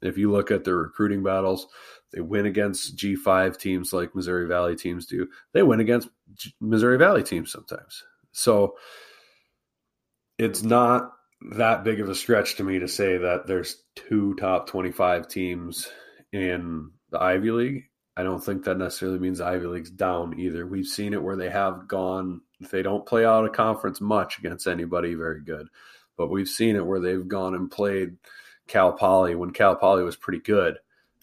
if 0.00 0.18
you 0.18 0.32
look 0.32 0.50
at 0.50 0.64
their 0.64 0.76
recruiting 0.76 1.22
battles 1.22 1.68
they 2.12 2.20
win 2.20 2.46
against 2.46 2.96
G5 2.96 3.58
teams 3.58 3.92
like 3.92 4.14
Missouri 4.14 4.46
Valley 4.46 4.76
teams 4.76 5.06
do 5.06 5.28
they 5.52 5.62
win 5.62 5.80
against 5.80 6.08
G- 6.34 6.54
Missouri 6.60 6.98
Valley 6.98 7.22
teams 7.22 7.50
sometimes 7.50 8.04
so 8.32 8.74
it's 10.38 10.62
not 10.62 11.12
that 11.50 11.84
big 11.84 12.00
of 12.00 12.08
a 12.08 12.14
stretch 12.14 12.56
to 12.56 12.64
me 12.64 12.78
to 12.78 12.88
say 12.88 13.18
that 13.18 13.46
there's 13.46 13.82
two 13.94 14.34
top 14.34 14.66
25 14.66 15.28
teams 15.28 15.88
in 16.32 16.90
the 17.10 17.20
Ivy 17.20 17.50
League. 17.50 17.84
I 18.16 18.22
don't 18.22 18.42
think 18.42 18.64
that 18.64 18.78
necessarily 18.78 19.18
means 19.18 19.40
Ivy 19.40 19.66
League's 19.66 19.90
down 19.90 20.38
either. 20.38 20.66
We've 20.66 20.86
seen 20.86 21.14
it 21.14 21.22
where 21.22 21.36
they 21.36 21.50
have 21.50 21.88
gone, 21.88 22.42
if 22.60 22.70
they 22.70 22.82
don't 22.82 23.06
play 23.06 23.24
out 23.24 23.44
a 23.44 23.50
conference 23.50 24.00
much 24.00 24.38
against 24.38 24.66
anybody, 24.66 25.14
very 25.14 25.42
good. 25.42 25.66
But 26.16 26.30
we've 26.30 26.48
seen 26.48 26.76
it 26.76 26.86
where 26.86 27.00
they've 27.00 27.26
gone 27.26 27.54
and 27.54 27.70
played 27.70 28.16
Cal 28.68 28.92
Poly 28.92 29.34
when 29.34 29.52
Cal 29.52 29.76
Poly 29.76 30.04
was 30.04 30.16
pretty 30.16 30.40
good. 30.40 30.78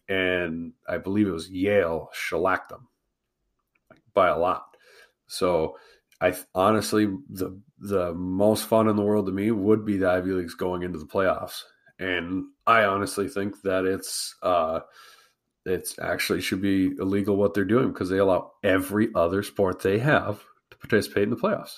And 0.10 0.74
I 0.88 0.98
believe 0.98 1.28
it 1.28 1.32
was 1.32 1.50
Yale 1.50 2.10
shellacked 2.14 2.70
them 2.70 2.88
by 4.14 4.28
a 4.28 4.38
lot. 4.38 4.76
So 5.28 5.78
I 6.22 6.36
honestly, 6.54 7.06
the 7.30 7.60
the 7.78 8.14
most 8.14 8.66
fun 8.66 8.90
in 8.90 8.96
the 8.96 9.04
world 9.04 9.28
to 9.28 9.32
me 9.32 9.52
would 9.52 9.86
be 9.86 9.98
the 9.98 10.10
Ivy 10.10 10.32
Leagues 10.32 10.56
going 10.56 10.84
into 10.84 11.00
the 11.00 11.06
playoffs, 11.06 11.62
and 11.98 12.46
I 12.68 12.84
honestly 12.84 13.30
think 13.30 13.62
that 13.62 13.86
it's 13.86 14.36
uh, 14.44 14.82
it's 15.66 15.98
actually 16.00 16.42
should 16.42 16.62
be 16.62 16.88
illegal 17.00 17.38
what 17.38 17.54
they're 17.54 17.64
doing 17.64 17.90
because 17.90 18.10
they 18.10 18.18
allow 18.18 18.52
every 18.64 19.10
other 19.16 19.44
sport 19.44 19.82
they 19.82 20.00
have 20.00 20.42
to 20.72 20.78
participate 20.78 21.24
in 21.24 21.30
the 21.30 21.36
playoffs. 21.38 21.78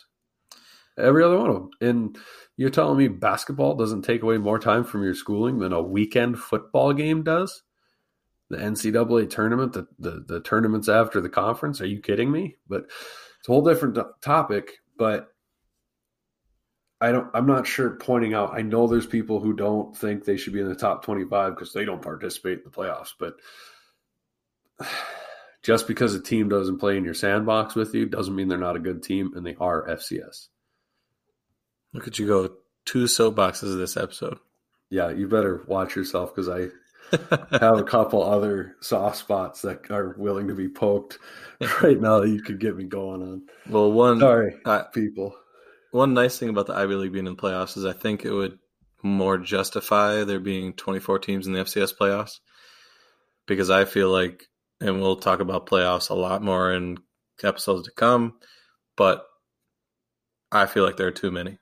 Every 0.98 1.24
other 1.24 1.38
one 1.38 1.50
of 1.50 1.56
them, 1.56 1.70
and 1.80 2.18
you're 2.58 2.70
telling 2.70 2.98
me 2.98 3.08
basketball 3.10 3.76
doesn't 3.76 4.04
take 4.04 4.24
away 4.24 4.38
more 4.38 4.60
time 4.60 4.84
from 4.84 5.04
your 5.04 5.16
schooling 5.16 5.60
than 5.60 5.72
a 5.74 5.82
weekend 5.82 6.40
football 6.40 6.94
game 6.94 7.24
does? 7.24 7.64
The 8.52 8.58
NCAA 8.58 9.30
tournament, 9.30 9.74
the, 9.74 9.88
the, 10.00 10.24
the 10.28 10.40
tournaments 10.42 10.90
after 10.90 11.22
the 11.22 11.30
conference. 11.30 11.82
Are 11.82 11.88
you 11.88 12.00
kidding 12.00 12.32
me? 12.32 12.58
But 12.68 12.84
it's 13.40 13.50
a 13.50 13.52
whole 13.52 13.64
different 13.64 13.98
topic. 14.22 14.74
But 14.98 15.30
I 17.02 17.12
don't. 17.12 17.30
I'm 17.34 17.48
not 17.48 17.66
sure. 17.66 17.90
Pointing 17.90 18.36
out, 18.36 18.54
I 18.54 18.62
know 18.62 18.88
there's 18.88 19.08
people 19.08 19.40
who 19.40 19.54
don't 19.54 19.98
think 19.98 20.24
they 20.24 20.38
should 20.38 20.54
be 20.54 20.62
in 20.62 20.70
the 20.70 20.76
top 20.76 21.04
25 21.04 21.56
because 21.56 21.74
they 21.74 21.84
don't 21.84 22.02
participate 22.02 22.60
in 22.60 22.64
the 22.64 22.70
playoffs. 22.70 23.14
But 23.20 23.38
just 25.64 25.88
because 25.88 26.14
a 26.14 26.22
team 26.22 26.48
doesn't 26.48 26.78
play 26.78 26.98
in 26.98 27.04
your 27.04 27.16
sandbox 27.16 27.74
with 27.74 27.96
you 27.96 28.06
doesn't 28.06 28.36
mean 28.36 28.48
they're 28.48 28.58
not 28.60 28.76
a 28.76 28.80
good 28.80 29.02
team, 29.02 29.32
and 29.36 29.44
they 29.44 29.56
are 29.60 29.88
FCS. 29.88 30.50
Look 31.94 32.08
at 32.08 32.20
you 32.20 32.28
go 32.28 32.52
two 32.86 33.06
soapboxes 33.06 33.78
this 33.78 33.98
episode. 33.98 34.38
Yeah, 34.92 35.10
you 35.10 35.28
better 35.28 35.64
watch 35.68 35.96
yourself 35.96 36.36
because 36.36 36.50
I 36.50 36.68
have 37.12 37.78
a 37.78 37.84
couple 37.84 38.24
other 38.24 38.76
soft 38.80 39.18
spots 39.18 39.62
that 39.62 39.90
are 39.92 40.16
willing 40.18 40.48
to 40.48 40.56
be 40.56 40.70
poked 40.70 41.20
right 41.84 42.00
now 42.00 42.20
that 42.20 42.30
you 42.30 42.42
could 42.42 42.60
get 42.60 42.76
me 42.76 42.86
going 42.86 43.22
on. 43.22 43.42
Well, 43.70 43.92
one 43.92 44.20
sorry, 44.20 44.56
uh, 44.66 44.84
people. 44.86 45.36
One 45.92 46.14
nice 46.14 46.40
thing 46.40 46.50
about 46.50 46.68
the 46.68 46.76
Ivy 46.76 46.96
League 46.96 47.14
being 47.14 47.28
in 47.28 47.36
the 47.36 47.42
playoffs 47.42 47.78
is 47.78 47.86
I 47.86 47.94
think 47.94 48.24
it 48.24 48.32
would 48.32 48.58
more 49.04 49.38
justify 49.38 50.24
there 50.24 50.40
being 50.40 50.74
24 50.74 51.20
teams 51.20 51.48
in 51.48 51.54
the 51.54 51.60
FCS 51.60 51.94
playoffs 52.00 52.40
because 53.48 53.70
I 53.70 53.86
feel 53.86 54.10
like, 54.10 54.46
and 54.80 55.02
we'll 55.02 55.18
talk 55.18 55.40
about 55.40 55.68
playoffs 55.68 56.10
a 56.10 56.14
lot 56.14 56.42
more 56.42 56.72
in 56.74 56.98
episodes 57.44 57.88
to 57.88 57.94
come, 57.94 58.36
but 58.96 59.26
I 60.52 60.66
feel 60.66 60.84
like 60.84 60.98
there 60.98 61.08
are 61.08 61.12
too 61.12 61.32
many. 61.32 61.58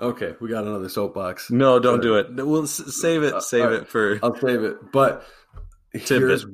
Okay, 0.00 0.34
we 0.40 0.48
got 0.48 0.64
another 0.64 0.88
soapbox. 0.88 1.50
No, 1.50 1.78
don't 1.78 2.02
do 2.02 2.16
it. 2.16 2.34
We'll 2.34 2.66
save 2.66 3.22
it. 3.22 3.34
Uh, 3.34 3.40
save 3.40 3.64
right. 3.64 3.72
it 3.74 3.88
for. 3.88 4.18
I'll 4.22 4.36
save 4.36 4.62
it. 4.64 4.92
But 4.92 5.24
here's 5.92 6.44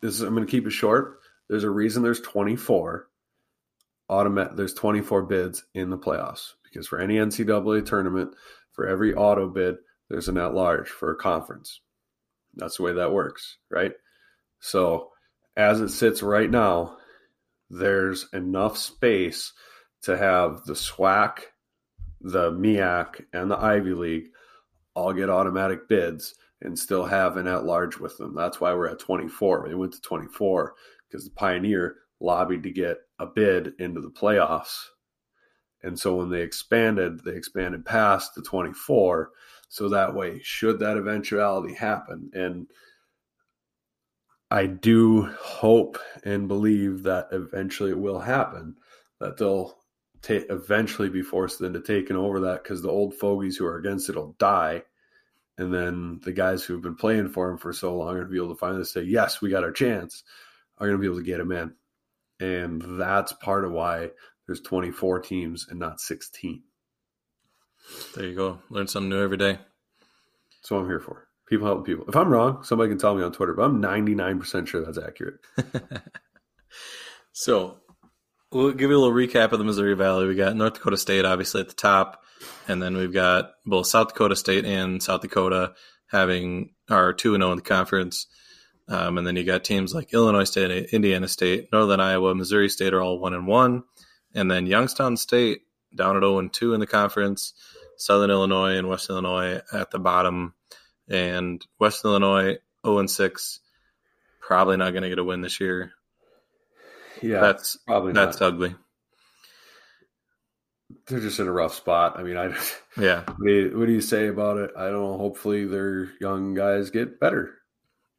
this. 0.00 0.20
I'm 0.20 0.34
going 0.34 0.46
to 0.46 0.50
keep 0.50 0.66
it 0.66 0.70
short. 0.70 1.20
There's 1.48 1.64
a 1.64 1.70
reason 1.70 2.02
there's 2.02 2.20
24 2.20 3.06
automatic. 4.08 4.56
There's 4.56 4.74
24 4.74 5.22
bids 5.22 5.64
in 5.74 5.90
the 5.90 5.98
playoffs 5.98 6.52
because 6.64 6.88
for 6.88 6.98
any 6.98 7.16
NCAA 7.16 7.86
tournament, 7.86 8.34
for 8.72 8.88
every 8.88 9.14
auto 9.14 9.48
bid, 9.48 9.76
there's 10.08 10.28
an 10.28 10.38
at 10.38 10.54
large 10.54 10.88
for 10.88 11.12
a 11.12 11.16
conference. 11.16 11.80
That's 12.54 12.78
the 12.78 12.82
way 12.82 12.92
that 12.94 13.12
works, 13.12 13.58
right? 13.70 13.92
So 14.60 15.10
as 15.56 15.80
it 15.80 15.90
sits 15.90 16.22
right 16.22 16.50
now, 16.50 16.96
there's 17.70 18.28
enough 18.32 18.76
space 18.76 19.52
to 20.02 20.16
have 20.16 20.64
the 20.64 20.74
SWAC 20.74 21.38
the 22.22 22.52
MEAC 22.52 23.24
and 23.32 23.50
the 23.50 23.58
Ivy 23.58 23.94
League 23.94 24.28
all 24.94 25.12
get 25.12 25.30
automatic 25.30 25.88
bids 25.88 26.34
and 26.60 26.78
still 26.78 27.04
have 27.04 27.36
an 27.36 27.46
at 27.46 27.64
large 27.64 27.98
with 27.98 28.16
them. 28.18 28.34
That's 28.34 28.60
why 28.60 28.72
we're 28.72 28.88
at 28.88 28.98
24. 28.98 29.66
They 29.68 29.74
went 29.74 29.92
to 29.94 30.00
24 30.00 30.74
because 31.08 31.24
the 31.24 31.32
Pioneer 31.32 31.96
lobbied 32.20 32.62
to 32.62 32.70
get 32.70 32.98
a 33.18 33.26
bid 33.26 33.74
into 33.78 34.00
the 34.00 34.10
playoffs. 34.10 34.76
And 35.82 35.98
so 35.98 36.16
when 36.16 36.30
they 36.30 36.42
expanded, 36.42 37.24
they 37.24 37.34
expanded 37.34 37.84
past 37.84 38.34
the 38.34 38.42
24. 38.42 39.30
So 39.68 39.88
that 39.88 40.14
way, 40.14 40.40
should 40.42 40.78
that 40.78 40.96
eventuality 40.96 41.74
happen, 41.74 42.30
and 42.34 42.66
I 44.50 44.66
do 44.66 45.22
hope 45.40 45.98
and 46.24 46.46
believe 46.46 47.04
that 47.04 47.28
eventually 47.32 47.90
it 47.90 47.98
will 47.98 48.20
happen, 48.20 48.76
that 49.18 49.38
they'll 49.38 49.81
ta- 50.22 50.46
eventually 50.50 51.08
be 51.08 51.22
forced 51.22 51.60
into 51.60 51.80
taking 51.80 52.16
over 52.16 52.40
that 52.40 52.62
because 52.62 52.82
the 52.82 52.90
old 52.90 53.14
fogies 53.14 53.56
who 53.56 53.66
are 53.66 53.76
against 53.76 54.08
it 54.08 54.16
will 54.16 54.34
die. 54.38 54.82
And 55.58 55.72
then 55.72 56.20
the 56.24 56.32
guys 56.32 56.64
who've 56.64 56.82
been 56.82 56.96
playing 56.96 57.28
for 57.28 57.50
him 57.50 57.58
for 57.58 57.72
so 57.72 57.96
long 57.96 58.08
are 58.08 58.20
going 58.20 58.26
to 58.26 58.30
be 58.30 58.38
able 58.38 58.54
to 58.54 58.58
finally 58.58 58.84
say, 58.84 59.02
yes, 59.02 59.40
we 59.40 59.50
got 59.50 59.64
our 59.64 59.72
chance, 59.72 60.24
are 60.78 60.86
going 60.86 60.96
to 60.96 61.00
be 61.00 61.06
able 61.06 61.18
to 61.18 61.24
get 61.24 61.40
him 61.40 61.52
in. 61.52 61.74
And 62.40 63.00
that's 63.00 63.32
part 63.34 63.64
of 63.64 63.72
why 63.72 64.10
there's 64.46 64.60
24 64.60 65.20
teams 65.20 65.66
and 65.68 65.78
not 65.78 66.00
16. 66.00 66.62
There 68.14 68.26
you 68.26 68.34
go. 68.34 68.58
Learn 68.70 68.88
something 68.88 69.10
new 69.10 69.22
every 69.22 69.36
day. 69.36 69.58
That's 70.62 70.70
what 70.70 70.78
I'm 70.78 70.86
here 70.86 71.00
for. 71.00 71.28
People 71.48 71.66
helping 71.66 71.84
people. 71.84 72.06
If 72.08 72.16
I'm 72.16 72.30
wrong, 72.30 72.62
somebody 72.64 72.88
can 72.88 72.98
tell 72.98 73.14
me 73.14 73.22
on 73.22 73.32
Twitter, 73.32 73.52
but 73.52 73.64
I'm 73.64 73.82
99% 73.82 74.66
sure 74.66 74.84
that's 74.84 74.98
accurate. 74.98 75.40
so 77.32 77.78
we'll 78.52 78.72
give 78.72 78.90
you 78.90 78.96
a 78.96 79.00
little 79.00 79.14
recap 79.14 79.52
of 79.52 79.58
the 79.58 79.64
Missouri 79.64 79.94
Valley. 79.94 80.26
We 80.26 80.34
got 80.34 80.56
North 80.56 80.74
Dakota 80.74 80.96
State 80.96 81.24
obviously 81.24 81.60
at 81.60 81.68
the 81.68 81.74
top, 81.74 82.22
and 82.68 82.82
then 82.82 82.96
we've 82.96 83.12
got 83.12 83.52
both 83.64 83.86
South 83.86 84.08
Dakota 84.08 84.36
State 84.36 84.64
and 84.64 85.02
South 85.02 85.22
Dakota 85.22 85.74
having 86.06 86.74
our 86.90 87.12
two 87.12 87.34
and 87.34 87.42
zero 87.42 87.50
oh 87.50 87.52
in 87.52 87.56
the 87.56 87.62
conference. 87.62 88.26
Um, 88.88 89.16
and 89.16 89.26
then 89.26 89.36
you 89.36 89.44
got 89.44 89.64
teams 89.64 89.94
like 89.94 90.12
Illinois 90.12 90.44
State, 90.44 90.90
Indiana 90.92 91.28
State, 91.28 91.68
Northern 91.72 92.00
Iowa, 92.00 92.34
Missouri 92.34 92.68
State 92.68 92.92
are 92.92 93.00
all 93.00 93.18
one 93.18 93.32
and 93.32 93.46
one, 93.46 93.84
and 94.34 94.50
then 94.50 94.66
Youngstown 94.66 95.16
State 95.16 95.62
down 95.94 96.16
at 96.16 96.20
zero 96.20 96.38
and 96.38 96.52
two 96.52 96.74
in 96.74 96.80
the 96.80 96.86
conference. 96.86 97.54
Southern 97.96 98.30
Illinois 98.30 98.76
and 98.76 98.88
West 98.88 99.08
Illinois 99.08 99.60
at 99.72 99.90
the 99.92 99.98
bottom, 99.98 100.54
and 101.08 101.64
West 101.78 102.04
Illinois 102.04 102.58
zero 102.84 102.98
and 102.98 103.10
six, 103.10 103.60
probably 104.40 104.76
not 104.76 104.90
going 104.90 105.04
to 105.04 105.08
get 105.08 105.20
a 105.20 105.24
win 105.24 105.40
this 105.40 105.60
year. 105.60 105.92
Yeah, 107.22 107.40
that's 107.40 107.76
probably 107.86 108.12
that's 108.12 108.40
not. 108.40 108.54
ugly. 108.54 108.74
They're 111.06 111.20
just 111.20 111.40
in 111.40 111.48
a 111.48 111.52
rough 111.52 111.74
spot. 111.74 112.18
I 112.18 112.22
mean, 112.22 112.36
I 112.36 112.54
yeah. 113.00 113.24
What 113.26 113.46
do, 113.46 113.52
you, 113.52 113.78
what 113.78 113.86
do 113.86 113.92
you 113.92 114.00
say 114.00 114.28
about 114.28 114.58
it? 114.58 114.70
I 114.76 114.84
don't 114.84 115.02
know. 115.02 115.18
Hopefully, 115.18 115.64
their 115.64 116.10
young 116.20 116.54
guys 116.54 116.90
get 116.90 117.20
better. 117.20 117.54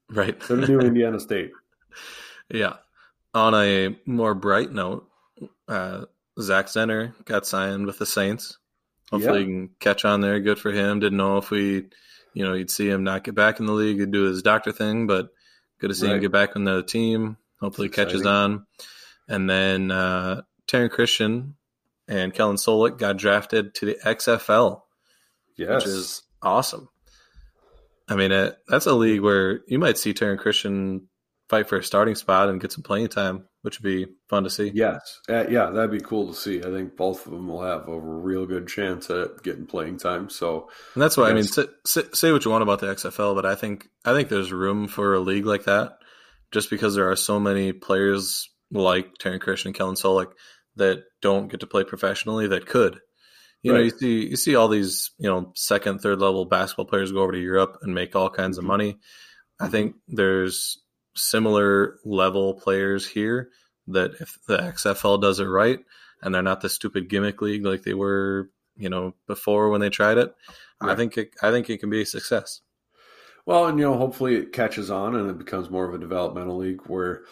Right. 0.10 0.42
So 0.44 0.56
do 0.56 0.80
Indiana 0.82 1.20
State. 1.20 1.52
Yeah. 2.50 2.76
On 3.34 3.56
a 3.56 3.98
more 4.06 4.36
bright 4.36 4.72
note, 4.72 5.08
uh, 5.68 6.06
Zach 6.40 6.68
Zenner 6.68 7.14
got 7.26 7.48
signed 7.48 7.86
with 7.86 7.98
the 7.98 8.06
Saints. 8.06 8.58
Hopefully, 9.12 9.42
yeah. 9.42 9.46
he 9.46 9.52
can 9.52 9.70
catch 9.80 10.06
on 10.06 10.22
there. 10.22 10.40
Good 10.40 10.60
for 10.60 10.72
him. 10.72 11.00
Didn't 11.00 11.18
know 11.18 11.38
if 11.38 11.50
we, 11.50 11.88
you 12.34 12.44
know, 12.44 12.54
you'd 12.54 12.72
see 12.72 12.90
him 12.90 13.04
not 13.04 13.24
get 13.24 13.36
back 13.36 13.60
in 13.60 13.66
the 13.66 13.74
league 13.74 14.02
and 14.02 14.12
do 14.12 14.24
his 14.24 14.42
doctor 14.42 14.72
thing, 14.72 15.08
but 15.08 15.30
good 15.80 15.90
to 15.90 15.96
see 15.96 16.08
right. 16.08 16.16
him 16.16 16.22
get 16.22 16.32
back 16.32 16.56
in 16.56 16.64
the 16.64 16.84
team. 16.84 17.38
Hopefully, 17.64 17.88
catches 17.88 18.26
on. 18.26 18.66
And 19.28 19.50
then 19.50 19.90
uh, 19.90 20.42
Taryn 20.68 20.92
Christian 20.92 21.56
and 22.08 22.34
Kellen 22.34 22.58
Soulek 22.58 22.98
got 22.98 23.18
drafted 23.18 23.74
to 23.76 23.86
the 23.86 23.98
XFL, 24.04 24.82
yes. 25.56 25.70
which 25.70 25.86
is 25.86 26.24
awesome. 26.42 26.90
I 28.10 28.16
mean, 28.18 28.34
it, 28.34 28.58
that's 28.68 28.86
a 28.86 28.94
league 28.94 29.22
where 29.22 29.62
you 29.68 29.80
might 29.80 29.98
see 29.98 30.14
Taryn 30.14 30.38
Christian 30.38 31.08
fight 31.50 31.70
for 31.70 31.78
a 31.78 31.84
starting 31.84 32.16
spot 32.16 32.50
and 32.50 32.60
get 32.60 32.72
some 32.72 32.84
playing 32.84 33.08
time, 33.08 33.46
which 33.62 33.80
would 33.80 33.84
be 33.84 34.08
fun 34.28 34.44
to 34.44 34.50
see. 34.50 34.72
Yes, 34.74 35.22
uh, 35.30 35.46
yeah, 35.50 35.70
that'd 35.70 35.92
be 35.92 36.00
cool 36.00 36.28
to 36.28 36.34
see. 36.34 36.60
I 36.60 36.72
think 36.72 36.98
both 36.98 37.26
of 37.26 37.32
them 37.32 37.48
will 37.48 37.62
have 37.62 37.88
a 37.88 38.00
real 38.00 38.46
good 38.46 38.68
chance 38.68 39.10
at 39.10 39.42
getting 39.44 39.66
playing 39.66 39.98
time. 39.98 40.30
So, 40.30 40.70
and 40.96 41.02
that's 41.02 41.16
why 41.16 41.28
I, 41.28 41.30
I 41.30 41.34
mean, 41.34 41.44
say, 41.44 41.68
say, 41.86 42.32
what 42.32 42.44
you 42.44 42.52
want 42.52 42.64
about 42.64 42.80
the 42.80 42.88
XFL, 42.88 43.36
but 43.36 43.46
I 43.46 43.56
think 43.56 43.88
I 44.04 44.14
think 44.14 44.30
there's 44.30 44.52
room 44.52 44.88
for 44.88 45.14
a 45.14 45.20
league 45.20 45.46
like 45.46 45.66
that, 45.66 46.00
just 46.54 46.70
because 46.70 46.96
there 46.96 47.10
are 47.10 47.16
so 47.16 47.40
many 47.40 47.74
players 47.74 48.50
like 48.72 49.18
Taryn 49.18 49.42
Christian 49.42 49.70
and 49.70 49.76
Kellen 49.76 49.96
Soulek 49.96 50.32
that 50.76 51.04
don't 51.22 51.50
get 51.50 51.60
to 51.60 51.68
play 51.68 51.84
professionally 51.84 52.48
that 52.48 52.66
could. 52.66 53.00
You 53.62 53.72
right. 53.72 53.78
know, 53.78 53.84
you 53.84 53.90
see 53.92 54.30
you 54.30 54.36
see 54.36 54.56
all 54.56 54.68
these, 54.68 55.12
you 55.18 55.30
know, 55.30 55.52
second, 55.56 56.00
third 56.00 56.20
level 56.20 56.46
basketball 56.46 56.86
players 56.86 57.12
go 57.12 57.22
over 57.22 57.32
to 57.32 57.40
Europe 57.40 57.80
and 57.82 57.94
make 57.94 58.16
all 58.16 58.30
kinds 58.30 58.58
mm-hmm. 58.58 58.66
of 58.66 58.68
money. 58.68 59.00
I 59.60 59.68
think 59.70 59.96
there's 60.08 60.80
similar 61.16 61.98
level 62.04 62.56
players 62.56 63.08
here 63.08 63.50
that 63.88 64.12
if 64.20 64.38
the 64.48 64.58
XFL 64.58 65.22
does 65.22 65.40
it 65.40 65.46
right 65.46 65.80
and 66.22 66.34
they're 66.34 66.42
not 66.42 66.62
the 66.62 66.70
stupid 66.70 67.10
gimmick 67.10 67.42
league 67.42 67.66
like 67.66 67.84
they 67.84 67.94
were, 67.94 68.50
you 68.76 68.90
know, 68.90 69.14
before 69.28 69.70
when 69.70 69.82
they 69.82 69.90
tried 69.90 70.18
it, 70.18 70.34
right. 70.82 70.92
I 70.92 70.96
think 70.96 71.18
it, 71.18 71.32
I 71.42 71.52
think 71.52 71.70
it 71.70 71.80
can 71.80 71.90
be 71.90 72.02
a 72.02 72.06
success. 72.06 72.62
Well, 73.46 73.66
and 73.66 73.78
you 73.78 73.86
know, 73.86 73.98
hopefully 73.98 74.36
it 74.36 74.54
catches 74.54 74.90
on 74.90 75.16
and 75.16 75.30
it 75.30 75.38
becomes 75.38 75.70
more 75.70 75.88
of 75.88 75.94
a 75.94 75.98
developmental 75.98 76.58
league 76.58 76.82
where 76.88 77.24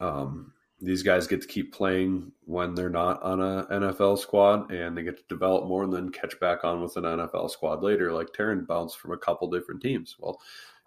um, 0.00 0.52
these 0.80 1.02
guys 1.02 1.26
get 1.26 1.42
to 1.42 1.46
keep 1.46 1.72
playing 1.72 2.32
when 2.44 2.74
they're 2.74 2.88
not 2.88 3.22
on 3.22 3.40
a 3.40 3.66
NFL 3.70 4.18
squad 4.18 4.72
and 4.72 4.96
they 4.96 5.02
get 5.02 5.18
to 5.18 5.24
develop 5.28 5.66
more 5.66 5.84
and 5.84 5.92
then 5.92 6.10
catch 6.10 6.38
back 6.40 6.64
on 6.64 6.80
with 6.80 6.96
an 6.96 7.04
NFL 7.04 7.50
squad 7.50 7.82
later. 7.82 8.12
Like 8.12 8.32
Taryn 8.32 8.66
bounced 8.66 8.98
from 8.98 9.12
a 9.12 9.18
couple 9.18 9.48
different 9.50 9.82
teams. 9.82 10.16
Well, 10.18 10.40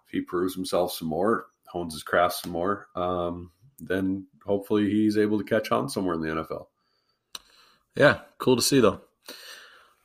if 0.06 0.10
he 0.12 0.20
proves 0.20 0.54
himself 0.54 0.92
some 0.92 1.08
more, 1.08 1.46
hones 1.68 1.94
his 1.94 2.02
craft 2.02 2.42
some 2.42 2.52
more, 2.52 2.88
um, 2.94 3.52
then 3.78 4.26
hopefully 4.44 4.90
he's 4.90 5.16
able 5.16 5.38
to 5.38 5.44
catch 5.44 5.70
on 5.70 5.88
somewhere 5.88 6.14
in 6.14 6.20
the 6.20 6.28
NFL. 6.28 6.66
Yeah, 7.96 8.20
cool 8.38 8.56
to 8.56 8.62
see 8.62 8.80
though. 8.80 9.00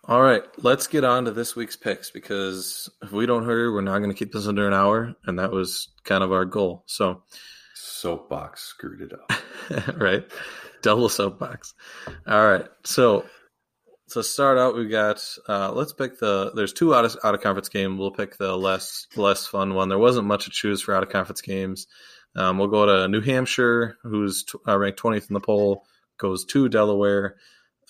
All 0.10 0.24
right, 0.24 0.42
let's 0.64 0.88
get 0.88 1.04
on 1.04 1.26
to 1.26 1.32
this 1.32 1.56
week's 1.56 1.76
picks 1.76 2.10
because 2.10 2.90
if 3.04 3.12
we 3.12 3.28
don't 3.28 3.46
hurry, 3.46 3.72
we're 3.72 3.82
not 3.82 4.00
going 4.00 4.10
to 4.10 4.18
keep 4.18 4.32
this 4.32 4.48
under 4.48 4.68
an 4.68 4.74
hour, 4.74 5.14
and 5.26 5.38
that 5.38 5.52
was 5.52 5.90
kind 6.04 6.24
of 6.24 6.32
our 6.32 6.46
goal. 6.46 6.84
So, 6.88 7.22
soapbox 7.76 8.64
screwed 8.64 9.02
it 9.02 9.14
up. 9.14 9.96
right, 10.02 10.26
double 10.82 11.10
soapbox. 11.10 11.76
All 12.26 12.44
right, 12.44 12.66
so 12.86 13.24
to 14.10 14.24
start 14.24 14.58
out, 14.58 14.76
we 14.76 14.88
got 14.88 15.24
uh, 15.48 15.72
let's 15.74 15.94
pick 15.94 16.18
the. 16.18 16.54
There's 16.56 16.74
two 16.74 16.96
out 16.96 17.06
of 17.06 17.16
out 17.24 17.36
of 17.36 17.42
conference 17.42 17.70
game. 17.70 18.00
We'll 18.00 18.10
pick 18.10 18.36
the 18.36 18.58
less 18.58 19.06
less 19.16 19.46
fun 19.46 19.76
one. 19.76 19.90
There 19.90 20.00
wasn't 20.00 20.26
much 20.26 20.46
to 20.46 20.50
choose 20.50 20.82
for 20.82 20.96
out 20.96 21.04
of 21.04 21.10
conference 21.10 21.42
games. 21.42 21.86
Um, 22.36 22.58
we'll 22.58 22.68
go 22.70 22.88
to 22.88 23.08
New 23.08 23.22
Hampshire, 23.22 24.00
who's 24.02 24.44
t- 24.44 24.58
uh, 24.68 24.76
ranked 24.76 25.00
20th 25.00 25.30
in 25.30 25.36
the 25.36 25.40
poll, 25.40 25.86
goes 26.18 26.46
to 26.46 26.68
Delaware. 26.68 27.36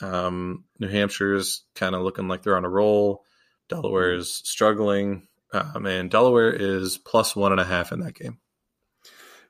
Um, 0.01 0.65
New 0.79 0.87
Hampshire's 0.87 1.63
kind 1.75 1.95
of 1.95 2.01
looking 2.01 2.27
like 2.27 2.43
they're 2.43 2.57
on 2.57 2.65
a 2.65 2.69
roll. 2.69 3.23
Delaware 3.67 4.13
is 4.13 4.33
struggling, 4.33 5.27
um, 5.53 5.85
and 5.85 6.09
Delaware 6.09 6.51
is 6.51 6.97
plus 6.97 7.35
one 7.35 7.51
and 7.51 7.61
a 7.61 7.65
half 7.65 7.91
in 7.91 7.99
that 7.99 8.15
game. 8.15 8.39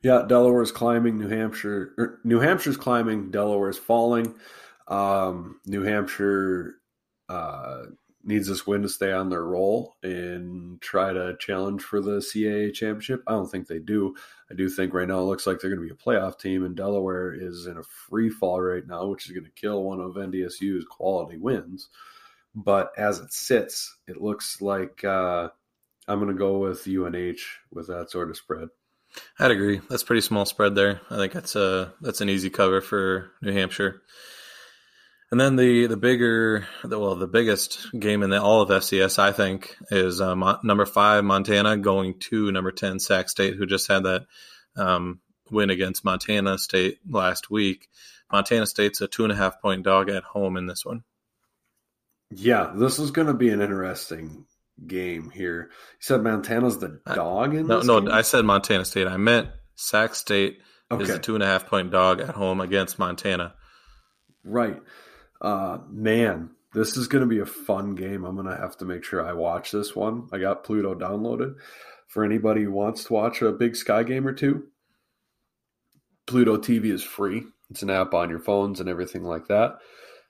Yeah, 0.02 0.24
Delaware's 0.28 0.72
climbing. 0.72 1.18
New 1.18 1.28
Hampshire, 1.28 1.94
er, 1.98 2.20
New 2.24 2.40
Hampshire's 2.40 2.78
climbing. 2.78 3.32
Delaware's 3.32 3.78
falling. 3.78 4.36
Um, 4.88 5.60
New 5.66 5.84
Hampshire 5.84 6.76
uh, 7.28 7.84
needs 8.24 8.48
this 8.48 8.68
win 8.68 8.82
to 8.82 8.90
stay 8.90 9.12
on 9.12 9.30
their 9.30 9.44
roll 9.44 9.96
and 10.04 10.82
try 10.82 11.14
to 11.14 11.38
challenge 11.40 11.82
for 11.82 12.02
the 12.02 12.18
CAA 12.18 12.74
championship. 12.74 13.24
I 13.28 13.32
don't 13.32 13.50
think 13.50 13.68
they 13.68 13.80
do. 13.80 14.16
I 14.52 14.56
do 14.56 14.70
think 14.70 14.94
right 14.94 15.08
now 15.08 15.20
it 15.20 15.24
looks 15.24 15.48
like 15.48 15.60
they're 15.60 15.70
going 15.70 15.88
to 15.88 15.94
be 15.94 16.00
a 16.00 16.06
playoff 16.06 16.40
team, 16.40 16.64
and 16.66 16.76
Delaware 16.76 17.34
is 17.34 17.66
in 17.66 17.78
a 17.78 17.84
free 17.84 18.30
fall 18.30 18.62
right 18.62 18.86
now, 18.86 19.08
which 19.08 19.26
is 19.26 19.32
going 19.32 19.46
to 19.46 19.52
kill 19.52 19.84
one 19.84 20.00
of 20.00 20.16
NDSU's 20.16 20.86
quality 20.86 21.38
wins. 21.38 21.88
But 22.56 22.92
as 22.98 23.20
it 23.20 23.32
sits, 23.32 23.98
it 24.08 24.22
looks 24.22 24.62
like 24.62 25.04
uh, 25.04 25.50
I'm 26.08 26.20
going 26.20 26.32
to 26.32 26.38
go 26.38 26.58
with 26.58 26.88
UNH 26.88 27.42
with 27.72 27.88
that 27.88 28.10
sort 28.10 28.30
of 28.30 28.38
spread. 28.38 28.70
I'd 29.40 29.52
agree. 29.52 29.82
That's 29.90 30.04
pretty 30.04 30.22
small 30.22 30.46
spread 30.46 30.76
there. 30.76 31.02
I 31.10 31.18
think 31.18 31.34
that's 31.34 31.56
a 31.56 31.94
that's 32.02 32.22
an 32.22 32.30
easy 32.30 32.50
cover 32.50 32.82
for 32.82 33.32
New 33.42 33.54
Hampshire. 33.54 34.02
And 35.32 35.40
then 35.40 35.56
the 35.56 35.86
the 35.86 35.98
bigger, 35.98 36.68
the, 36.84 36.98
well, 36.98 37.16
the 37.16 37.28
biggest 37.28 37.88
game 37.98 38.24
in 38.24 38.32
the, 38.32 38.42
all 38.42 38.62
of 38.62 38.70
FCS, 38.70 39.20
I 39.20 39.32
think, 39.32 39.76
is 39.92 40.22
um, 40.22 40.44
number 40.64 40.86
five 40.88 41.24
Montana 41.24 41.78
going 41.78 42.20
to 42.30 42.52
number 42.52 42.72
ten 42.72 43.00
Sac 43.00 43.30
State, 43.30 43.56
who 43.56 43.68
just 43.68 43.88
had 43.88 44.04
that 44.04 44.26
um, 44.76 45.20
win 45.52 45.70
against 45.70 46.04
Montana 46.04 46.58
State 46.58 46.98
last 47.08 47.52
week. 47.52 47.90
Montana 48.32 48.66
State's 48.66 49.02
a 49.02 49.08
two 49.08 49.24
and 49.24 49.32
a 49.32 49.36
half 49.36 49.62
point 49.62 49.84
dog 49.84 50.10
at 50.10 50.24
home 50.24 50.58
in 50.58 50.66
this 50.66 50.84
one. 50.84 51.04
Yeah, 52.32 52.72
this 52.76 52.98
is 52.98 53.12
going 53.12 53.28
to 53.28 53.34
be 53.34 53.50
an 53.50 53.62
interesting 53.62 54.46
game 54.86 55.30
here. 55.30 55.70
You 55.72 55.98
said 56.00 56.24
Montana's 56.24 56.80
the 56.80 57.02
dog 57.14 57.54
in 57.54 57.68
no, 57.68 57.78
this 57.78 57.88
no. 57.88 58.02
game? 58.02 58.12
I 58.12 58.22
said 58.22 58.46
Montana 58.46 58.86
State. 58.86 59.08
I 59.08 59.18
meant 59.18 59.50
Sac 59.76 60.16
State 60.16 60.60
okay. 60.92 61.04
is 61.04 61.10
a 61.10 61.20
two 61.20 61.36
and 61.36 61.44
a 61.44 61.48
half 61.48 61.68
point 61.68 61.92
dog 61.92 62.20
at 62.22 62.30
home 62.30 62.62
against 62.62 62.98
Montana. 63.00 63.54
Right. 64.44 64.82
Uh, 65.42 65.80
man, 65.90 66.52
this 66.74 66.98
is 66.98 67.08
going 67.08 67.22
to 67.22 67.28
be 67.28 67.40
a 67.40 67.46
fun 67.46 67.96
game. 67.96 68.24
I'm 68.24 68.36
going 68.36 68.48
to 68.48 68.58
have 68.58 68.78
to 68.78 68.86
make 68.86 69.04
sure 69.04 69.26
I 69.26 69.34
watch 69.34 69.72
this 69.72 69.96
one. 69.96 70.28
I 70.32 70.38
got 70.38 70.64
Pluto 70.64 70.94
downloaded. 70.94 71.56
For 72.08 72.24
anybody 72.24 72.64
who 72.64 72.72
wants 72.72 73.04
to 73.04 73.14
watch 73.14 73.42
a 73.42 73.52
big 73.52 73.76
Sky 73.76 74.04
game 74.04 74.28
or 74.28 74.34
two, 74.34 74.68
Pluto 76.26 76.58
TV 76.58 76.86
is 76.86 77.04
free. 77.04 77.44
It's 77.70 77.84
an 77.84 77.92
app 77.92 78.14
on 78.14 78.30
your 78.30 78.40
phones 78.40 78.80
and 78.80 78.90
everything 78.90 79.24
like 79.24 79.48
that. 79.48 79.78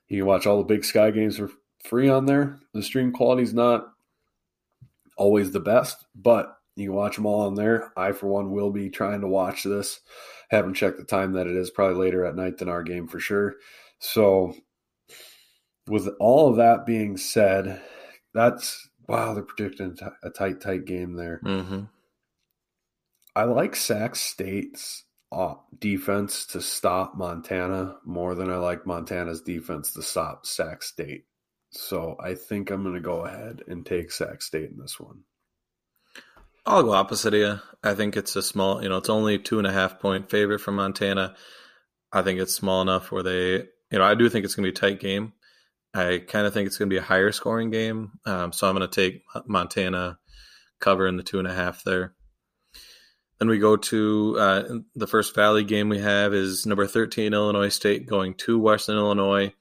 You 0.10 0.20
can 0.20 0.28
watch 0.28 0.46
all 0.46 0.58
the 0.58 0.64
big 0.64 0.84
Sky 0.84 1.12
games 1.12 1.38
for 1.38 1.50
free 1.84 2.10
on 2.10 2.26
there. 2.26 2.60
The 2.74 2.84
stream 2.84 3.14
quality 3.14 3.44
is 3.44 3.54
not 3.54 3.88
always 5.18 5.52
the 5.52 5.60
best, 5.60 6.06
but 6.16 6.58
you 6.76 6.90
can 6.90 6.96
watch 6.96 7.16
them 7.16 7.26
all 7.26 7.42
on 7.42 7.56
there. 7.56 7.92
I, 7.96 8.12
for 8.12 8.28
one, 8.28 8.52
will 8.52 8.72
be 8.72 8.90
trying 8.90 9.22
to 9.22 9.28
watch 9.28 9.64
this. 9.64 10.02
Haven't 10.50 10.74
checked 10.74 10.98
the 10.98 11.04
time 11.04 11.34
that 11.34 11.48
it 11.48 11.56
is, 11.56 11.70
probably 11.70 12.04
later 12.04 12.26
at 12.26 12.36
night 12.36 12.58
than 12.58 12.70
our 12.70 12.84
game 12.84 13.08
for 13.08 13.20
sure. 13.20 13.56
So 14.00 14.56
with 15.90 16.08
all 16.20 16.50
of 16.50 16.58
that 16.58 16.86
being 16.86 17.18
said, 17.18 17.82
that's 18.34 18.88
wow, 19.08 19.34
they're 19.34 19.44
predicting 19.44 19.98
a 20.24 20.30
tight, 20.30 20.62
tight 20.62 20.86
game 20.86 21.14
there. 21.14 21.42
Mm-hmm. 21.44 21.86
I 23.36 23.44
like 23.46 23.76
Sac 23.76 24.16
State's 24.16 25.04
uh, 25.32 25.56
defense 25.80 26.46
to 26.48 26.62
stop 26.62 27.16
Montana 27.16 27.96
more 28.06 28.36
than 28.36 28.52
I 28.52 28.58
like 28.58 28.86
Montana's 28.86 29.42
defense 29.42 29.94
to 29.94 30.04
stop 30.04 30.46
Sac 30.46 30.84
State. 30.84 31.26
So 31.72 32.18
I 32.20 32.36
think 32.36 32.70
I'm 32.70 32.84
going 32.84 32.96
to 32.96 33.02
go 33.02 33.26
ahead 33.26 33.64
and 33.68 33.86
take 33.86 34.12
Sac 34.12 34.42
State 34.42 34.70
in 34.70 34.78
this 34.78 35.00
one. 35.00 35.22
I'll 36.66 36.84
go 36.84 36.92
opposite 36.92 37.34
of 37.34 37.40
you. 37.40 37.60
I 37.84 37.96
think 37.96 38.16
it's 38.16 38.36
a 38.36 38.44
small, 38.44 38.84
you 38.84 38.90
know, 38.90 38.98
it's 38.98 39.10
only 39.10 39.40
two 39.40 39.58
and 39.58 39.68
a 39.68 39.72
half 39.72 40.00
point 40.00 40.30
favorite 40.30 40.60
for 40.60 40.72
Montana. 40.72 41.36
I 42.12 42.22
think 42.22 42.40
it's 42.40 42.54
small 42.54 42.82
enough 42.82 43.12
where 43.12 43.24
they, 43.24 43.52
you 43.54 43.98
know, 43.98 44.04
I 44.04 44.16
do 44.16 44.30
think 44.30 44.46
it's 44.46 44.56
going 44.56 44.66
to 44.66 44.72
be 44.72 44.78
a 44.78 44.92
tight 44.92 45.00
game. 45.00 45.34
I 45.94 46.24
kind 46.28 46.46
of 46.46 46.54
think 46.54 46.68
it's 46.68 46.78
going 46.78 46.90
to 46.90 46.94
be 46.94 47.00
a 47.00 47.04
higher 47.04 47.32
scoring 47.32 47.72
game. 47.72 48.12
Um, 48.26 48.52
so 48.52 48.68
I'm 48.68 48.76
going 48.76 48.88
to 48.88 48.96
take 48.96 49.24
Montana 49.48 50.20
cover 50.80 51.08
in 51.08 51.18
the 51.18 51.24
two 51.24 51.40
and 51.40 51.48
a 51.48 51.54
half 51.54 51.84
there. 51.84 52.14
Then 53.40 53.48
we 53.48 53.58
go 53.58 53.78
to 53.78 54.36
uh, 54.38 54.64
the 54.96 55.08
first 55.08 55.34
Valley 55.34 55.64
game 55.64 55.90
we 55.90 56.00
have 56.00 56.34
is 56.34 56.66
number 56.66 56.86
13 56.86 57.34
Illinois 57.34 57.70
State 57.70 58.06
going 58.06 58.34
to 58.36 58.60
Western 58.60 58.98
Illinois. 58.98 59.54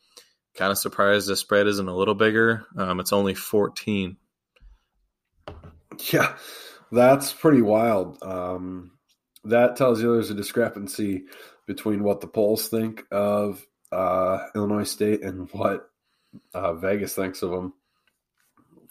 Kind 0.57 0.72
of 0.72 0.79
surprised 0.79 1.29
the 1.29 1.37
spread 1.37 1.68
isn't 1.68 1.89
a 1.89 1.95
little 1.95 2.16
bigger. 2.16 2.66
Um, 2.76 2.99
it's 2.99 3.12
only 3.12 3.35
14. 3.35 4.16
Yeah, 6.12 6.37
that's 6.91 7.33
pretty 7.33 7.62
wild. 7.62 8.18
Um, 8.22 8.93
that 9.45 9.76
tells 9.76 10.03
you 10.03 10.12
there's 10.12 10.31
a 10.31 10.35
discrepancy 10.35 11.24
between 11.66 12.03
what 12.03 12.20
the 12.20 12.26
polls 12.26 12.68
think 12.68 13.05
of 13.12 13.64
uh, 13.93 14.39
Illinois 14.57 14.85
State 14.85 15.22
and 15.22 15.49
what 15.53 15.88
uh, 16.55 16.74
Vegas 16.74 17.14
thinks 17.14 17.43
of 17.43 17.51
them, 17.51 17.74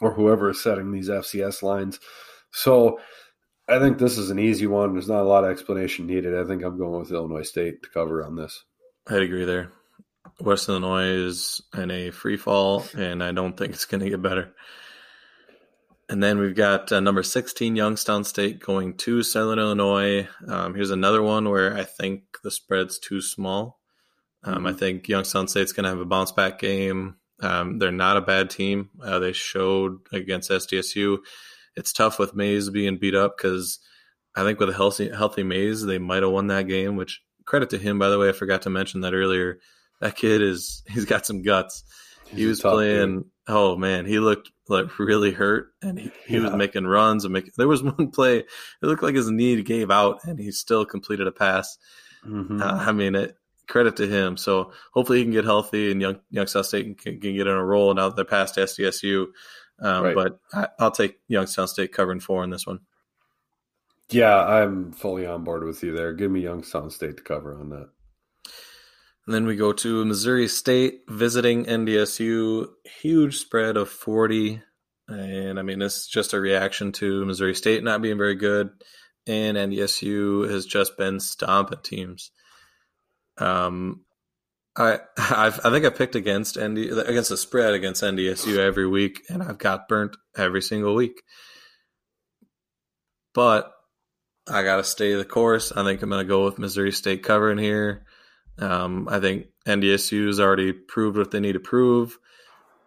or 0.02 0.14
whoever 0.14 0.50
is 0.50 0.62
setting 0.62 0.92
these 0.92 1.10
FCS 1.10 1.64
lines. 1.64 2.00
So 2.52 3.00
I 3.68 3.80
think 3.80 3.98
this 3.98 4.18
is 4.18 4.30
an 4.30 4.40
easy 4.40 4.68
one. 4.68 4.94
There's 4.94 5.10
not 5.10 5.24
a 5.24 5.28
lot 5.28 5.44
of 5.44 5.52
explanation 5.52 6.08
needed. 6.08 6.36
I 6.36 6.46
think 6.46 6.64
I'm 6.64 6.78
going 6.78 7.00
with 7.00 7.12
Illinois 7.12 7.44
State 7.44 7.84
to 7.84 7.90
cover 7.90 8.24
on 8.24 8.36
this. 8.36 8.64
I'd 9.08 9.22
agree 9.22 9.46
there. 9.46 9.72
West 10.40 10.70
Illinois 10.70 11.08
is 11.08 11.62
in 11.76 11.90
a 11.92 12.12
free 12.12 12.38
fall, 12.38 12.86
and 12.98 13.24
I 13.24 13.32
don't 13.32 13.58
think 13.58 13.74
it's 13.74 13.86
going 13.86 14.04
to 14.04 14.10
get 14.10 14.22
better. 14.22 14.54
And 16.10 16.24
then 16.24 16.38
we've 16.40 16.56
got 16.56 16.92
uh, 16.92 17.02
number 17.02 17.24
16, 17.24 17.76
Youngstown 17.76 18.24
State, 18.24 18.60
going 18.60 18.96
to 18.98 19.24
Southern 19.24 19.60
Illinois. 19.60 20.28
Um, 20.48 20.74
here's 20.74 20.92
another 20.92 21.22
one 21.22 21.50
where 21.50 21.76
I 21.76 21.84
think 21.84 22.24
the 22.44 22.52
spread's 22.52 22.98
too 22.98 23.22
small. 23.22 23.80
Um, 24.44 24.56
mm-hmm. 24.56 24.68
I 24.68 24.74
think 24.74 25.10
Youngstown 25.10 25.50
State's 25.50 25.74
going 25.74 25.84
to 25.84 25.90
have 25.90 26.00
a 26.00 26.06
bounce 26.06 26.32
back 26.32 26.60
game. 26.60 27.18
Um, 27.40 27.80
they're 27.80 27.92
not 27.92 28.18
a 28.18 28.22
bad 28.22 28.50
team. 28.50 28.90
Uh, 29.02 29.20
they 29.20 29.34
showed 29.34 30.00
against 30.12 30.50
SDSU. 30.50 31.20
It's 31.76 31.94
tough 31.94 32.18
with 32.18 32.36
Mays 32.36 32.70
being 32.70 32.98
beat 32.98 33.16
up 33.16 33.38
because 33.38 33.80
I 34.36 34.44
think 34.44 34.60
with 34.60 34.70
a 34.70 34.74
healthy 34.74 35.10
healthy 35.10 35.44
Mays, 35.44 35.84
they 35.84 36.00
might 36.00 36.24
have 36.24 36.32
won 36.32 36.48
that 36.48 36.68
game. 36.68 36.96
Which 36.96 37.22
credit 37.46 37.70
to 37.72 37.78
him, 37.78 38.00
by 38.00 38.10
the 38.10 38.20
way. 38.20 38.30
I 38.30 38.34
forgot 38.34 38.64
to 38.64 38.70
mention 38.70 39.02
that 39.02 39.14
earlier. 39.14 39.60
That 40.00 40.16
kid 40.16 40.42
is 40.42 40.84
he's 40.90 41.06
got 41.06 41.26
some 41.26 41.42
guts. 41.42 41.84
He's 42.28 42.40
he 42.40 42.46
was 42.46 42.62
playing. 42.62 43.18
Dude. 43.18 43.32
Oh 43.48 43.78
man, 43.78 44.06
he 44.06 44.20
looked 44.20 44.52
like 44.68 45.00
really 45.00 45.32
hurt, 45.32 45.70
and 45.82 45.98
he, 45.98 46.12
he 46.26 46.36
yeah. 46.36 46.44
was 46.44 46.54
making 46.54 46.86
runs 46.86 47.24
and 47.24 47.34
making. 47.34 47.54
There 47.58 47.68
was 47.68 47.84
one 47.84 48.12
play. 48.12 48.40
It 48.40 48.48
looked 48.82 49.04
like 49.04 49.16
his 49.16 49.30
knee 49.30 49.62
gave 49.64 49.90
out, 49.90 50.24
and 50.24 50.38
he 50.40 50.52
still 50.52 50.86
completed 50.86 51.28
a 51.28 51.32
pass. 51.32 51.78
Mm-hmm. 52.26 52.62
Uh, 52.62 52.66
I 52.66 52.92
mean, 52.92 53.16
it 53.16 53.38
credit 53.68 53.96
to 53.98 54.08
him. 54.08 54.38
So 54.38 54.72
hopefully 54.94 55.20
he 55.20 55.24
can 55.24 55.34
get 55.34 55.46
healthy 55.46 55.92
and 55.92 56.02
Young 56.02 56.20
Youngstown 56.30 56.64
State 56.64 56.98
can, 57.00 57.20
can 57.20 57.36
get 57.36 57.48
in 57.48 57.54
a 57.54 57.64
roll 57.64 57.94
now 57.94 58.10
that 58.10 58.16
they're 58.16 58.26
past 58.26 58.56
SDSU. 58.56 59.28
Um, 59.80 60.04
right. 60.04 60.16
But 60.16 60.40
I, 60.54 60.68
will 60.84 60.92
take 60.92 61.20
Youngstown 61.28 61.68
State 61.68 61.92
covering 61.92 62.20
four 62.20 62.44
in 62.44 62.50
this 62.50 62.66
one. 62.66 62.80
Yeah, 64.10 64.38
I'm 64.38 64.94
fully 64.94 65.26
on 65.26 65.44
board 65.44 65.64
with 65.66 65.84
you 65.84 65.94
there. 65.96 66.14
Give 66.14 66.32
me 66.32 66.42
Youngstown 66.42 66.90
State 66.90 67.18
to 67.18 67.24
cover 67.24 67.60
on 67.60 67.70
that. 67.70 67.90
And 69.26 69.36
then 69.36 69.46
we 69.46 69.58
go 69.58 69.74
to 69.74 70.06
Missouri 70.06 70.48
State 70.48 71.02
visiting 71.10 71.66
NDSU. 71.66 72.70
Huge 73.02 73.38
spread 73.38 73.76
of 73.76 73.90
40. 73.90 74.62
And 75.10 75.60
I 75.60 75.62
mean, 75.62 75.80
this 75.80 75.98
is 75.98 76.08
just 76.08 76.34
a 76.34 76.40
reaction 76.40 76.94
to 76.94 77.26
Missouri 77.26 77.54
State 77.54 77.84
not 77.84 78.02
being 78.02 78.18
very 78.18 78.36
good, 78.36 78.70
and 79.26 79.58
NDSU 79.58 80.50
has 80.50 80.66
just 80.66 80.98
been 80.98 81.20
stomping 81.20 81.80
teams. 81.84 82.32
Um, 83.38 84.02
I 84.76 85.00
I've, 85.18 85.60
i 85.66 85.70
think 85.72 85.86
I 85.86 85.90
picked 85.90 86.16
against 86.16 86.60
ND 86.60 86.78
against 86.78 87.30
the 87.30 87.38
spread 87.38 87.74
against 87.74 88.04
NDSU 88.04 88.58
every 88.58 88.88
week, 88.88 89.24
and 89.30 89.42
I've 89.42 89.58
got 89.58 89.88
burnt 89.88 90.16
every 90.36 90.62
single 90.62 90.96
week. 90.96 91.22
But 93.34 93.72
I 94.50 94.64
got 94.64 94.78
to 94.78 94.84
stay 94.84 95.14
the 95.14 95.26
course. 95.26 95.72
I 95.72 95.84
think 95.84 96.02
I'm 96.02 96.10
going 96.10 96.26
to 96.26 96.28
go 96.28 96.46
with 96.46 96.60
Missouri 96.60 96.92
State 96.92 97.24
covering 97.24 97.58
here. 97.58 98.06
Um, 98.60 99.08
I 99.10 99.20
think 99.20 99.48
NDSU 99.68 100.28
has 100.28 100.40
already 100.40 100.74
proved 100.74 101.18
what 101.18 101.32
they 101.32 101.40
need 101.40 101.54
to 101.54 101.60
prove, 101.60 102.18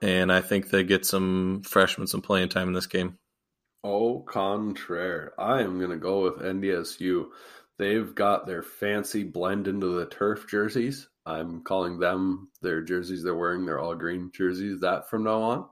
and 0.00 0.32
I 0.32 0.40
think 0.40 0.70
they 0.70 0.82
get 0.82 1.06
some 1.06 1.62
freshmen 1.64 2.06
some 2.06 2.22
playing 2.22 2.48
time 2.48 2.68
in 2.68 2.74
this 2.74 2.86
game. 2.86 3.18
Au 3.82 4.20
contraire, 4.20 5.32
I 5.38 5.62
am 5.62 5.78
going 5.78 5.90
to 5.90 5.96
go 5.96 6.22
with 6.22 6.38
NDSU. 6.38 7.26
They've 7.80 8.14
got 8.14 8.46
their 8.46 8.62
fancy 8.62 9.24
blend 9.24 9.66
into 9.66 9.86
the 9.86 10.04
turf 10.04 10.46
jerseys. 10.46 11.08
I'm 11.24 11.62
calling 11.62 11.98
them 11.98 12.50
their 12.60 12.82
jerseys 12.82 13.22
they're 13.22 13.34
wearing. 13.34 13.64
They're 13.64 13.78
all 13.78 13.94
green 13.94 14.30
jerseys. 14.34 14.80
That 14.80 15.08
from 15.08 15.24
now 15.24 15.40
on, 15.40 15.66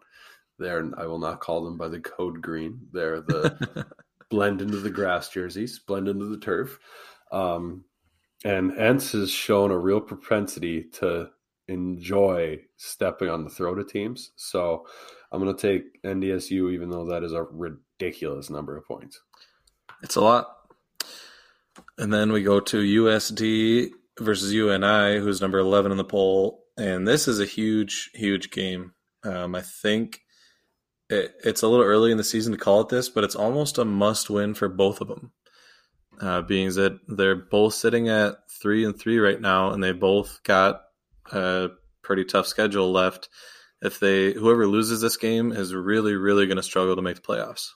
they're 0.58 0.90
I 0.96 1.04
will 1.04 1.18
not 1.18 1.40
call 1.40 1.62
them 1.62 1.76
by 1.76 1.88
the 1.88 2.00
code 2.00 2.40
green. 2.40 2.80
They're 2.94 3.20
the 3.20 3.86
blend 4.30 4.62
into 4.62 4.78
the 4.78 4.88
grass 4.88 5.28
jerseys, 5.28 5.80
blend 5.80 6.08
into 6.08 6.24
the 6.24 6.38
turf. 6.38 6.78
Um, 7.30 7.84
and 8.42 8.72
Entz 8.72 9.12
has 9.12 9.30
shown 9.30 9.70
a 9.70 9.78
real 9.78 10.00
propensity 10.00 10.84
to 10.94 11.28
enjoy 11.66 12.58
stepping 12.78 13.28
on 13.28 13.44
the 13.44 13.50
throat 13.50 13.80
of 13.80 13.92
teams. 13.92 14.30
So 14.36 14.86
I'm 15.30 15.44
going 15.44 15.54
to 15.54 15.60
take 15.60 16.02
NDSU, 16.04 16.72
even 16.72 16.88
though 16.88 17.04
that 17.04 17.22
is 17.22 17.34
a 17.34 17.42
ridiculous 17.42 18.48
number 18.48 18.78
of 18.78 18.86
points. 18.86 19.20
It's 20.02 20.16
a 20.16 20.22
lot. 20.22 20.57
And 21.96 22.12
then 22.12 22.32
we 22.32 22.42
go 22.42 22.60
to 22.60 23.04
USD 23.04 23.90
versus 24.18 24.52
UNI, 24.52 25.18
who's 25.18 25.40
number 25.40 25.58
11 25.58 25.90
in 25.92 25.98
the 25.98 26.04
poll. 26.04 26.64
And 26.76 27.06
this 27.06 27.26
is 27.26 27.40
a 27.40 27.44
huge, 27.44 28.10
huge 28.14 28.50
game. 28.50 28.92
Um, 29.24 29.54
I 29.54 29.62
think 29.62 30.20
it, 31.10 31.34
it's 31.44 31.62
a 31.62 31.68
little 31.68 31.84
early 31.84 32.12
in 32.12 32.18
the 32.18 32.24
season 32.24 32.52
to 32.52 32.58
call 32.58 32.80
it 32.80 32.88
this, 32.88 33.08
but 33.08 33.24
it's 33.24 33.34
almost 33.34 33.78
a 33.78 33.84
must 33.84 34.30
win 34.30 34.54
for 34.54 34.68
both 34.68 35.00
of 35.00 35.08
them. 35.08 35.32
Uh, 36.20 36.42
being 36.42 36.68
that 36.74 36.98
they're 37.06 37.36
both 37.36 37.74
sitting 37.74 38.08
at 38.08 38.38
three 38.60 38.84
and 38.84 38.98
three 38.98 39.18
right 39.18 39.40
now, 39.40 39.70
and 39.70 39.82
they 39.82 39.92
both 39.92 40.40
got 40.42 40.80
a 41.32 41.68
pretty 42.02 42.24
tough 42.24 42.46
schedule 42.46 42.90
left. 42.90 43.28
If 43.80 44.00
they 44.00 44.32
whoever 44.32 44.66
loses 44.66 45.00
this 45.00 45.16
game 45.16 45.52
is 45.52 45.72
really, 45.72 46.14
really 46.14 46.46
going 46.46 46.56
to 46.56 46.62
struggle 46.64 46.96
to 46.96 47.02
make 47.02 47.14
the 47.14 47.22
playoffs. 47.22 47.68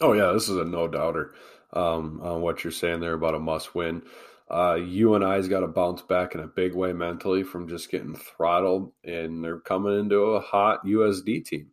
Oh 0.00 0.14
yeah, 0.14 0.32
this 0.32 0.48
is 0.48 0.56
a 0.56 0.64
no 0.64 0.88
doubter 0.88 1.32
um, 1.74 2.20
on 2.22 2.40
what 2.40 2.64
you're 2.64 2.72
saying 2.72 3.00
there 3.00 3.14
about 3.14 3.34
a 3.34 3.40
must 3.40 3.74
win. 3.74 4.02
Uh, 4.50 4.76
UNI's 4.76 5.48
got 5.48 5.60
to 5.60 5.68
bounce 5.68 6.02
back 6.02 6.34
in 6.34 6.40
a 6.40 6.46
big 6.46 6.74
way 6.74 6.92
mentally 6.92 7.42
from 7.42 7.68
just 7.68 7.90
getting 7.90 8.14
throttled, 8.14 8.92
and 9.02 9.44
they're 9.44 9.60
coming 9.60 9.98
into 9.98 10.16
a 10.18 10.40
hot 10.40 10.84
USD 10.86 11.44
team 11.44 11.70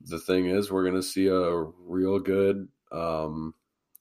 the 0.00 0.18
thing 0.18 0.46
is, 0.46 0.70
we're 0.70 0.84
going 0.84 0.94
to 0.94 1.02
see 1.02 1.26
a 1.26 1.62
real 1.86 2.18
good 2.18 2.68
um, 2.90 3.54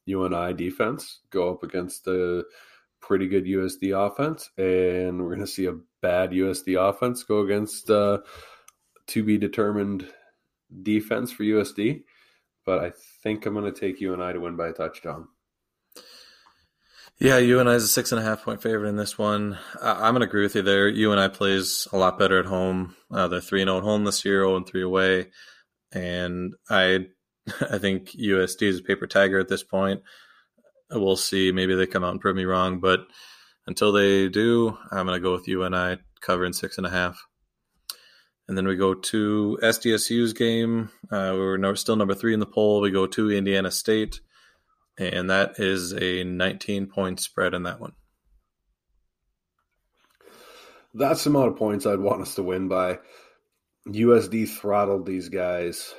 UNI 0.05 0.53
defense 0.53 1.19
go 1.29 1.51
up 1.51 1.63
against 1.63 2.07
a 2.07 2.45
pretty 3.01 3.27
good 3.27 3.45
USD 3.45 4.07
offense, 4.07 4.49
and 4.57 5.21
we're 5.21 5.35
going 5.35 5.45
to 5.45 5.47
see 5.47 5.65
a 5.65 5.77
bad 6.01 6.31
USD 6.31 6.79
offense 6.79 7.23
go 7.23 7.41
against 7.41 7.89
uh, 7.89 8.19
to 9.07 9.23
be 9.23 9.37
determined 9.37 10.07
defense 10.83 11.31
for 11.31 11.43
USD. 11.43 12.03
But 12.69 12.85
I 12.85 12.91
think 13.23 13.47
I'm 13.47 13.55
going 13.55 13.65
to 13.73 13.79
take 13.79 13.99
UNI 13.99 14.33
to 14.33 14.39
win 14.39 14.55
by 14.55 14.67
a 14.67 14.73
touchdown. 14.73 15.27
Yeah, 17.19 17.39
UNI 17.39 17.71
is 17.71 17.83
a 17.83 17.87
six 17.87 18.11
and 18.11 18.21
a 18.21 18.23
half 18.23 18.43
point 18.43 18.61
favorite 18.61 18.89
in 18.89 18.95
this 18.95 19.17
one. 19.17 19.57
I'm 19.81 20.13
going 20.13 20.21
to 20.21 20.27
agree 20.27 20.43
with 20.43 20.55
you 20.55 20.61
there. 20.61 20.87
UNI 20.87 21.29
plays 21.29 21.87
a 21.91 21.97
lot 21.97 22.19
better 22.19 22.39
at 22.39 22.45
home. 22.45 22.95
Uh, 23.11 23.27
they're 23.27 23.41
three 23.41 23.61
and 23.61 23.69
zero 23.69 23.77
oh 23.77 23.79
at 23.79 23.83
home 23.83 24.03
this 24.03 24.23
year, 24.23 24.41
zero 24.41 24.53
oh 24.53 24.57
and 24.57 24.67
three 24.67 24.83
away 24.83 25.29
and 25.91 26.53
I 26.69 27.07
I 27.69 27.77
think 27.77 28.09
USD 28.11 28.61
is 28.63 28.79
a 28.79 28.83
paper 28.83 29.07
tiger 29.07 29.39
at 29.39 29.47
this 29.47 29.63
point. 29.63 30.01
We'll 30.91 31.15
see. 31.15 31.51
Maybe 31.51 31.75
they 31.75 31.85
come 31.85 32.03
out 32.03 32.11
and 32.11 32.21
prove 32.21 32.35
me 32.35 32.45
wrong, 32.45 32.79
but 32.79 33.01
until 33.67 33.91
they 33.91 34.29
do, 34.29 34.77
I'm 34.91 35.05
going 35.05 35.17
to 35.17 35.23
go 35.23 35.33
with 35.33 35.47
UNI 35.47 35.97
covering 36.21 36.53
six 36.53 36.77
and 36.77 36.87
a 36.87 36.89
half. 36.89 37.23
And 38.49 38.57
then 38.57 38.67
we 38.67 38.75
go 38.75 38.95
to 38.95 39.59
SDSU's 39.61 40.33
game. 40.33 40.89
Uh, 41.11 41.33
we're 41.37 41.57
no, 41.57 41.75
still 41.75 41.95
number 41.95 42.15
three 42.15 42.33
in 42.33 42.39
the 42.39 42.47
poll. 42.47 42.81
We 42.81 42.89
go 42.89 43.05
to 43.05 43.29
Indiana 43.29 43.69
State, 43.69 44.21
and 44.97 45.29
that 45.29 45.59
is 45.59 45.93
a 45.93 46.23
19 46.23 46.87
point 46.87 47.19
spread 47.19 47.53
in 47.53 47.61
that 47.63 47.79
one. 47.79 47.93
That's 50.95 51.23
the 51.23 51.29
amount 51.29 51.49
of 51.49 51.57
points 51.57 51.85
I'd 51.85 51.99
want 51.99 52.23
us 52.23 52.33
to 52.35 52.43
win 52.43 52.67
by. 52.67 52.97
USD 53.87 54.49
throttled 54.49 55.05
these 55.05 55.29
guys. 55.29 55.93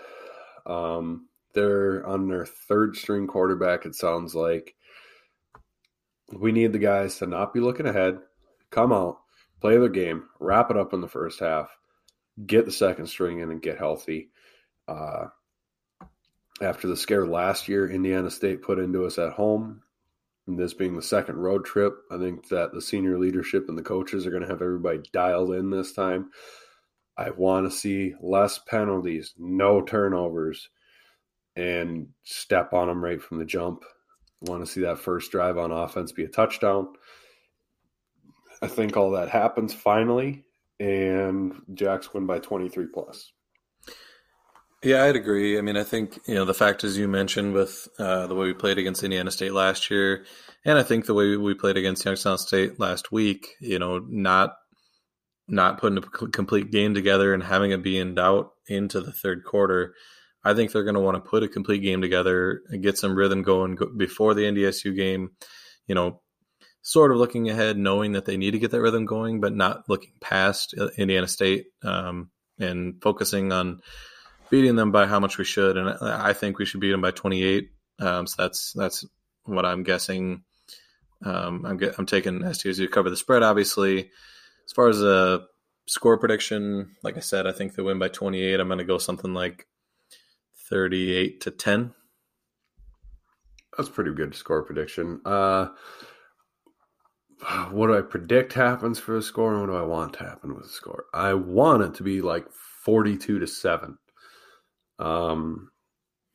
Um, 0.67 1.29
they're 1.55 2.05
on 2.05 2.27
their 2.27 2.47
third 2.47 2.97
string 2.97 3.29
quarterback, 3.29 3.87
it 3.87 3.95
sounds 3.95 4.35
like. 4.35 4.75
We 6.37 6.51
need 6.51 6.73
the 6.73 6.81
guys 6.81 7.17
to 7.19 7.29
not 7.29 7.55
be 7.55 7.61
looking 7.61 7.87
ahead, 7.87 8.19
come 8.71 8.93
out, 8.93 9.19
play 9.61 9.77
their 9.77 9.89
game, 9.89 10.25
wrap 10.41 10.73
it 10.73 10.77
up 10.77 10.93
in 10.93 11.01
the 11.01 11.07
first 11.07 11.39
half, 11.39 11.71
get 12.47 12.65
the 12.65 12.73
second 12.73 13.07
string 13.07 13.41
in, 13.41 13.51
and 13.51 13.63
get 13.63 13.79
healthy. 13.79 14.31
Uh, 14.89 15.27
after 16.61 16.89
the 16.89 16.97
scare 16.97 17.27
last 17.27 17.69
year, 17.69 17.89
Indiana 17.89 18.31
State 18.31 18.63
put 18.63 18.79
into 18.79 19.07
us 19.07 19.19
at 19.19 19.33
home, 19.33 19.83
and 20.47 20.59
this 20.59 20.75
being 20.75 20.97
the 20.97 21.03
second 21.03 21.37
road 21.37 21.65
trip, 21.65 21.95
I 22.11 22.19
think 22.19 22.49
that 22.49 22.73
the 22.73 22.83
senior 22.83 23.19
leadership 23.19 23.69
and 23.69 23.79
the 23.79 23.83
coaches 23.83 24.27
are 24.27 24.31
going 24.31 24.43
to 24.43 24.49
have 24.49 24.63
everybody 24.63 25.01
dialed 25.13 25.55
in 25.55 25.71
this 25.71 25.93
time. 25.93 26.31
I 27.17 27.31
want 27.31 27.67
to 27.67 27.77
see 27.77 28.15
less 28.21 28.59
penalties, 28.59 29.35
no 29.39 29.83
turnovers, 29.83 30.69
and 31.57 32.09
step 32.25 32.73
on 32.73 32.89
them 32.89 33.03
right 33.03 33.21
from 33.21 33.39
the 33.39 33.45
jump. 33.45 33.85
I 34.47 34.51
want 34.51 34.65
to 34.65 34.71
see 34.71 34.81
that 34.83 34.99
first 34.99 35.31
drive 35.31 35.59
on 35.59 35.71
offense 35.71 36.13
be 36.13 36.25
a 36.25 36.29
touchdown. 36.29 36.89
I 38.63 38.69
think 38.69 38.97
all 38.97 39.13
that 39.13 39.29
happens 39.29 39.75
finally, 39.75 40.45
and 40.81 41.55
Jacks 41.75 42.13
win 42.13 42.27
by 42.27 42.39
23 42.41 42.87
plus. 42.93 43.33
Yeah, 44.83 45.05
I'd 45.05 45.17
agree. 45.17 45.59
I 45.59 45.61
mean, 45.61 45.77
I 45.77 45.85
think 45.85 46.19
you 46.27 46.35
know 46.35 46.47
the 46.47 46.55
fact 46.55 46.85
as 46.85 46.97
you 46.97 47.07
mentioned 47.07 47.53
with 47.53 47.87
uh, 47.99 48.27
the 48.27 48.35
way 48.35 48.47
we 48.47 48.55
played 48.55 48.79
against 48.79 49.05
Indiana 49.05 49.31
State 49.31 49.53
last 49.53 49.91
year, 49.91 50.25
and 50.65 50.79
I 50.79 50.83
think 50.83 51.05
the 51.05 51.13
way 51.13 51.37
we 51.37 51.53
played 51.53 51.77
against 51.77 52.05
Youngstown 52.05 52.39
State 52.39 52.81
last 52.81 53.13
week. 53.13 53.57
You 53.61 53.79
know, 53.79 53.99
not 53.99 54.55
not 55.47 55.79
putting 55.79 55.99
a 55.99 56.29
complete 56.29 56.71
game 56.71 56.95
together 56.95 57.35
and 57.35 57.43
having 57.43 57.73
it 57.73 57.83
be 57.83 57.99
in 57.99 58.15
doubt 58.15 58.53
into 58.69 59.03
the 59.03 59.13
third 59.13 59.45
quarter. 59.45 59.95
I 60.43 60.55
think 60.55 60.73
they're 60.73 60.85
going 60.85 60.95
to 60.95 61.01
want 61.01 61.23
to 61.23 61.29
put 61.29 61.43
a 61.43 61.49
complete 61.49 61.83
game 61.83 62.01
together 62.01 62.63
and 62.71 62.83
get 62.83 62.97
some 62.97 63.15
rhythm 63.15 63.43
going 63.43 63.77
before 63.99 64.33
the 64.33 64.45
NDSU 64.45 64.97
game. 64.97 65.33
You 65.87 65.95
know, 65.95 66.23
sort 66.83 67.13
of 67.13 67.19
looking 67.19 67.49
ahead, 67.51 67.77
knowing 67.77 68.13
that 68.13 68.25
they 68.25 68.37
need 68.37 68.53
to 68.53 68.59
get 68.59 68.71
that 68.71 68.81
rhythm 68.81 69.05
going, 69.05 69.41
but 69.41 69.55
not 69.55 69.89
looking 69.89 70.13
past 70.21 70.75
uh, 70.79 70.89
Indiana 70.97 71.29
State 71.29 71.67
um, 71.83 72.31
and 72.59 73.01
focusing 73.03 73.53
on 73.53 73.81
beating 74.51 74.77
them 74.77 74.91
by 74.93 75.07
how 75.07 75.21
much 75.21 75.39
we 75.39 75.45
should. 75.45 75.77
And 75.77 75.91
I 76.01 76.33
think 76.33 76.59
we 76.59 76.67
should 76.67 76.81
beat 76.81 76.91
them 76.91 77.01
by 77.01 77.11
28. 77.11 77.71
Um, 78.01 78.27
so 78.27 78.43
that's 78.43 78.73
that's 78.73 79.05
what 79.45 79.67
I'm 79.67 79.83
guessing. 79.83 80.43
Um, 81.23 81.67
I'm, 81.67 81.77
get, 81.77 81.97
I'm 81.99 82.07
taking 82.07 82.41
SDSU 82.41 82.77
to 82.77 82.89
cover 82.89 83.11
the 83.11 83.17
spread, 83.17 83.43
obviously. 83.43 84.11
As 84.67 84.73
far 84.73 84.89
as 84.89 85.03
a 85.03 85.43
score 85.87 86.19
prediction, 86.19 86.97
like 87.03 87.17
I 87.17 87.21
said, 87.21 87.47
I 87.47 87.53
think 87.53 87.75
they 87.75 87.83
win 87.83 87.99
by 87.99 88.09
28. 88.09 88.59
I'm 88.59 88.69
going 88.69 88.79
to 88.79 88.85
go 88.85 88.97
something 88.99 89.35
like 89.35 89.67
38 90.71 91.43
to 91.43 91.51
10. 91.51 91.95
That's 93.77 93.91
pretty 93.91 94.13
good 94.13 94.35
score 94.35 94.63
prediction. 94.63 95.21
Uh, 95.25 95.69
what 97.71 97.89
do 97.89 97.97
I 97.97 98.03
predict 98.03 98.53
happens 98.53 98.99
for 98.99 99.15
the 99.15 99.23
score, 99.23 99.53
and 99.53 99.61
what 99.61 99.69
do 99.69 99.77
I 99.77 99.87
want 99.87 100.15
to 100.15 100.25
happen 100.25 100.55
with 100.55 100.65
the 100.65 100.69
score? 100.71 101.05
I 101.15 101.35
want 101.35 101.83
it 101.83 101.95
to 101.95 102.03
be 102.03 102.21
like 102.21 102.47
42 102.85 103.39
to 103.39 103.47
7. 103.47 103.99
Um, 104.99 105.71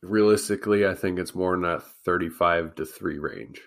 realistically, 0.02 0.86
I 0.86 0.94
think 0.94 1.18
it's 1.18 1.34
more 1.34 1.54
in 1.54 1.62
that 1.62 1.82
35 2.04 2.74
to 2.76 2.86
3 2.86 3.18
range. 3.18 3.60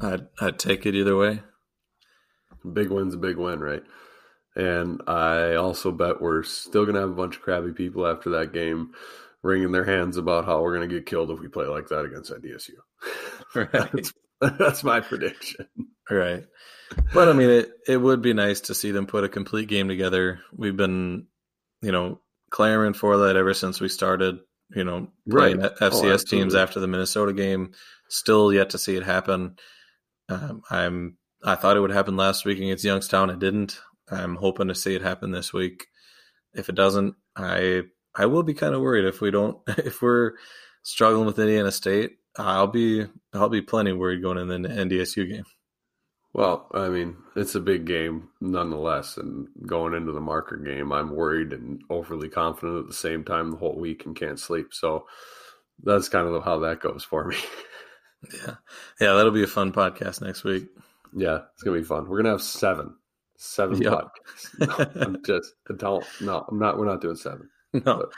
I'd, 0.00 0.26
I'd 0.40 0.58
take 0.58 0.86
it 0.86 0.94
either 0.94 1.16
way 1.16 1.40
big 2.72 2.90
win's 2.90 3.14
a 3.14 3.18
big 3.18 3.36
win, 3.36 3.60
right? 3.60 3.82
And 4.56 5.02
I 5.06 5.54
also 5.54 5.90
bet 5.90 6.22
we're 6.22 6.42
still 6.44 6.84
going 6.84 6.94
to 6.94 7.00
have 7.00 7.10
a 7.10 7.14
bunch 7.14 7.36
of 7.36 7.42
crabby 7.42 7.72
people 7.72 8.06
after 8.06 8.30
that 8.30 8.52
game 8.52 8.92
wringing 9.42 9.72
their 9.72 9.84
hands 9.84 10.16
about 10.16 10.46
how 10.46 10.62
we're 10.62 10.74
going 10.74 10.88
to 10.88 10.94
get 10.94 11.06
killed 11.06 11.30
if 11.30 11.40
we 11.40 11.48
play 11.48 11.66
like 11.66 11.88
that 11.88 12.04
against 12.04 12.32
NDSU. 12.32 12.70
Right. 13.54 13.70
that's, 13.70 14.12
that's 14.58 14.84
my 14.84 15.00
prediction. 15.00 15.66
Right. 16.10 16.44
But 17.12 17.28
I 17.28 17.32
mean, 17.32 17.50
it, 17.50 17.72
it 17.88 17.96
would 17.96 18.22
be 18.22 18.34
nice 18.34 18.60
to 18.62 18.74
see 18.74 18.90
them 18.90 19.06
put 19.06 19.24
a 19.24 19.28
complete 19.28 19.68
game 19.68 19.88
together. 19.88 20.40
We've 20.54 20.76
been, 20.76 21.26
you 21.82 21.92
know, 21.92 22.20
clamoring 22.50 22.94
for 22.94 23.16
that 23.18 23.36
ever 23.36 23.54
since 23.54 23.80
we 23.80 23.88
started. 23.88 24.38
You 24.74 24.84
know, 24.84 25.08
playing 25.28 25.60
right. 25.60 25.76
FCS 25.76 26.24
oh, 26.26 26.30
teams 26.30 26.54
after 26.54 26.80
the 26.80 26.88
Minnesota 26.88 27.32
game. 27.32 27.72
Still 28.08 28.52
yet 28.52 28.70
to 28.70 28.78
see 28.78 28.96
it 28.96 29.02
happen. 29.02 29.56
Um, 30.28 30.62
I'm. 30.70 31.18
I 31.44 31.54
thought 31.56 31.76
it 31.76 31.80
would 31.80 31.90
happen 31.90 32.16
last 32.16 32.44
week 32.44 32.58
against 32.58 32.84
Youngstown. 32.84 33.28
It 33.28 33.38
didn't. 33.38 33.78
I'm 34.10 34.36
hoping 34.36 34.68
to 34.68 34.74
see 34.74 34.94
it 34.94 35.02
happen 35.02 35.30
this 35.30 35.52
week. 35.52 35.86
If 36.54 36.68
it 36.68 36.74
doesn't, 36.74 37.14
I 37.36 37.82
I 38.14 38.26
will 38.26 38.42
be 38.42 38.54
kind 38.54 38.74
of 38.74 38.80
worried 38.80 39.04
if 39.04 39.20
we 39.20 39.30
don't 39.30 39.58
if 39.68 40.00
we're 40.00 40.32
struggling 40.82 41.26
with 41.26 41.38
Indiana 41.38 41.72
State. 41.72 42.18
I'll 42.36 42.66
be 42.66 43.06
I'll 43.32 43.48
be 43.48 43.62
plenty 43.62 43.92
worried 43.92 44.22
going 44.22 44.38
in 44.38 44.62
the 44.62 44.68
NDSU 44.68 45.28
game. 45.28 45.44
Well, 46.32 46.68
I 46.74 46.88
mean, 46.88 47.16
it's 47.36 47.54
a 47.54 47.60
big 47.60 47.84
game 47.84 48.28
nonetheless, 48.40 49.18
and 49.18 49.46
going 49.64 49.94
into 49.94 50.10
the 50.10 50.20
marker 50.20 50.56
game, 50.56 50.90
I'm 50.90 51.14
worried 51.14 51.52
and 51.52 51.80
overly 51.88 52.28
confident 52.28 52.80
at 52.80 52.86
the 52.88 52.94
same 52.94 53.22
time 53.22 53.52
the 53.52 53.56
whole 53.56 53.78
week 53.78 54.04
and 54.04 54.16
can't 54.16 54.40
sleep. 54.40 54.74
So 54.74 55.06
that's 55.82 56.08
kind 56.08 56.26
of 56.26 56.44
how 56.44 56.58
that 56.60 56.80
goes 56.80 57.04
for 57.04 57.24
me. 57.24 57.36
yeah, 58.34 58.54
yeah, 59.00 59.12
that'll 59.14 59.30
be 59.30 59.44
a 59.44 59.48
fun 59.48 59.72
podcast 59.72 60.22
next 60.22 60.42
week. 60.42 60.66
Yeah, 61.14 61.42
it's 61.54 61.62
gonna 61.62 61.78
be 61.78 61.84
fun. 61.84 62.08
We're 62.08 62.18
gonna 62.18 62.30
have 62.30 62.42
seven, 62.42 62.96
seven 63.36 63.80
yep. 63.80 63.92
podcasts. 63.92 64.94
No, 64.96 65.02
I'm 65.02 65.22
just 65.24 65.54
I 65.70 65.74
don't. 65.76 66.04
No, 66.20 66.44
I'm 66.50 66.58
not. 66.58 66.78
We're 66.78 66.86
not 66.86 67.00
doing 67.00 67.16
seven. 67.16 67.48
No. 67.72 68.10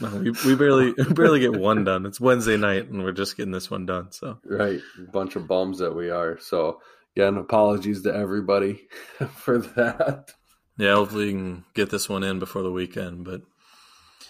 No, 0.00 0.08
we, 0.16 0.30
we 0.30 0.54
barely 0.54 0.92
barely 1.10 1.40
get 1.40 1.52
one 1.52 1.84
done. 1.84 2.06
It's 2.06 2.20
Wednesday 2.20 2.56
night, 2.56 2.88
and 2.88 3.02
we're 3.02 3.12
just 3.12 3.36
getting 3.36 3.52
this 3.52 3.70
one 3.70 3.86
done. 3.86 4.12
So 4.12 4.38
right, 4.44 4.80
bunch 5.12 5.36
of 5.36 5.46
bums 5.46 5.78
that 5.78 5.94
we 5.94 6.10
are. 6.10 6.38
So 6.38 6.80
again, 7.16 7.36
apologies 7.36 8.02
to 8.02 8.14
everybody 8.14 8.88
for 9.34 9.58
that. 9.58 10.32
Yeah, 10.78 10.94
hopefully 10.94 11.26
we 11.26 11.32
can 11.32 11.64
get 11.74 11.90
this 11.90 12.08
one 12.08 12.22
in 12.22 12.38
before 12.38 12.62
the 12.62 12.72
weekend. 12.72 13.24
But 13.24 13.42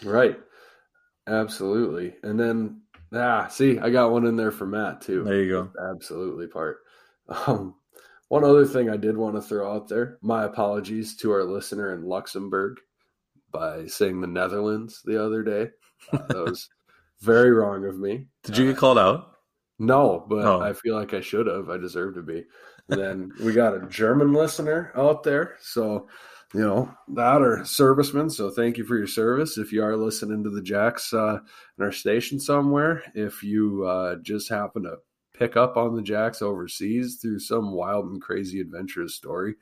right, 0.04 0.38
absolutely. 1.26 2.14
And 2.22 2.38
then 2.38 2.82
ah, 3.12 3.48
see, 3.48 3.78
I 3.78 3.90
got 3.90 4.12
one 4.12 4.26
in 4.26 4.36
there 4.36 4.52
for 4.52 4.66
Matt 4.66 5.00
too. 5.00 5.24
There 5.24 5.42
you 5.42 5.50
go. 5.50 5.70
Absolutely, 5.92 6.46
part. 6.46 6.78
Um, 7.48 7.74
one 8.28 8.44
other 8.44 8.64
thing 8.64 8.88
I 8.88 8.96
did 8.96 9.16
want 9.16 9.34
to 9.34 9.42
throw 9.42 9.72
out 9.72 9.88
there: 9.88 10.18
my 10.22 10.44
apologies 10.44 11.16
to 11.16 11.32
our 11.32 11.42
listener 11.42 11.92
in 11.92 12.04
Luxembourg 12.04 12.78
by 13.50 13.86
saying 13.86 14.20
the 14.20 14.26
Netherlands 14.26 15.02
the 15.04 15.22
other 15.24 15.42
day. 15.42 15.70
Uh, 16.12 16.26
that 16.28 16.44
was 16.46 16.68
very 17.20 17.50
wrong 17.50 17.84
of 17.86 17.98
me. 17.98 18.26
Did 18.44 18.56
you 18.56 18.66
get 18.66 18.76
called 18.76 18.98
out? 18.98 19.32
No, 19.78 20.24
but 20.28 20.44
oh. 20.44 20.60
I 20.60 20.72
feel 20.72 20.94
like 20.94 21.12
I 21.12 21.20
should 21.20 21.46
have. 21.46 21.68
I 21.68 21.76
deserve 21.76 22.14
to 22.14 22.22
be. 22.22 22.44
And 22.88 23.00
then 23.00 23.32
we 23.42 23.52
got 23.52 23.74
a 23.74 23.86
German 23.88 24.32
listener 24.32 24.92
out 24.96 25.22
there. 25.22 25.56
So, 25.60 26.08
you 26.54 26.60
know, 26.60 26.94
that 27.08 27.42
or 27.42 27.64
servicemen. 27.64 28.30
So 28.30 28.50
thank 28.50 28.78
you 28.78 28.84
for 28.84 28.96
your 28.96 29.06
service. 29.06 29.58
If 29.58 29.72
you 29.72 29.82
are 29.82 29.96
listening 29.96 30.44
to 30.44 30.50
the 30.50 30.62
Jacks 30.62 31.12
uh, 31.12 31.38
in 31.78 31.84
our 31.84 31.92
station 31.92 32.40
somewhere, 32.40 33.02
if 33.14 33.42
you 33.42 33.84
uh, 33.84 34.16
just 34.22 34.48
happen 34.48 34.84
to 34.84 34.96
pick 35.34 35.56
up 35.56 35.76
on 35.76 35.94
the 35.94 36.02
Jacks 36.02 36.40
overseas 36.40 37.18
through 37.20 37.40
some 37.40 37.72
wild 37.72 38.06
and 38.06 38.22
crazy 38.22 38.60
adventurous 38.60 39.14
story, 39.14 39.56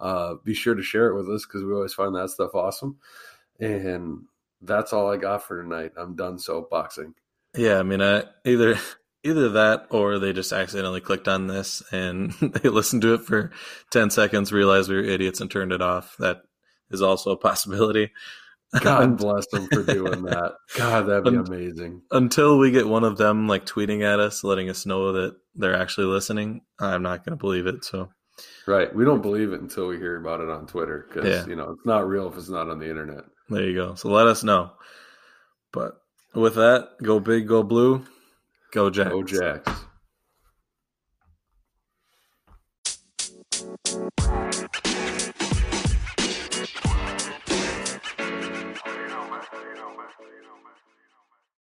uh, 0.00 0.34
be 0.44 0.54
sure 0.54 0.74
to 0.74 0.82
share 0.82 1.08
it 1.08 1.16
with 1.16 1.28
us 1.28 1.44
because 1.46 1.62
we 1.62 1.72
always 1.72 1.94
find 1.94 2.14
that 2.14 2.30
stuff 2.30 2.54
awesome. 2.54 2.96
And 3.60 4.24
that's 4.62 4.92
all 4.92 5.10
I 5.10 5.16
got 5.16 5.42
for 5.42 5.62
tonight. 5.62 5.92
I'm 5.96 6.16
done 6.16 6.36
soapboxing. 6.36 7.14
Yeah, 7.56 7.78
I 7.78 7.82
mean, 7.82 8.02
I 8.02 8.24
either 8.44 8.78
either 9.22 9.50
that 9.50 9.86
or 9.90 10.18
they 10.18 10.32
just 10.32 10.52
accidentally 10.52 11.00
clicked 11.00 11.28
on 11.28 11.46
this 11.46 11.82
and 11.92 12.32
they 12.40 12.68
listened 12.68 13.02
to 13.02 13.14
it 13.14 13.22
for 13.22 13.52
10 13.90 14.10
seconds, 14.10 14.52
realized 14.52 14.88
we 14.88 14.96
were 14.96 15.02
idiots 15.02 15.40
and 15.40 15.50
turned 15.50 15.72
it 15.72 15.82
off. 15.82 16.16
That 16.18 16.42
is 16.90 17.02
also 17.02 17.32
a 17.32 17.36
possibility. 17.36 18.10
God 18.80 19.16
bless 19.18 19.46
them 19.48 19.66
for 19.66 19.82
doing 19.82 20.22
that. 20.22 20.52
God, 20.76 21.02
that'd 21.02 21.24
be 21.24 21.34
amazing. 21.34 22.02
Until 22.12 22.56
we 22.58 22.70
get 22.70 22.86
one 22.86 23.04
of 23.04 23.18
them 23.18 23.48
like 23.48 23.66
tweeting 23.66 24.02
at 24.02 24.20
us, 24.20 24.44
letting 24.44 24.70
us 24.70 24.86
know 24.86 25.12
that 25.12 25.36
they're 25.54 25.76
actually 25.76 26.06
listening, 26.06 26.62
I'm 26.78 27.02
not 27.02 27.24
going 27.24 27.36
to 27.36 27.40
believe 27.40 27.66
it. 27.66 27.84
So 27.84 28.10
Right. 28.66 28.94
We 28.94 29.04
don't 29.04 29.22
believe 29.22 29.52
it 29.52 29.60
until 29.60 29.88
we 29.88 29.98
hear 29.98 30.16
about 30.16 30.40
it 30.40 30.48
on 30.48 30.66
Twitter 30.66 31.06
because, 31.08 31.28
yeah. 31.28 31.46
you 31.46 31.56
know, 31.56 31.72
it's 31.72 31.86
not 31.86 32.08
real 32.08 32.28
if 32.28 32.36
it's 32.36 32.48
not 32.48 32.68
on 32.68 32.78
the 32.78 32.88
internet. 32.88 33.24
There 33.50 33.64
you 33.64 33.74
go. 33.74 33.94
So 33.96 34.08
let 34.08 34.28
us 34.28 34.44
know. 34.44 34.70
But 35.72 36.00
with 36.34 36.54
that, 36.54 36.90
go 37.02 37.18
big, 37.20 37.48
go 37.48 37.62
blue, 37.62 38.04
go 38.72 38.90
Jacks. 38.90 39.10
Go 39.10 39.22
Jacks. 39.24 39.70